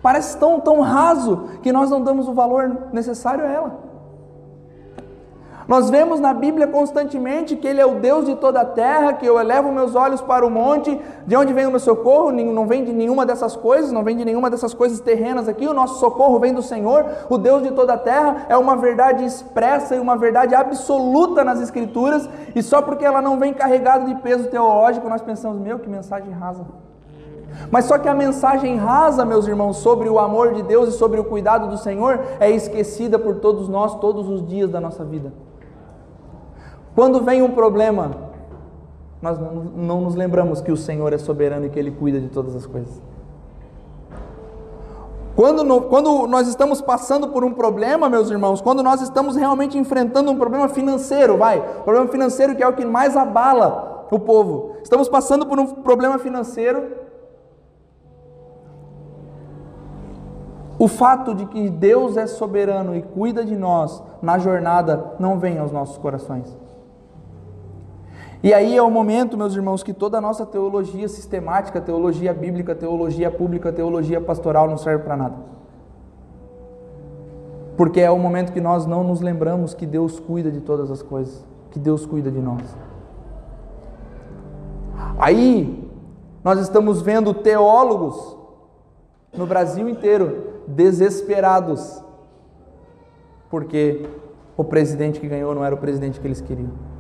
parece 0.03 0.37
tão, 0.37 0.59
tão 0.59 0.81
raso 0.81 1.49
que 1.63 1.71
nós 1.71 1.91
não 1.91 2.03
damos 2.03 2.27
o 2.29 2.35
valor 2.35 2.89
necessário 2.93 3.45
a 3.45 3.49
ela. 3.49 3.79
Nós 5.67 5.89
vemos 5.89 6.21
na 6.21 6.35
Bíblia 6.35 6.67
constantemente 6.67 7.57
que 7.57 7.67
Ele 7.67 7.81
é 7.81 7.87
o 7.87 7.95
Deus 7.95 8.27
de 8.27 8.37
toda 8.37 8.61
a 8.61 8.65
terra, 8.65 9.15
que 9.15 9.25
eu 9.25 9.41
elevo 9.41 9.73
meus 9.73 9.95
olhos 9.95 10.21
para 10.21 10.47
o 10.47 10.51
monte, 10.51 11.01
de 11.27 11.37
onde 11.37 11.55
vem 11.55 11.67
o 11.67 11.71
meu 11.71 11.81
socorro? 11.81 12.31
Não 12.31 12.67
vem 12.67 12.85
de 12.85 12.93
nenhuma 12.93 13.25
dessas 13.25 13.57
coisas, 13.57 13.91
não 13.91 14.03
vem 14.03 14.17
de 14.17 14.25
nenhuma 14.25 14.51
dessas 14.51 14.75
coisas 14.75 15.01
terrenas 15.01 15.49
aqui, 15.49 15.67
o 15.67 15.73
nosso 15.73 15.99
socorro 15.99 16.39
vem 16.39 16.53
do 16.53 16.63
Senhor, 16.63 17.07
o 17.31 17.39
Deus 17.39 17.63
de 17.63 17.71
toda 17.71 17.95
a 17.95 17.99
terra, 17.99 18.47
é 18.49 18.57
uma 18.57 18.77
verdade 18.77 19.25
expressa 19.25 19.97
e 19.97 19.99
uma 19.99 20.17
verdade 20.17 20.55
absoluta 20.55 21.43
nas 21.43 21.61
Escrituras, 21.61 22.29
e 22.55 22.63
só 22.63 22.83
porque 22.83 23.05
ela 23.05 23.23
não 23.23 23.39
vem 23.39 23.55
carregada 23.55 24.05
de 24.05 24.15
peso 24.17 24.49
teológico, 24.49 25.09
nós 25.09 25.23
pensamos, 25.23 25.59
meu, 25.59 25.79
que 25.79 25.89
mensagem 25.89 26.31
rasa. 26.31 26.65
Mas 27.71 27.87
só 27.87 27.99
que 27.99 28.09
a 28.09 28.15
mensagem 28.15 28.77
rasa, 28.77 29.25
meus 29.25 29.47
irmãos, 29.47 29.79
sobre 29.79 30.09
o 30.09 30.19
amor 30.19 30.55
de 30.55 30.63
Deus 30.63 30.89
e 30.89 30.93
sobre 30.93 31.21
o 31.21 31.25
cuidado 31.25 31.69
do 31.69 31.79
Senhor 31.79 32.21
é 32.41 32.51
esquecida 32.51 33.19
por 33.19 33.37
todos 33.37 33.69
nós 33.69 33.99
todos 34.01 34.29
os 34.29 34.47
dias 34.47 34.71
da 34.71 34.81
nossa 34.81 35.05
vida. 35.05 35.33
Quando 36.95 37.23
vem 37.23 37.43
um 37.43 37.51
problema, 37.51 38.13
nós 39.21 39.39
não 39.75 40.01
nos 40.03 40.15
lembramos 40.15 40.61
que 40.61 40.71
o 40.71 40.77
Senhor 40.77 41.13
é 41.13 41.19
soberano 41.19 41.67
e 41.67 41.71
que 41.71 41.79
Ele 41.79 41.91
cuida 41.91 42.21
de 42.21 42.29
todas 42.29 42.55
as 42.55 42.67
coisas. 42.67 43.03
Quando, 45.35 45.65
no, 45.65 45.83
quando, 45.83 46.29
nós 46.29 46.47
estamos 46.47 46.81
passando 46.81 47.29
por 47.29 47.45
um 47.45 47.53
problema, 47.53 48.09
meus 48.09 48.31
irmãos, 48.31 48.61
quando 48.61 48.83
nós 48.83 49.01
estamos 49.03 49.35
realmente 49.35 49.77
enfrentando 49.77 50.31
um 50.31 50.37
problema 50.37 50.69
financeiro, 50.69 51.37
vai, 51.37 51.61
problema 51.83 52.07
financeiro 52.09 52.55
que 52.55 52.63
é 52.63 52.69
o 52.69 52.75
que 52.75 52.85
mais 52.85 53.17
abala 53.17 54.07
o 54.11 54.19
povo, 54.19 54.77
estamos 54.81 55.09
passando 55.09 55.45
por 55.45 55.59
um 55.59 55.67
problema 55.67 56.21
financeiro, 56.21 56.93
o 60.79 60.87
fato 60.87 61.35
de 61.35 61.47
que 61.47 61.69
Deus 61.69 62.17
é 62.17 62.29
soberano 62.29 62.95
e 62.95 63.03
cuida 63.03 63.45
de 63.45 63.57
nós 63.57 64.01
na 64.23 64.39
jornada 64.39 65.15
não 65.19 65.39
vem 65.39 65.59
aos 65.59 65.73
nossos 65.73 65.99
corações. 65.99 66.64
E 68.45 68.53
aí 68.53 68.77
é 68.77 68.83
o 68.83 68.91
momento, 68.91 69.39
meus 69.39 69.55
irmãos, 69.55 69.83
que 69.83 69.95
toda 69.95 70.19
a 70.19 70.21
nossa 70.21 70.45
teologia 70.45 71.09
sistemática, 71.09 71.81
teologia 71.81 72.35
bíblica, 72.35 72.75
teologia 72.75 73.31
pública, 73.31 73.73
teologia 73.73 74.21
pastoral 74.21 74.69
não 74.69 74.77
serve 74.77 75.03
para 75.03 75.17
nada. 75.17 75.37
Porque 77.75 78.03
é 78.03 78.11
o 78.11 78.19
momento 78.19 78.53
que 78.53 78.61
nós 78.61 78.85
não 78.85 79.03
nos 79.03 79.23
lembramos 79.23 79.73
que 79.73 79.87
Deus 79.87 80.21
cuida 80.21 80.51
de 80.51 80.61
todas 80.61 80.91
as 80.91 81.03
coisas, 81.03 81.43
que 81.71 81.79
Deus 81.79 82.05
cuida 82.05 82.31
de 82.31 82.39
nós. 82.39 82.77
Aí 85.19 85.91
nós 86.45 86.59
estamos 86.59 87.01
vendo 87.01 87.33
teólogos 87.33 88.37
no 89.35 89.47
Brasil 89.47 89.89
inteiro 89.89 90.61
desesperados, 90.69 92.05
porque 93.49 94.07
o 94.55 94.63
presidente 94.63 95.19
que 95.19 95.29
ganhou 95.29 95.55
não 95.55 95.65
era 95.65 95.75
o 95.75 95.79
presidente 95.79 96.21
que 96.21 96.27
eles 96.27 96.43
queriam 96.43 96.94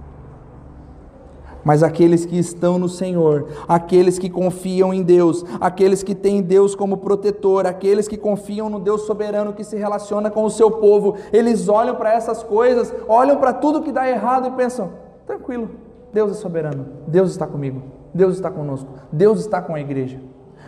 mas 1.64 1.82
aqueles 1.82 2.26
que 2.26 2.38
estão 2.38 2.78
no 2.78 2.88
Senhor, 2.88 3.48
aqueles 3.66 4.18
que 4.18 4.28
confiam 4.28 4.92
em 4.92 5.02
Deus, 5.02 5.44
aqueles 5.60 6.02
que 6.02 6.14
têm 6.14 6.42
Deus 6.42 6.74
como 6.74 6.98
protetor, 6.98 7.66
aqueles 7.66 8.06
que 8.06 8.16
confiam 8.16 8.68
no 8.68 8.78
Deus 8.78 9.02
soberano 9.02 9.54
que 9.54 9.64
se 9.64 9.76
relaciona 9.76 10.30
com 10.30 10.44
o 10.44 10.50
seu 10.50 10.70
povo, 10.70 11.16
eles 11.32 11.68
olham 11.68 11.96
para 11.96 12.12
essas 12.12 12.42
coisas, 12.42 12.92
olham 13.08 13.38
para 13.38 13.52
tudo 13.52 13.82
que 13.82 13.92
dá 13.92 14.08
errado 14.08 14.48
e 14.48 14.50
pensam: 14.52 14.90
tranquilo, 15.26 15.70
Deus 16.12 16.32
é 16.32 16.34
soberano, 16.34 16.86
Deus 17.06 17.30
está 17.30 17.46
comigo, 17.46 17.82
Deus 18.12 18.34
está 18.34 18.50
conosco, 18.50 18.88
Deus 19.10 19.40
está 19.40 19.62
com 19.62 19.74
a 19.74 19.80
igreja. 19.80 20.20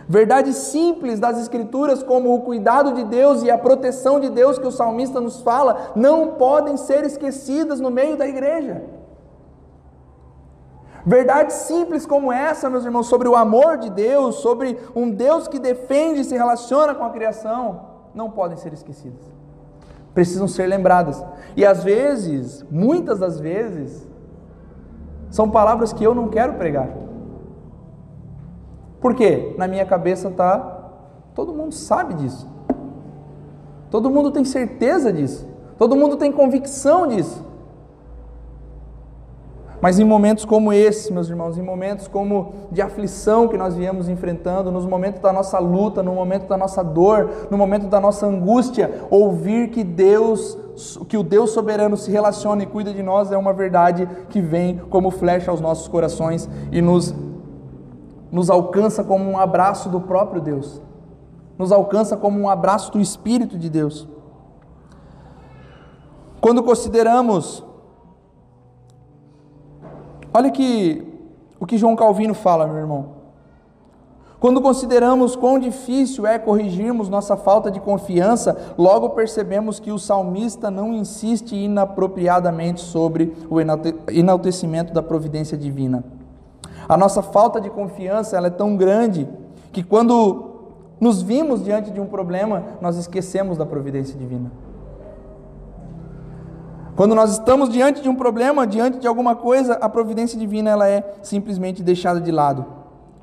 Verdades 0.09 0.55
simples 0.55 1.19
das 1.19 1.37
Escrituras, 1.37 2.01
como 2.01 2.33
o 2.33 2.41
cuidado 2.41 2.93
de 2.93 3.03
Deus 3.03 3.43
e 3.43 3.51
a 3.51 3.57
proteção 3.57 4.21
de 4.21 4.29
Deus 4.29 4.57
que 4.57 4.65
o 4.65 4.71
salmista 4.71 5.19
nos 5.19 5.41
fala, 5.41 5.91
não 5.97 6.35
podem 6.35 6.77
ser 6.77 7.03
esquecidas 7.03 7.81
no 7.81 7.91
meio 7.91 8.15
da 8.15 8.25
igreja. 8.25 8.83
Verdades 11.07 11.55
simples 11.55 12.05
como 12.05 12.33
essa, 12.33 12.69
meus 12.69 12.83
irmãos, 12.83 13.07
sobre 13.07 13.29
o 13.29 13.35
amor 13.37 13.77
de 13.77 13.89
Deus, 13.89 14.35
sobre 14.35 14.77
um 14.93 15.09
Deus 15.09 15.47
que 15.47 15.57
defende 15.57 16.19
e 16.19 16.23
se 16.25 16.35
relaciona 16.35 16.93
com 16.93 17.05
a 17.05 17.11
criação, 17.11 17.79
não 18.13 18.29
podem 18.29 18.57
ser 18.57 18.73
esquecidas. 18.73 19.21
Precisam 20.13 20.49
ser 20.49 20.67
lembradas. 20.67 21.23
E 21.55 21.65
às 21.65 21.81
vezes, 21.81 22.65
muitas 22.69 23.19
das 23.19 23.39
vezes, 23.39 24.05
são 25.29 25.49
palavras 25.49 25.93
que 25.93 26.03
eu 26.03 26.13
não 26.13 26.27
quero 26.27 26.55
pregar. 26.55 26.89
Por 28.99 29.15
quê? 29.15 29.55
Na 29.57 29.65
minha 29.65 29.85
cabeça 29.85 30.27
está, 30.27 30.57
todo 31.33 31.53
mundo 31.53 31.73
sabe 31.73 32.15
disso. 32.15 32.49
Todo 33.89 34.09
mundo 34.09 34.29
tem 34.29 34.43
certeza 34.43 35.13
disso. 35.13 35.47
Todo 35.77 35.95
mundo 35.95 36.17
tem 36.17 36.33
convicção 36.33 37.07
disso. 37.07 37.46
Mas 39.79 39.99
em 39.99 40.03
momentos 40.03 40.43
como 40.43 40.73
esse, 40.73 41.13
meus 41.13 41.29
irmãos, 41.29 41.57
em 41.57 41.61
momentos 41.61 42.07
como 42.07 42.53
de 42.71 42.81
aflição 42.81 43.47
que 43.47 43.57
nós 43.57 43.75
viemos 43.75 44.09
enfrentando, 44.09 44.71
nos 44.71 44.85
momentos 44.85 45.21
da 45.21 45.31
nossa 45.31 45.59
luta, 45.59 46.01
no 46.01 46.13
momento 46.13 46.47
da 46.47 46.57
nossa 46.57 46.83
dor, 46.83 47.29
no 47.51 47.57
momento 47.57 47.87
da 47.87 47.99
nossa 47.99 48.25
angústia, 48.25 49.03
ouvir 49.09 49.69
que 49.69 49.83
Deus, 49.83 50.57
que 51.07 51.17
o 51.17 51.23
Deus 51.23 51.51
soberano 51.51 51.95
se 51.95 52.09
relaciona 52.09 52.63
e 52.63 52.65
cuida 52.65 52.91
de 52.91 53.03
nós 53.03 53.31
é 53.31 53.37
uma 53.37 53.53
verdade 53.53 54.09
que 54.29 54.41
vem 54.41 54.81
como 54.89 55.11
flecha 55.11 55.51
aos 55.51 55.61
nossos 55.61 55.87
corações 55.87 56.49
e 56.71 56.81
nos 56.81 57.13
nos 58.31 58.49
alcança 58.49 59.05
como 59.05 59.23
um 59.29 59.37
abraço 59.37 59.87
do 59.87 60.01
próprio 60.01 60.41
Deus. 60.41 60.81
Nos 61.57 61.71
alcança 61.71 62.17
como 62.17 62.39
um 62.39 62.49
abraço 62.49 62.91
do 62.91 62.99
espírito 62.99 63.57
de 63.57 63.69
Deus. 63.69 64.07
Quando 66.41 66.61
consideramos 66.61 67.63
Olha 70.37 70.51
que 70.51 71.03
o 71.59 71.65
que 71.65 71.79
João 71.79 71.95
Calvino 71.95 72.35
fala, 72.35 72.67
meu 72.67 72.77
irmão. 72.77 73.07
Quando 74.39 74.61
consideramos 74.61 75.35
quão 75.35 75.57
difícil 75.57 76.27
é 76.27 76.37
corrigirmos 76.37 77.09
nossa 77.09 77.35
falta 77.35 77.71
de 77.71 77.79
confiança, 77.79 78.55
logo 78.77 79.09
percebemos 79.09 79.79
que 79.79 79.91
o 79.91 79.97
salmista 79.97 80.69
não 80.69 80.93
insiste 80.93 81.55
inapropriadamente 81.55 82.81
sobre 82.81 83.33
o 83.49 83.57
enaltecimento 84.11 84.93
da 84.93 85.01
providência 85.01 85.57
divina. 85.57 86.03
A 86.87 86.95
nossa 86.95 87.23
falta 87.23 87.59
de 87.59 87.71
confiança 87.71 88.37
ela 88.37 88.45
é 88.45 88.51
tão 88.51 88.77
grande 88.77 89.27
que 89.71 89.81
quando 89.81 90.51
nos 90.99 91.19
vimos 91.19 91.63
diante 91.63 91.89
de 91.89 91.99
um 91.99 92.05
problema, 92.05 92.63
nós 92.79 92.95
esquecemos 92.95 93.57
da 93.57 93.65
providência 93.65 94.15
divina. 94.15 94.51
Quando 96.97 97.13
nós 97.13 97.33
estamos 97.33 97.69
diante 97.69 98.01
de 98.01 98.09
um 98.09 98.15
problema, 98.15 98.65
diante 98.65 98.97
de 98.97 99.07
alguma 99.07 99.35
coisa, 99.35 99.75
a 99.75 99.87
providência 99.87 100.35
divina 100.37 100.71
ela 100.71 100.89
é 100.89 101.13
simplesmente 101.21 101.83
deixada 101.83 102.19
de 102.19 102.31
lado. 102.31 102.65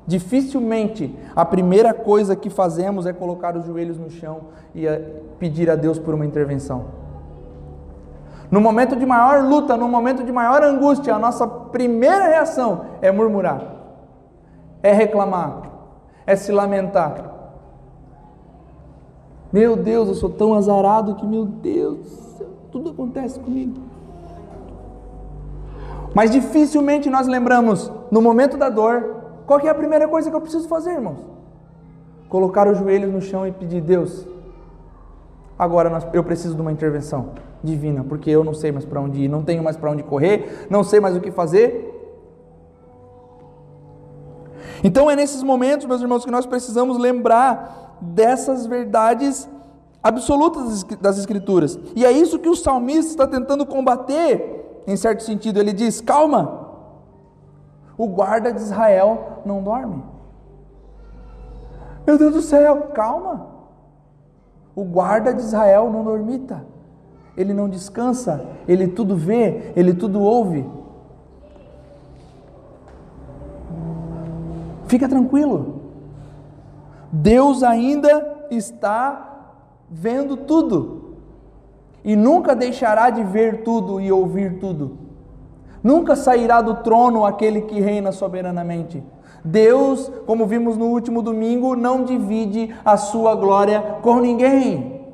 Dificilmente 0.07 1.13
a 1.35 1.43
primeira 1.43 1.93
coisa 1.93 2.37
que 2.37 2.49
fazemos 2.49 3.05
é 3.05 3.11
colocar 3.11 3.57
os 3.57 3.65
joelhos 3.65 3.99
no 3.99 4.09
chão 4.09 4.43
e 4.73 4.85
pedir 5.37 5.69
a 5.69 5.75
Deus 5.75 5.99
por 5.99 6.13
uma 6.13 6.25
intervenção. 6.25 6.85
No 8.49 8.61
momento 8.61 8.95
de 8.95 9.05
maior 9.05 9.43
luta, 9.43 9.75
no 9.75 9.89
momento 9.89 10.23
de 10.23 10.31
maior 10.31 10.63
angústia, 10.63 11.13
a 11.13 11.19
nossa 11.19 11.45
primeira 11.45 12.27
reação 12.27 12.85
é 13.01 13.11
murmurar, 13.11 13.61
é 14.81 14.93
reclamar, 14.93 15.63
é 16.25 16.33
se 16.37 16.49
lamentar. 16.49 17.29
Meu 19.51 19.75
Deus, 19.75 20.07
eu 20.07 20.15
sou 20.15 20.29
tão 20.29 20.53
azarado 20.53 21.15
que, 21.15 21.25
meu 21.25 21.43
Deus, 21.43 22.24
tudo 22.75 22.89
acontece 22.89 23.39
comigo. 23.39 23.79
Mas 26.13 26.31
dificilmente 26.31 27.09
nós 27.09 27.27
lembramos, 27.27 27.89
no 28.11 28.21
momento 28.21 28.57
da 28.57 28.69
dor, 28.69 28.97
qual 29.47 29.59
é 29.61 29.69
a 29.69 29.75
primeira 29.75 30.07
coisa 30.07 30.29
que 30.29 30.35
eu 30.35 30.41
preciso 30.41 30.67
fazer, 30.67 30.95
irmãos? 30.95 31.35
colocar 32.35 32.67
os 32.67 32.77
joelhos 32.77 33.13
no 33.13 33.21
chão 33.21 33.47
e 33.47 33.51
pedir: 33.51 33.81
Deus, 33.81 34.27
agora 35.57 35.89
eu 36.11 36.23
preciso 36.23 36.53
de 36.55 36.61
uma 36.61 36.71
intervenção 36.71 37.29
divina, 37.63 38.03
porque 38.03 38.29
eu 38.29 38.43
não 38.43 38.53
sei 38.53 38.73
mais 38.73 38.83
para 38.83 38.99
onde 38.99 39.23
ir, 39.23 39.29
não 39.29 39.41
tenho 39.41 39.63
mais 39.63 39.77
para 39.77 39.89
onde 39.91 40.03
correr, 40.03 40.67
não 40.69 40.83
sei 40.83 40.99
mais 40.99 41.15
o 41.15 41.21
que 41.21 41.31
fazer. 41.31 41.93
Então 44.83 45.09
é 45.09 45.15
nesses 45.15 45.41
momentos, 45.41 45.85
meus 45.85 46.01
irmãos, 46.01 46.25
que 46.25 46.31
nós 46.31 46.45
precisamos 46.45 46.97
lembrar 46.97 47.97
dessas 48.01 48.67
verdades 48.67 49.47
absolutas 50.05 50.83
das 51.01 51.17
Escrituras. 51.17 51.79
E 51.95 52.05
é 52.05 52.11
isso 52.11 52.37
que 52.37 52.47
o 52.47 52.55
salmista 52.55 53.09
está 53.09 53.27
tentando 53.27 53.65
combater, 53.65 54.83
em 54.85 54.95
certo 54.95 55.23
sentido. 55.23 55.59
Ele 55.59 55.73
diz: 55.73 55.99
calma, 55.99 56.69
o 57.97 58.07
guarda 58.07 58.53
de 58.53 58.61
Israel 58.61 59.41
não 59.43 59.63
dorme. 59.63 60.03
Meu 62.05 62.19
Deus 62.19 62.33
do 62.33 62.41
céu, 62.43 62.91
calma. 62.93 63.47
O 64.75 64.83
guarda 64.83 65.33
de 65.33 65.41
Israel 65.41 65.89
não 65.89 66.03
dormita. 66.03 66.63
Ele 67.35 67.53
não 67.53 67.67
descansa, 67.67 68.45
ele 68.67 68.87
tudo 68.87 69.15
vê, 69.15 69.73
ele 69.75 69.93
tudo 69.93 70.21
ouve. 70.21 70.69
Fica 74.87 75.09
tranquilo. 75.09 75.81
Deus 77.11 77.63
ainda 77.63 78.45
está 78.51 79.34
vendo 79.97 80.35
tudo. 80.35 81.15
E 82.03 82.15
nunca 82.15 82.55
deixará 82.55 83.09
de 83.09 83.23
ver 83.23 83.63
tudo 83.63 83.99
e 83.99 84.11
ouvir 84.11 84.59
tudo. 84.59 84.97
Nunca 85.81 86.15
sairá 86.15 86.61
do 86.61 86.75
trono 86.75 87.25
aquele 87.25 87.61
que 87.61 87.79
reina 87.79 88.11
soberanamente. 88.11 89.01
Deus, 89.43 90.11
como 90.25 90.45
vimos 90.45 90.75
no 90.75 90.87
último 90.87 91.21
domingo, 91.21 91.75
não 91.75 92.03
divide 92.03 92.75
a 92.83 92.97
sua 92.97 93.35
glória 93.35 93.81
com 94.01 94.19
ninguém. 94.19 95.05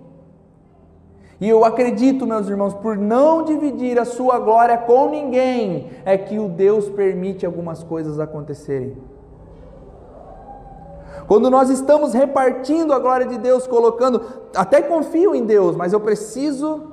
E 1.39 1.47
eu 1.47 1.63
acredito, 1.65 2.27
meus 2.27 2.47
irmãos, 2.47 2.73
por 2.73 2.97
não 2.97 3.43
dividir 3.43 3.99
a 3.99 4.05
sua 4.05 4.39
glória 4.39 4.77
com 4.77 5.09
ninguém, 5.09 5.87
é 6.05 6.17
que 6.17 6.39
o 6.39 6.47
Deus 6.47 6.87
permite 6.89 7.45
algumas 7.45 7.83
coisas 7.83 8.19
acontecerem. 8.19 8.95
Quando 11.31 11.49
nós 11.49 11.69
estamos 11.69 12.11
repartindo 12.11 12.91
a 12.91 12.99
glória 12.99 13.25
de 13.25 13.37
Deus, 13.37 13.65
colocando, 13.65 14.21
até 14.53 14.81
confio 14.81 15.33
em 15.33 15.45
Deus, 15.45 15.77
mas 15.77 15.93
eu 15.93 16.01
preciso. 16.01 16.91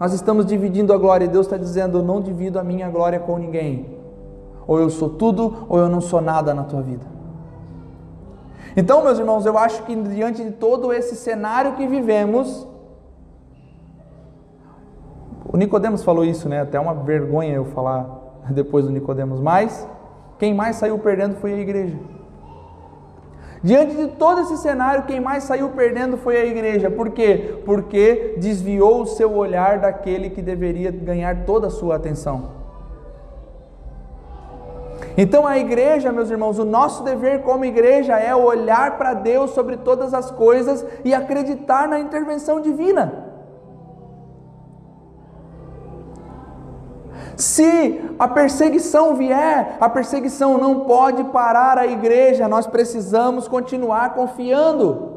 Nós 0.00 0.14
estamos 0.14 0.46
dividindo 0.46 0.94
a 0.94 0.96
glória 0.96 1.26
e 1.26 1.28
Deus 1.28 1.44
está 1.44 1.58
dizendo: 1.58 1.98
Eu 1.98 2.02
não 2.02 2.22
divido 2.22 2.58
a 2.58 2.64
minha 2.64 2.88
glória 2.88 3.20
com 3.20 3.36
ninguém. 3.36 3.98
Ou 4.66 4.80
eu 4.80 4.88
sou 4.88 5.10
tudo, 5.10 5.66
ou 5.68 5.78
eu 5.78 5.90
não 5.90 6.00
sou 6.00 6.22
nada 6.22 6.54
na 6.54 6.64
tua 6.64 6.80
vida. 6.80 7.04
Então, 8.74 9.04
meus 9.04 9.18
irmãos, 9.18 9.44
eu 9.44 9.58
acho 9.58 9.82
que 9.82 9.94
diante 9.94 10.42
de 10.42 10.52
todo 10.52 10.90
esse 10.90 11.16
cenário 11.16 11.74
que 11.74 11.86
vivemos, 11.86 12.66
o 15.52 15.58
Nicodemos 15.58 16.02
falou 16.02 16.24
isso, 16.24 16.48
né? 16.48 16.62
Até 16.62 16.80
uma 16.80 16.94
vergonha 16.94 17.56
eu 17.56 17.66
falar 17.66 18.08
depois 18.48 18.86
do 18.86 18.90
Nicodemos, 18.90 19.38
mas 19.38 19.86
quem 20.38 20.54
mais 20.54 20.76
saiu 20.76 20.98
perdendo 20.98 21.34
foi 21.34 21.52
a 21.52 21.58
igreja. 21.58 22.15
Diante 23.62 23.96
de 23.96 24.08
todo 24.08 24.42
esse 24.42 24.56
cenário, 24.58 25.04
quem 25.04 25.20
mais 25.20 25.44
saiu 25.44 25.70
perdendo 25.70 26.16
foi 26.16 26.36
a 26.36 26.44
igreja. 26.44 26.90
Por 26.90 27.10
quê? 27.10 27.60
Porque 27.64 28.34
desviou 28.38 29.02
o 29.02 29.06
seu 29.06 29.34
olhar 29.34 29.78
daquele 29.78 30.30
que 30.30 30.42
deveria 30.42 30.90
ganhar 30.90 31.44
toda 31.44 31.68
a 31.68 31.70
sua 31.70 31.96
atenção. 31.96 32.66
Então 35.16 35.46
a 35.46 35.58
igreja, 35.58 36.12
meus 36.12 36.30
irmãos, 36.30 36.58
o 36.58 36.64
nosso 36.64 37.02
dever 37.02 37.42
como 37.42 37.64
igreja 37.64 38.18
é 38.18 38.34
olhar 38.34 38.98
para 38.98 39.14
Deus 39.14 39.50
sobre 39.50 39.78
todas 39.78 40.12
as 40.12 40.30
coisas 40.30 40.84
e 41.04 41.14
acreditar 41.14 41.88
na 41.88 41.98
intervenção 41.98 42.60
divina. 42.60 43.25
Se 47.36 48.00
a 48.18 48.26
perseguição 48.26 49.14
vier, 49.14 49.76
a 49.78 49.88
perseguição 49.88 50.56
não 50.56 50.80
pode 50.80 51.22
parar 51.24 51.76
a 51.76 51.86
igreja, 51.86 52.48
nós 52.48 52.66
precisamos 52.66 53.46
continuar 53.46 54.14
confiando. 54.14 55.15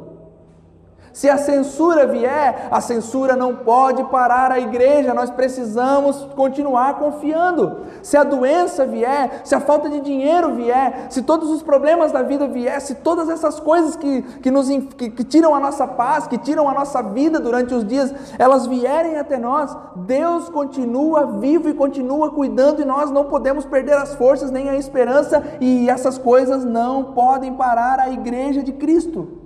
Se 1.14 1.30
a 1.30 1.38
censura 1.38 2.06
vier, 2.06 2.68
a 2.72 2.80
censura 2.82 3.36
não 3.36 3.56
pode 3.56 4.04
parar 4.06 4.52
a 4.52 4.60
igreja, 4.60 5.14
nós 5.14 5.30
precisamos 5.30 6.28
continuar 6.36 7.00
confiando. 7.00 7.78
Se 8.04 8.16
a 8.16 8.24
doença 8.24 8.86
vier, 8.86 9.42
se 9.44 9.56
a 9.56 9.60
falta 9.60 9.90
de 9.90 10.00
dinheiro 10.00 10.56
vier, 10.56 11.08
se 11.10 11.22
todos 11.22 11.50
os 11.50 11.64
problemas 11.64 12.12
da 12.12 12.22
vida 12.22 12.48
vier, 12.48 12.80
se 12.82 12.96
todas 12.96 13.30
essas 13.30 13.60
coisas 13.60 13.96
que, 13.96 14.22
que, 14.22 14.52
nos, 14.52 14.70
que, 14.70 15.10
que 15.10 15.24
tiram 15.24 15.56
a 15.56 15.60
nossa 15.60 15.88
paz, 15.88 16.28
que 16.28 16.38
tiram 16.38 16.70
a 16.70 16.74
nossa 16.74 17.02
vida 17.02 17.40
durante 17.40 17.74
os 17.74 17.86
dias, 17.86 18.14
elas 18.38 18.68
vierem 18.68 19.18
até 19.18 19.38
nós, 19.38 19.76
Deus 19.96 20.50
continua 20.50 21.26
vivo 21.40 21.70
e 21.70 21.74
continua 21.74 22.32
cuidando 22.32 22.82
e 22.82 22.86
nós 22.86 23.12
não 23.12 23.26
podemos 23.26 23.66
perder 23.66 23.94
as 23.94 24.16
forças 24.16 24.52
nem 24.52 24.70
a 24.70 24.76
esperança 24.76 25.44
e 25.60 25.90
essas 25.90 26.18
coisas 26.18 26.64
não 26.64 27.14
podem 27.14 27.54
parar 27.54 28.00
a 28.00 28.10
igreja 28.10 28.62
de 28.62 28.74
Cristo. 28.74 29.39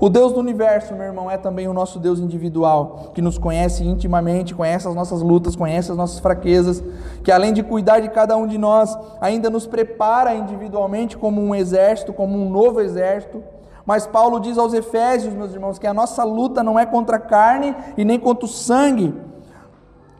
O 0.00 0.08
Deus 0.08 0.32
do 0.32 0.40
universo, 0.40 0.94
meu 0.94 1.04
irmão, 1.04 1.30
é 1.30 1.36
também 1.36 1.68
o 1.68 1.74
nosso 1.74 1.98
Deus 1.98 2.18
individual, 2.18 3.10
que 3.12 3.20
nos 3.20 3.36
conhece 3.36 3.84
intimamente, 3.84 4.54
conhece 4.54 4.88
as 4.88 4.94
nossas 4.94 5.20
lutas, 5.20 5.54
conhece 5.54 5.90
as 5.90 5.96
nossas 5.96 6.18
fraquezas, 6.20 6.82
que 7.22 7.30
além 7.30 7.52
de 7.52 7.62
cuidar 7.62 8.00
de 8.00 8.08
cada 8.08 8.34
um 8.34 8.46
de 8.46 8.56
nós, 8.56 8.96
ainda 9.20 9.50
nos 9.50 9.66
prepara 9.66 10.34
individualmente 10.34 11.18
como 11.18 11.42
um 11.42 11.54
exército, 11.54 12.14
como 12.14 12.38
um 12.38 12.48
novo 12.48 12.80
exército. 12.80 13.42
Mas 13.84 14.06
Paulo 14.06 14.40
diz 14.40 14.56
aos 14.56 14.72
Efésios, 14.72 15.34
meus 15.34 15.52
irmãos, 15.52 15.78
que 15.78 15.86
a 15.86 15.92
nossa 15.92 16.24
luta 16.24 16.62
não 16.62 16.78
é 16.78 16.86
contra 16.86 17.16
a 17.16 17.20
carne 17.20 17.76
e 17.98 18.02
nem 18.02 18.18
contra 18.18 18.46
o 18.46 18.48
sangue. 18.48 19.14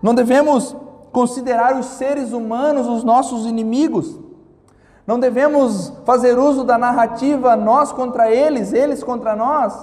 Não 0.03 0.15
devemos 0.15 0.77
considerar 1.11 1.75
os 1.79 1.87
seres 1.87 2.33
humanos 2.33 2.87
os 2.87 3.03
nossos 3.03 3.47
inimigos. 3.47 4.19
Não 5.11 5.19
devemos 5.19 5.93
fazer 6.05 6.39
uso 6.39 6.63
da 6.63 6.79
narrativa 6.79 7.57
nós 7.57 7.91
contra 7.91 8.31
eles, 8.31 8.73
eles 8.73 9.03
contra 9.03 9.35
nós. 9.35 9.75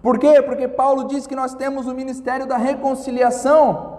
Por 0.00 0.20
quê? 0.20 0.40
Porque 0.40 0.68
Paulo 0.68 1.08
diz 1.08 1.26
que 1.26 1.34
nós 1.34 1.52
temos 1.52 1.88
o 1.88 1.94
ministério 1.96 2.46
da 2.46 2.56
reconciliação. 2.56 3.98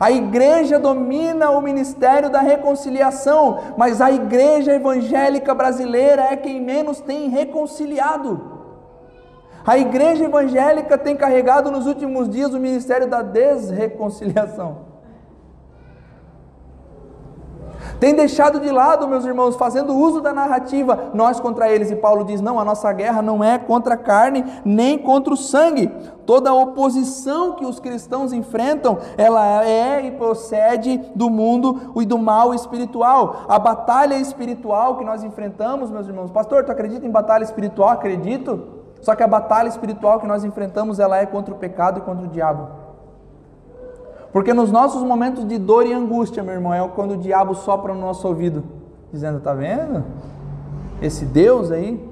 A 0.00 0.10
igreja 0.10 0.80
domina 0.80 1.52
o 1.52 1.62
ministério 1.62 2.28
da 2.28 2.40
reconciliação, 2.40 3.60
mas 3.76 4.00
a 4.00 4.10
igreja 4.10 4.72
evangélica 4.74 5.54
brasileira 5.54 6.22
é 6.22 6.36
quem 6.36 6.60
menos 6.60 6.98
tem 6.98 7.28
reconciliado. 7.28 8.40
A 9.64 9.78
igreja 9.78 10.24
evangélica 10.24 10.98
tem 10.98 11.14
carregado 11.14 11.70
nos 11.70 11.86
últimos 11.86 12.28
dias 12.28 12.52
o 12.52 12.58
ministério 12.58 13.06
da 13.06 13.22
desreconciliação. 13.22 14.91
Tem 18.02 18.16
deixado 18.16 18.58
de 18.58 18.68
lado, 18.68 19.06
meus 19.06 19.24
irmãos, 19.24 19.54
fazendo 19.54 19.94
uso 19.94 20.20
da 20.20 20.32
narrativa, 20.32 21.12
nós 21.14 21.38
contra 21.38 21.70
eles. 21.70 21.88
E 21.88 21.94
Paulo 21.94 22.24
diz: 22.24 22.40
não, 22.40 22.58
a 22.58 22.64
nossa 22.64 22.92
guerra 22.92 23.22
não 23.22 23.44
é 23.44 23.58
contra 23.58 23.94
a 23.94 23.96
carne, 23.96 24.44
nem 24.64 24.98
contra 24.98 25.32
o 25.32 25.36
sangue. 25.36 25.86
Toda 26.26 26.50
a 26.50 26.52
oposição 26.52 27.52
que 27.52 27.64
os 27.64 27.78
cristãos 27.78 28.32
enfrentam, 28.32 28.98
ela 29.16 29.64
é 29.64 30.04
e 30.04 30.10
procede 30.10 30.98
do 31.14 31.30
mundo 31.30 31.92
e 31.94 32.04
do 32.04 32.18
mal 32.18 32.52
espiritual. 32.52 33.44
A 33.46 33.56
batalha 33.56 34.16
espiritual 34.16 34.96
que 34.96 35.04
nós 35.04 35.22
enfrentamos, 35.22 35.88
meus 35.88 36.08
irmãos, 36.08 36.32
pastor, 36.32 36.64
tu 36.64 36.72
acredita 36.72 37.06
em 37.06 37.10
batalha 37.10 37.44
espiritual? 37.44 37.90
Acredito. 37.90 38.82
Só 39.00 39.14
que 39.14 39.22
a 39.22 39.28
batalha 39.28 39.68
espiritual 39.68 40.18
que 40.18 40.26
nós 40.26 40.42
enfrentamos, 40.42 40.98
ela 40.98 41.18
é 41.18 41.26
contra 41.26 41.54
o 41.54 41.56
pecado 41.56 42.00
e 42.00 42.02
contra 42.02 42.26
o 42.26 42.28
diabo. 42.28 42.81
Porque 44.32 44.54
nos 44.54 44.72
nossos 44.72 45.02
momentos 45.02 45.46
de 45.46 45.58
dor 45.58 45.86
e 45.86 45.92
angústia, 45.92 46.42
meu 46.42 46.54
irmão, 46.54 46.72
é 46.72 46.86
quando 46.88 47.12
o 47.12 47.16
diabo 47.16 47.54
sopra 47.54 47.92
no 47.92 48.00
nosso 48.00 48.26
ouvido, 48.26 48.64
dizendo: 49.12 49.38
Está 49.38 49.52
vendo? 49.52 50.04
Esse 51.02 51.24
Deus 51.24 51.70
aí. 51.70 52.10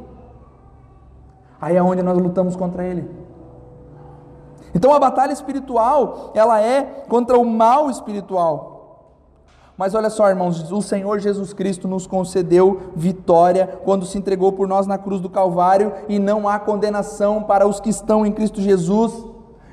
Aí 1.60 1.76
é 1.76 1.82
onde 1.82 2.02
nós 2.02 2.18
lutamos 2.18 2.56
contra 2.56 2.84
ele. 2.84 3.08
Então 4.74 4.94
a 4.94 4.98
batalha 4.98 5.32
espiritual, 5.32 6.30
ela 6.34 6.60
é 6.60 6.82
contra 7.08 7.38
o 7.38 7.44
mal 7.44 7.90
espiritual. 7.90 8.70
Mas 9.76 9.94
olha 9.94 10.10
só, 10.10 10.28
irmãos, 10.28 10.70
o 10.70 10.82
Senhor 10.82 11.18
Jesus 11.20 11.54
Cristo 11.54 11.88
nos 11.88 12.06
concedeu 12.06 12.92
vitória 12.94 13.80
quando 13.82 14.04
se 14.04 14.18
entregou 14.18 14.52
por 14.52 14.68
nós 14.68 14.86
na 14.86 14.98
cruz 14.98 15.22
do 15.22 15.30
Calvário 15.30 15.94
e 16.06 16.18
não 16.18 16.46
há 16.46 16.58
condenação 16.58 17.42
para 17.42 17.66
os 17.66 17.80
que 17.80 17.88
estão 17.88 18.26
em 18.26 18.32
Cristo 18.32 18.60
Jesus. 18.60 19.29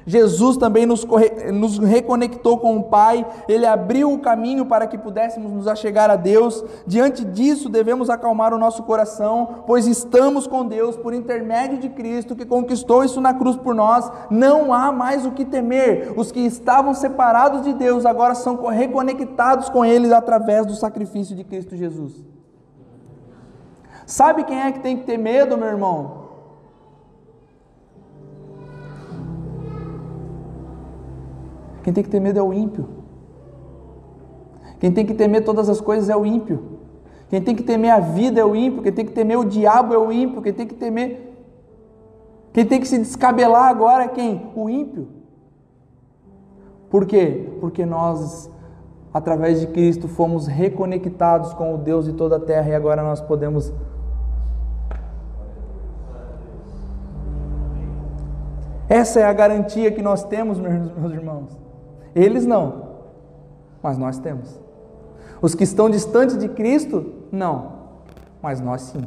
Jesus 0.07 0.55
também 0.55 0.85
nos, 0.85 1.05
nos, 1.53 1.77
reconectou 1.77 2.57
com 2.57 2.77
o 2.77 2.83
Pai, 2.83 3.27
Ele 3.45 3.65
abriu 3.65 4.13
o 4.13 4.19
caminho 4.19 4.65
para 4.65 4.87
que 4.87 4.97
pudéssemos 4.97 5.51
nos 5.51 5.67
achegar 5.67 6.09
a 6.09 6.15
Deus. 6.15 6.63
Diante 6.87 7.25
disso, 7.25 7.67
devemos 7.67 8.09
acalmar 8.09 8.53
o 8.53 8.57
nosso 8.57 8.83
coração, 8.83 9.65
pois 9.67 9.85
estamos 9.85 10.47
com 10.47 10.65
Deus 10.65 10.95
por 10.95 11.13
intermédio 11.13 11.77
de 11.77 11.89
Cristo, 11.89 12.37
que 12.37 12.45
conquistou 12.45 13.03
isso 13.03 13.19
na 13.19 13.33
cruz 13.33 13.57
por 13.57 13.75
nós. 13.75 14.09
Não 14.31 14.73
há 14.73 14.93
mais 14.93 15.25
o 15.25 15.31
que 15.31 15.43
temer. 15.43 16.13
Os 16.15 16.31
que 16.31 16.39
estavam 16.39 16.93
separados 16.93 17.63
de 17.63 17.73
Deus 17.73 18.05
agora 18.05 18.33
são 18.33 18.65
reconectados 18.65 19.67
com 19.67 19.83
Ele 19.83 20.13
através 20.13 20.65
do 20.65 20.73
sacrifício 20.73 21.35
de 21.35 21.43
Cristo 21.43 21.75
Jesus. 21.75 22.13
Sabe 24.05 24.45
quem 24.45 24.61
é 24.61 24.71
que 24.71 24.79
tem 24.79 24.95
que 24.95 25.03
ter 25.03 25.17
medo, 25.17 25.57
meu 25.57 25.67
irmão? 25.67 26.16
Quem 31.87 31.93
tem 31.93 32.03
que 32.03 32.09
ter 32.09 32.19
medo 32.19 32.37
é 32.37 32.43
o 32.43 32.51
ímpio. 32.51 32.85
Quem 34.77 34.91
tem 34.91 35.05
que 35.05 35.13
temer 35.13 35.45
todas 35.45 35.69
as 35.69 35.79
coisas 35.79 36.09
é 36.09 36.17
o 36.17 36.25
ímpio. 36.25 36.81
Quem 37.29 37.41
tem 37.41 37.55
que 37.55 37.63
temer 37.63 37.91
a 37.91 38.01
vida 38.01 38.41
é 38.41 38.43
o 38.43 38.53
ímpio. 38.53 38.83
Quem 38.83 38.91
tem 38.91 39.05
que 39.05 39.13
temer 39.13 39.39
o 39.39 39.45
diabo 39.45 39.93
é 39.93 39.97
o 39.97 40.11
ímpio. 40.11 40.41
Quem 40.41 40.51
tem 40.51 40.67
que 40.67 40.75
temer. 40.75 41.33
Quem 42.51 42.65
tem 42.65 42.81
que 42.81 42.87
se 42.89 42.97
descabelar 42.97 43.69
agora 43.69 44.03
é 44.03 44.07
quem? 44.09 44.51
O 44.53 44.69
ímpio. 44.69 45.07
Por 46.89 47.05
quê? 47.05 47.53
Porque 47.61 47.85
nós, 47.85 48.51
através 49.13 49.61
de 49.61 49.67
Cristo, 49.67 50.09
fomos 50.09 50.45
reconectados 50.45 51.53
com 51.53 51.73
o 51.73 51.77
Deus 51.77 52.03
de 52.03 52.11
toda 52.11 52.35
a 52.35 52.39
terra 52.41 52.67
e 52.67 52.75
agora 52.75 53.01
nós 53.01 53.21
podemos. 53.21 53.71
Essa 58.89 59.21
é 59.21 59.23
a 59.23 59.31
garantia 59.31 59.89
que 59.89 60.01
nós 60.01 60.25
temos, 60.25 60.59
meus 60.59 61.13
irmãos. 61.13 61.66
Eles 62.17 62.47
não, 62.47 62.87
mas 63.81 63.95
nós 63.95 64.17
temos. 64.17 64.59
Os 65.39 65.53
que 65.53 65.63
estão 65.63 65.87
distantes 65.87 66.35
de 66.35 66.49
Cristo, 66.49 67.13
não, 67.31 67.73
mas 68.41 68.59
nós 68.59 68.81
sim. 68.81 69.05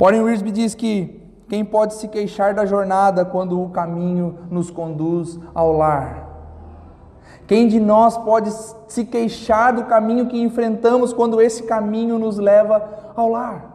Warren 0.00 0.22
Wiersbe 0.22 0.50
diz 0.50 0.74
que 0.74 1.20
quem 1.50 1.62
pode 1.62 1.92
se 1.94 2.08
queixar 2.08 2.54
da 2.54 2.64
jornada 2.64 3.26
quando 3.26 3.60
o 3.60 3.68
caminho 3.68 4.38
nos 4.50 4.70
conduz 4.70 5.38
ao 5.54 5.70
lar? 5.70 6.30
Quem 7.46 7.68
de 7.68 7.78
nós 7.78 8.16
pode 8.16 8.50
se 8.88 9.04
queixar 9.04 9.74
do 9.74 9.84
caminho 9.84 10.28
que 10.28 10.40
enfrentamos 10.40 11.12
quando 11.12 11.42
esse 11.42 11.64
caminho 11.64 12.18
nos 12.18 12.38
leva 12.38 13.12
ao 13.14 13.28
lar? 13.28 13.70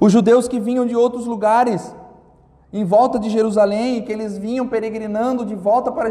Os 0.00 0.10
judeus 0.10 0.48
que 0.48 0.58
vinham 0.58 0.86
de 0.86 0.96
outros 0.96 1.26
lugares 1.26 1.94
em 2.74 2.84
volta 2.84 3.20
de 3.20 3.30
Jerusalém, 3.30 4.02
que 4.02 4.12
eles 4.12 4.36
vinham 4.36 4.66
peregrinando 4.66 5.46
de 5.46 5.54
volta 5.54 5.92
para, 5.92 6.10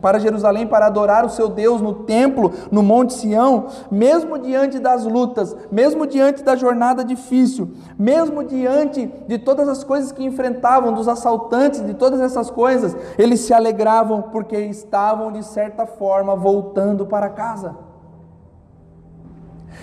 para 0.00 0.18
Jerusalém 0.18 0.66
para 0.66 0.86
adorar 0.86 1.26
o 1.26 1.28
seu 1.28 1.46
Deus 1.46 1.82
no 1.82 1.92
templo, 1.92 2.50
no 2.72 2.82
Monte 2.82 3.12
Sião, 3.12 3.66
mesmo 3.90 4.38
diante 4.38 4.78
das 4.78 5.04
lutas, 5.04 5.54
mesmo 5.70 6.06
diante 6.06 6.42
da 6.42 6.56
jornada 6.56 7.04
difícil, 7.04 7.70
mesmo 7.98 8.42
diante 8.42 9.12
de 9.28 9.36
todas 9.36 9.68
as 9.68 9.84
coisas 9.84 10.10
que 10.10 10.24
enfrentavam, 10.24 10.94
dos 10.94 11.06
assaltantes, 11.06 11.84
de 11.84 11.92
todas 11.92 12.18
essas 12.18 12.50
coisas, 12.50 12.96
eles 13.18 13.40
se 13.40 13.52
alegravam 13.52 14.22
porque 14.22 14.56
estavam, 14.56 15.30
de 15.30 15.44
certa 15.44 15.84
forma, 15.84 16.34
voltando 16.34 17.04
para 17.04 17.28
casa. 17.28 17.87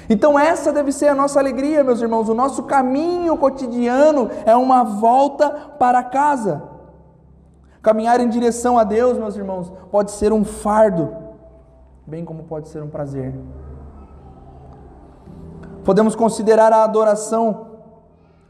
Então, 0.10 0.38
essa 0.38 0.72
deve 0.72 0.91
ser 0.91 1.08
a 1.08 1.16
nossa 1.16 1.39
alegria, 1.39 1.84
meus 1.84 2.02
irmãos. 2.02 2.30
O 2.30 2.34
nosso 2.34 2.64
caminho 2.64 3.38
cotidiano 3.38 4.30
é 4.46 4.56
uma 4.56 4.84
volta 4.84 5.50
para 5.50 6.04
casa. 6.04 6.64
Caminhar 7.82 8.20
em 8.20 8.30
direção 8.30 8.78
a 8.78 8.84
Deus, 8.84 9.18
meus 9.18 9.36
irmãos, 9.36 9.72
pode 9.91 10.12
ser 10.12 10.34
um 10.34 10.43
fardo, 10.43 11.16
bem 12.06 12.26
como 12.26 12.43
pode 12.43 12.68
ser 12.70 12.82
um 12.82 12.89
prazer. 12.89 13.34
Podemos 15.84 16.16
considerar 16.16 16.74
a 16.74 16.84
adoração 16.84 17.68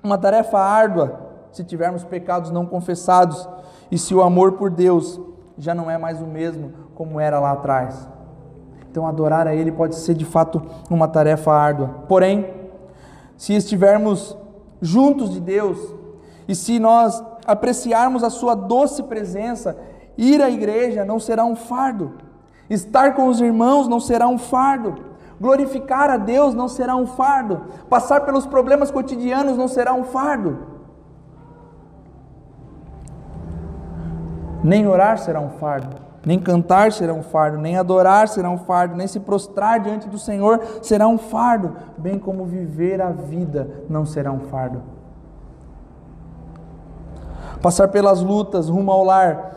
uma 0.01 0.17
tarefa 0.17 0.57
árdua 0.57 1.19
se 1.51 1.63
tivermos 1.63 2.03
pecados 2.03 2.51
não 2.51 2.65
confessados 2.65 3.47
e 3.91 3.97
se 3.97 4.13
o 4.13 4.21
amor 4.21 4.53
por 4.53 4.69
Deus 4.69 5.19
já 5.57 5.73
não 5.73 5.89
é 5.89 5.97
mais 5.97 6.21
o 6.21 6.25
mesmo 6.25 6.71
como 6.95 7.19
era 7.19 7.39
lá 7.39 7.51
atrás. 7.51 8.07
Então, 8.95 9.05
adorar 9.05 9.45
a 9.45 9.53
Ele 9.53 9.73
pode 9.73 9.93
ser 9.97 10.13
de 10.13 10.23
fato 10.23 10.61
uma 10.89 11.05
tarefa 11.05 11.51
árdua. 11.51 12.05
Porém, 12.07 12.49
se 13.35 13.51
estivermos 13.53 14.37
juntos 14.81 15.31
de 15.31 15.41
Deus 15.41 15.77
e 16.47 16.55
se 16.55 16.79
nós 16.79 17.21
apreciarmos 17.45 18.23
a 18.23 18.29
Sua 18.29 18.55
doce 18.55 19.03
presença, 19.03 19.75
ir 20.17 20.41
à 20.41 20.49
igreja 20.49 21.03
não 21.03 21.19
será 21.19 21.43
um 21.43 21.57
fardo, 21.57 22.13
estar 22.69 23.15
com 23.15 23.27
os 23.27 23.41
irmãos 23.41 23.85
não 23.89 23.99
será 23.99 24.29
um 24.29 24.37
fardo, 24.37 24.95
glorificar 25.41 26.09
a 26.09 26.15
Deus 26.15 26.53
não 26.53 26.69
será 26.69 26.95
um 26.95 27.05
fardo, 27.05 27.63
passar 27.89 28.21
pelos 28.21 28.45
problemas 28.45 28.91
cotidianos 28.91 29.57
não 29.57 29.67
será 29.67 29.93
um 29.93 30.05
fardo, 30.05 30.57
nem 34.63 34.87
orar 34.87 35.17
será 35.17 35.41
um 35.41 35.49
fardo. 35.49 36.04
Nem 36.25 36.39
cantar 36.39 36.91
será 36.91 37.13
um 37.13 37.21
fardo, 37.21 37.57
nem 37.59 37.77
adorar 37.77 38.27
será 38.27 38.49
um 38.49 38.57
fardo, 38.57 38.95
nem 38.95 39.05
se 39.05 39.19
prostrar 39.19 39.79
diante 39.79 40.09
do 40.09 40.17
Senhor 40.17 40.59
será 40.81 41.07
um 41.07 41.19
fardo, 41.19 41.75
bem 41.97 42.17
como 42.17 42.45
viver 42.45 42.99
a 42.99 43.11
vida 43.11 43.85
não 43.87 44.05
será 44.05 44.31
um 44.31 44.39
fardo. 44.39 44.81
Passar 47.61 47.87
pelas 47.89 48.21
lutas 48.21 48.69
rumo 48.69 48.91
ao 48.91 49.03
lar 49.03 49.55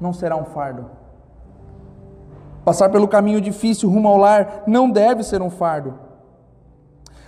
não 0.00 0.12
será 0.12 0.34
um 0.36 0.44
fardo. 0.44 0.86
Passar 2.64 2.88
pelo 2.88 3.08
caminho 3.08 3.40
difícil 3.40 3.88
rumo 3.88 4.08
ao 4.08 4.16
lar 4.16 4.62
não 4.66 4.90
deve 4.90 5.22
ser 5.22 5.42
um 5.42 5.50
fardo. 5.50 5.94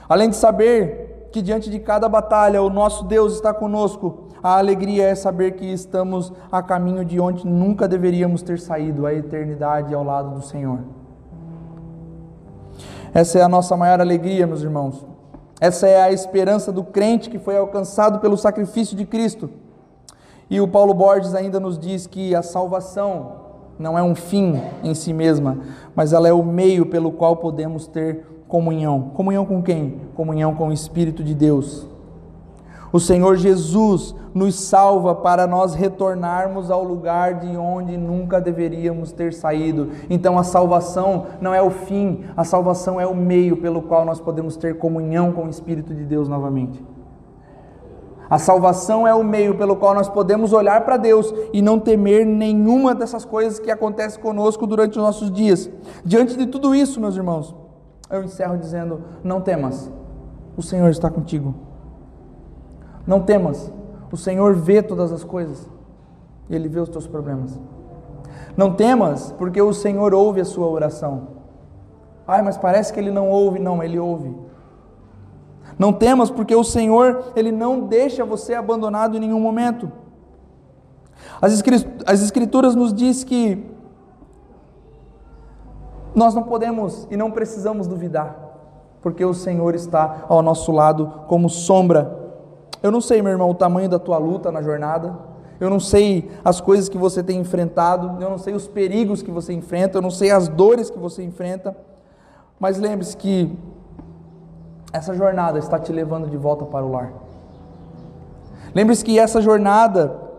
Além 0.08 0.30
de 0.30 0.36
saber 0.36 1.28
que 1.32 1.40
diante 1.40 1.70
de 1.70 1.78
cada 1.78 2.08
batalha 2.08 2.62
o 2.62 2.70
nosso 2.70 3.04
Deus 3.04 3.34
está 3.34 3.54
conosco, 3.54 4.28
a 4.42 4.58
alegria 4.58 5.08
é 5.08 5.14
saber 5.14 5.52
que 5.52 5.66
estamos 5.66 6.32
a 6.50 6.62
caminho 6.62 7.04
de 7.04 7.20
onde 7.20 7.46
nunca 7.46 7.86
deveríamos 7.86 8.42
ter 8.42 8.58
saído, 8.58 9.06
a 9.06 9.12
eternidade 9.12 9.94
ao 9.94 10.02
lado 10.02 10.30
do 10.34 10.42
Senhor. 10.42 10.78
Essa 13.12 13.40
é 13.40 13.42
a 13.42 13.48
nossa 13.48 13.76
maior 13.76 14.00
alegria, 14.00 14.46
meus 14.46 14.62
irmãos. 14.62 15.04
Essa 15.60 15.86
é 15.86 16.00
a 16.00 16.12
esperança 16.12 16.72
do 16.72 16.82
crente 16.82 17.28
que 17.28 17.38
foi 17.38 17.56
alcançado 17.56 18.18
pelo 18.20 18.36
sacrifício 18.36 18.96
de 18.96 19.04
Cristo. 19.04 19.50
E 20.48 20.60
o 20.60 20.66
Paulo 20.66 20.94
Borges 20.94 21.34
ainda 21.34 21.60
nos 21.60 21.78
diz 21.78 22.06
que 22.06 22.34
a 22.34 22.42
salvação 22.42 23.32
não 23.78 23.98
é 23.98 24.02
um 24.02 24.14
fim 24.14 24.60
em 24.82 24.94
si 24.94 25.12
mesma, 25.12 25.58
mas 25.94 26.12
ela 26.12 26.28
é 26.28 26.32
o 26.32 26.42
meio 26.42 26.86
pelo 26.86 27.12
qual 27.12 27.36
podemos 27.36 27.86
ter 27.86 28.24
comunhão. 28.48 29.10
Comunhão 29.14 29.44
com 29.44 29.62
quem? 29.62 30.00
Comunhão 30.14 30.54
com 30.54 30.68
o 30.68 30.72
Espírito 30.72 31.22
de 31.22 31.34
Deus. 31.34 31.89
O 32.92 32.98
Senhor 32.98 33.36
Jesus 33.36 34.14
nos 34.34 34.54
salva 34.54 35.14
para 35.14 35.46
nós 35.46 35.74
retornarmos 35.74 36.70
ao 36.70 36.82
lugar 36.82 37.34
de 37.34 37.56
onde 37.56 37.96
nunca 37.96 38.40
deveríamos 38.40 39.12
ter 39.12 39.32
saído. 39.32 39.90
Então 40.08 40.38
a 40.38 40.42
salvação 40.42 41.26
não 41.40 41.54
é 41.54 41.62
o 41.62 41.70
fim, 41.70 42.24
a 42.36 42.44
salvação 42.44 43.00
é 43.00 43.06
o 43.06 43.14
meio 43.14 43.56
pelo 43.56 43.82
qual 43.82 44.04
nós 44.04 44.20
podemos 44.20 44.56
ter 44.56 44.78
comunhão 44.78 45.32
com 45.32 45.44
o 45.44 45.50
Espírito 45.50 45.94
de 45.94 46.04
Deus 46.04 46.28
novamente. 46.28 46.84
A 48.28 48.38
salvação 48.38 49.06
é 49.06 49.12
o 49.12 49.24
meio 49.24 49.56
pelo 49.56 49.74
qual 49.74 49.92
nós 49.92 50.08
podemos 50.08 50.52
olhar 50.52 50.84
para 50.84 50.96
Deus 50.96 51.34
e 51.52 51.60
não 51.60 51.80
temer 51.80 52.24
nenhuma 52.24 52.94
dessas 52.94 53.24
coisas 53.24 53.58
que 53.58 53.72
acontecem 53.72 54.20
conosco 54.22 54.68
durante 54.68 54.98
os 54.98 55.04
nossos 55.04 55.32
dias. 55.32 55.68
Diante 56.04 56.36
de 56.36 56.46
tudo 56.46 56.72
isso, 56.72 57.00
meus 57.00 57.16
irmãos, 57.16 57.52
eu 58.08 58.22
encerro 58.22 58.56
dizendo: 58.56 59.02
não 59.24 59.40
temas, 59.40 59.90
o 60.56 60.62
Senhor 60.62 60.90
está 60.90 61.10
contigo. 61.10 61.69
Não 63.06 63.20
temas, 63.20 63.72
o 64.12 64.16
Senhor 64.16 64.54
vê 64.54 64.82
todas 64.82 65.12
as 65.12 65.24
coisas, 65.24 65.68
Ele 66.48 66.68
vê 66.68 66.80
os 66.80 66.88
teus 66.88 67.06
problemas. 67.06 67.58
Não 68.56 68.74
temas, 68.74 69.32
porque 69.38 69.60
o 69.62 69.72
Senhor 69.72 70.12
ouve 70.12 70.40
a 70.40 70.44
sua 70.44 70.66
oração. 70.66 71.28
Ai, 72.26 72.42
mas 72.42 72.56
parece 72.56 72.92
que 72.92 73.00
Ele 73.00 73.10
não 73.10 73.28
ouve. 73.28 73.58
Não, 73.58 73.82
Ele 73.82 73.98
ouve. 73.98 74.34
Não 75.78 75.92
temas, 75.92 76.30
porque 76.30 76.54
o 76.54 76.64
Senhor, 76.64 77.32
Ele 77.34 77.52
não 77.52 77.80
deixa 77.80 78.24
você 78.24 78.54
abandonado 78.54 79.16
em 79.16 79.20
nenhum 79.20 79.40
momento. 79.40 79.90
As 81.40 82.22
Escrituras 82.22 82.74
nos 82.74 82.92
diz 82.92 83.24
que 83.24 83.66
nós 86.14 86.34
não 86.34 86.42
podemos 86.42 87.06
e 87.10 87.16
não 87.16 87.30
precisamos 87.30 87.86
duvidar, 87.86 88.36
porque 89.00 89.24
o 89.24 89.32
Senhor 89.32 89.74
está 89.74 90.24
ao 90.28 90.42
nosso 90.42 90.72
lado 90.72 91.22
como 91.28 91.48
sombra 91.48 92.19
eu 92.82 92.90
não 92.90 93.00
sei, 93.00 93.20
meu 93.20 93.32
irmão, 93.32 93.50
o 93.50 93.54
tamanho 93.54 93.88
da 93.88 93.98
tua 93.98 94.18
luta 94.18 94.50
na 94.50 94.62
jornada. 94.62 95.14
Eu 95.58 95.68
não 95.68 95.78
sei 95.78 96.30
as 96.42 96.60
coisas 96.60 96.88
que 96.88 96.96
você 96.96 97.22
tem 97.22 97.38
enfrentado. 97.38 98.22
Eu 98.22 98.30
não 98.30 98.38
sei 98.38 98.54
os 98.54 98.66
perigos 98.66 99.22
que 99.22 99.30
você 99.30 99.52
enfrenta. 99.52 99.98
Eu 99.98 100.02
não 100.02 100.10
sei 100.10 100.30
as 100.30 100.48
dores 100.48 100.88
que 100.88 100.98
você 100.98 101.22
enfrenta. 101.22 101.76
Mas 102.58 102.78
lembre-se 102.78 103.16
que 103.16 103.56
essa 104.92 105.14
jornada 105.14 105.58
está 105.58 105.78
te 105.78 105.92
levando 105.92 106.28
de 106.28 106.36
volta 106.36 106.64
para 106.64 106.84
o 106.84 106.90
lar. 106.90 107.12
Lembre-se 108.74 109.04
que 109.04 109.18
essa 109.18 109.40
jornada 109.40 110.30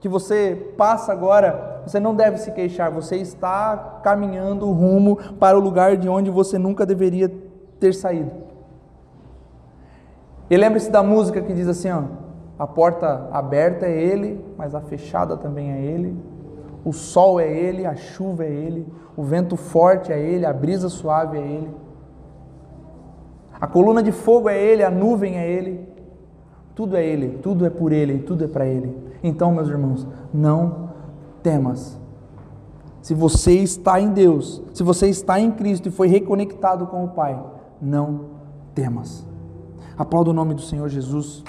que 0.00 0.08
você 0.08 0.72
passa 0.76 1.12
agora, 1.12 1.82
você 1.84 1.98
não 1.98 2.14
deve 2.14 2.38
se 2.38 2.52
queixar, 2.52 2.90
você 2.90 3.16
está 3.16 4.00
caminhando 4.02 4.70
rumo 4.70 5.18
para 5.38 5.58
o 5.58 5.60
lugar 5.60 5.96
de 5.96 6.08
onde 6.08 6.30
você 6.30 6.58
nunca 6.58 6.86
deveria 6.86 7.28
ter 7.80 7.92
saído. 7.92 8.47
E 10.50 10.56
lembre-se 10.56 10.90
da 10.90 11.02
música 11.02 11.40
que 11.40 11.52
diz 11.52 11.68
assim: 11.68 11.90
ó, 11.90 12.02
a 12.58 12.66
porta 12.66 13.28
aberta 13.30 13.86
é 13.86 14.02
Ele, 14.02 14.44
mas 14.56 14.74
a 14.74 14.80
fechada 14.80 15.36
também 15.36 15.70
é 15.70 15.80
Ele. 15.80 16.16
O 16.84 16.92
sol 16.92 17.38
é 17.38 17.50
Ele, 17.50 17.84
a 17.84 17.94
chuva 17.94 18.44
é 18.44 18.50
Ele, 18.50 18.86
o 19.16 19.22
vento 19.22 19.56
forte 19.56 20.12
é 20.12 20.18
Ele, 20.18 20.46
a 20.46 20.52
brisa 20.52 20.88
suave 20.88 21.36
é 21.36 21.42
Ele. 21.42 21.70
A 23.60 23.66
coluna 23.66 24.02
de 24.02 24.12
fogo 24.12 24.48
é 24.48 24.56
Ele, 24.56 24.82
a 24.82 24.90
nuvem 24.90 25.36
é 25.36 25.50
Ele. 25.50 25.86
Tudo 26.74 26.96
é 26.96 27.04
Ele, 27.04 27.38
tudo 27.42 27.66
é 27.66 27.70
por 27.70 27.92
Ele, 27.92 28.20
tudo 28.20 28.44
é 28.44 28.48
para 28.48 28.66
Ele. 28.66 28.96
Então, 29.22 29.52
meus 29.52 29.68
irmãos, 29.68 30.06
não 30.32 30.90
temas. 31.42 31.98
Se 33.02 33.14
você 33.14 33.52
está 33.52 34.00
em 34.00 34.10
Deus, 34.10 34.62
se 34.72 34.82
você 34.82 35.08
está 35.08 35.40
em 35.40 35.50
Cristo 35.50 35.88
e 35.88 35.92
foi 35.92 36.08
reconectado 36.08 36.86
com 36.86 37.04
o 37.04 37.08
Pai, 37.08 37.38
não 37.80 38.26
temas. 38.74 39.27
Aplauda 39.98 40.30
o 40.30 40.32
nome 40.32 40.54
do 40.54 40.62
Senhor 40.62 40.88
Jesus. 40.88 41.42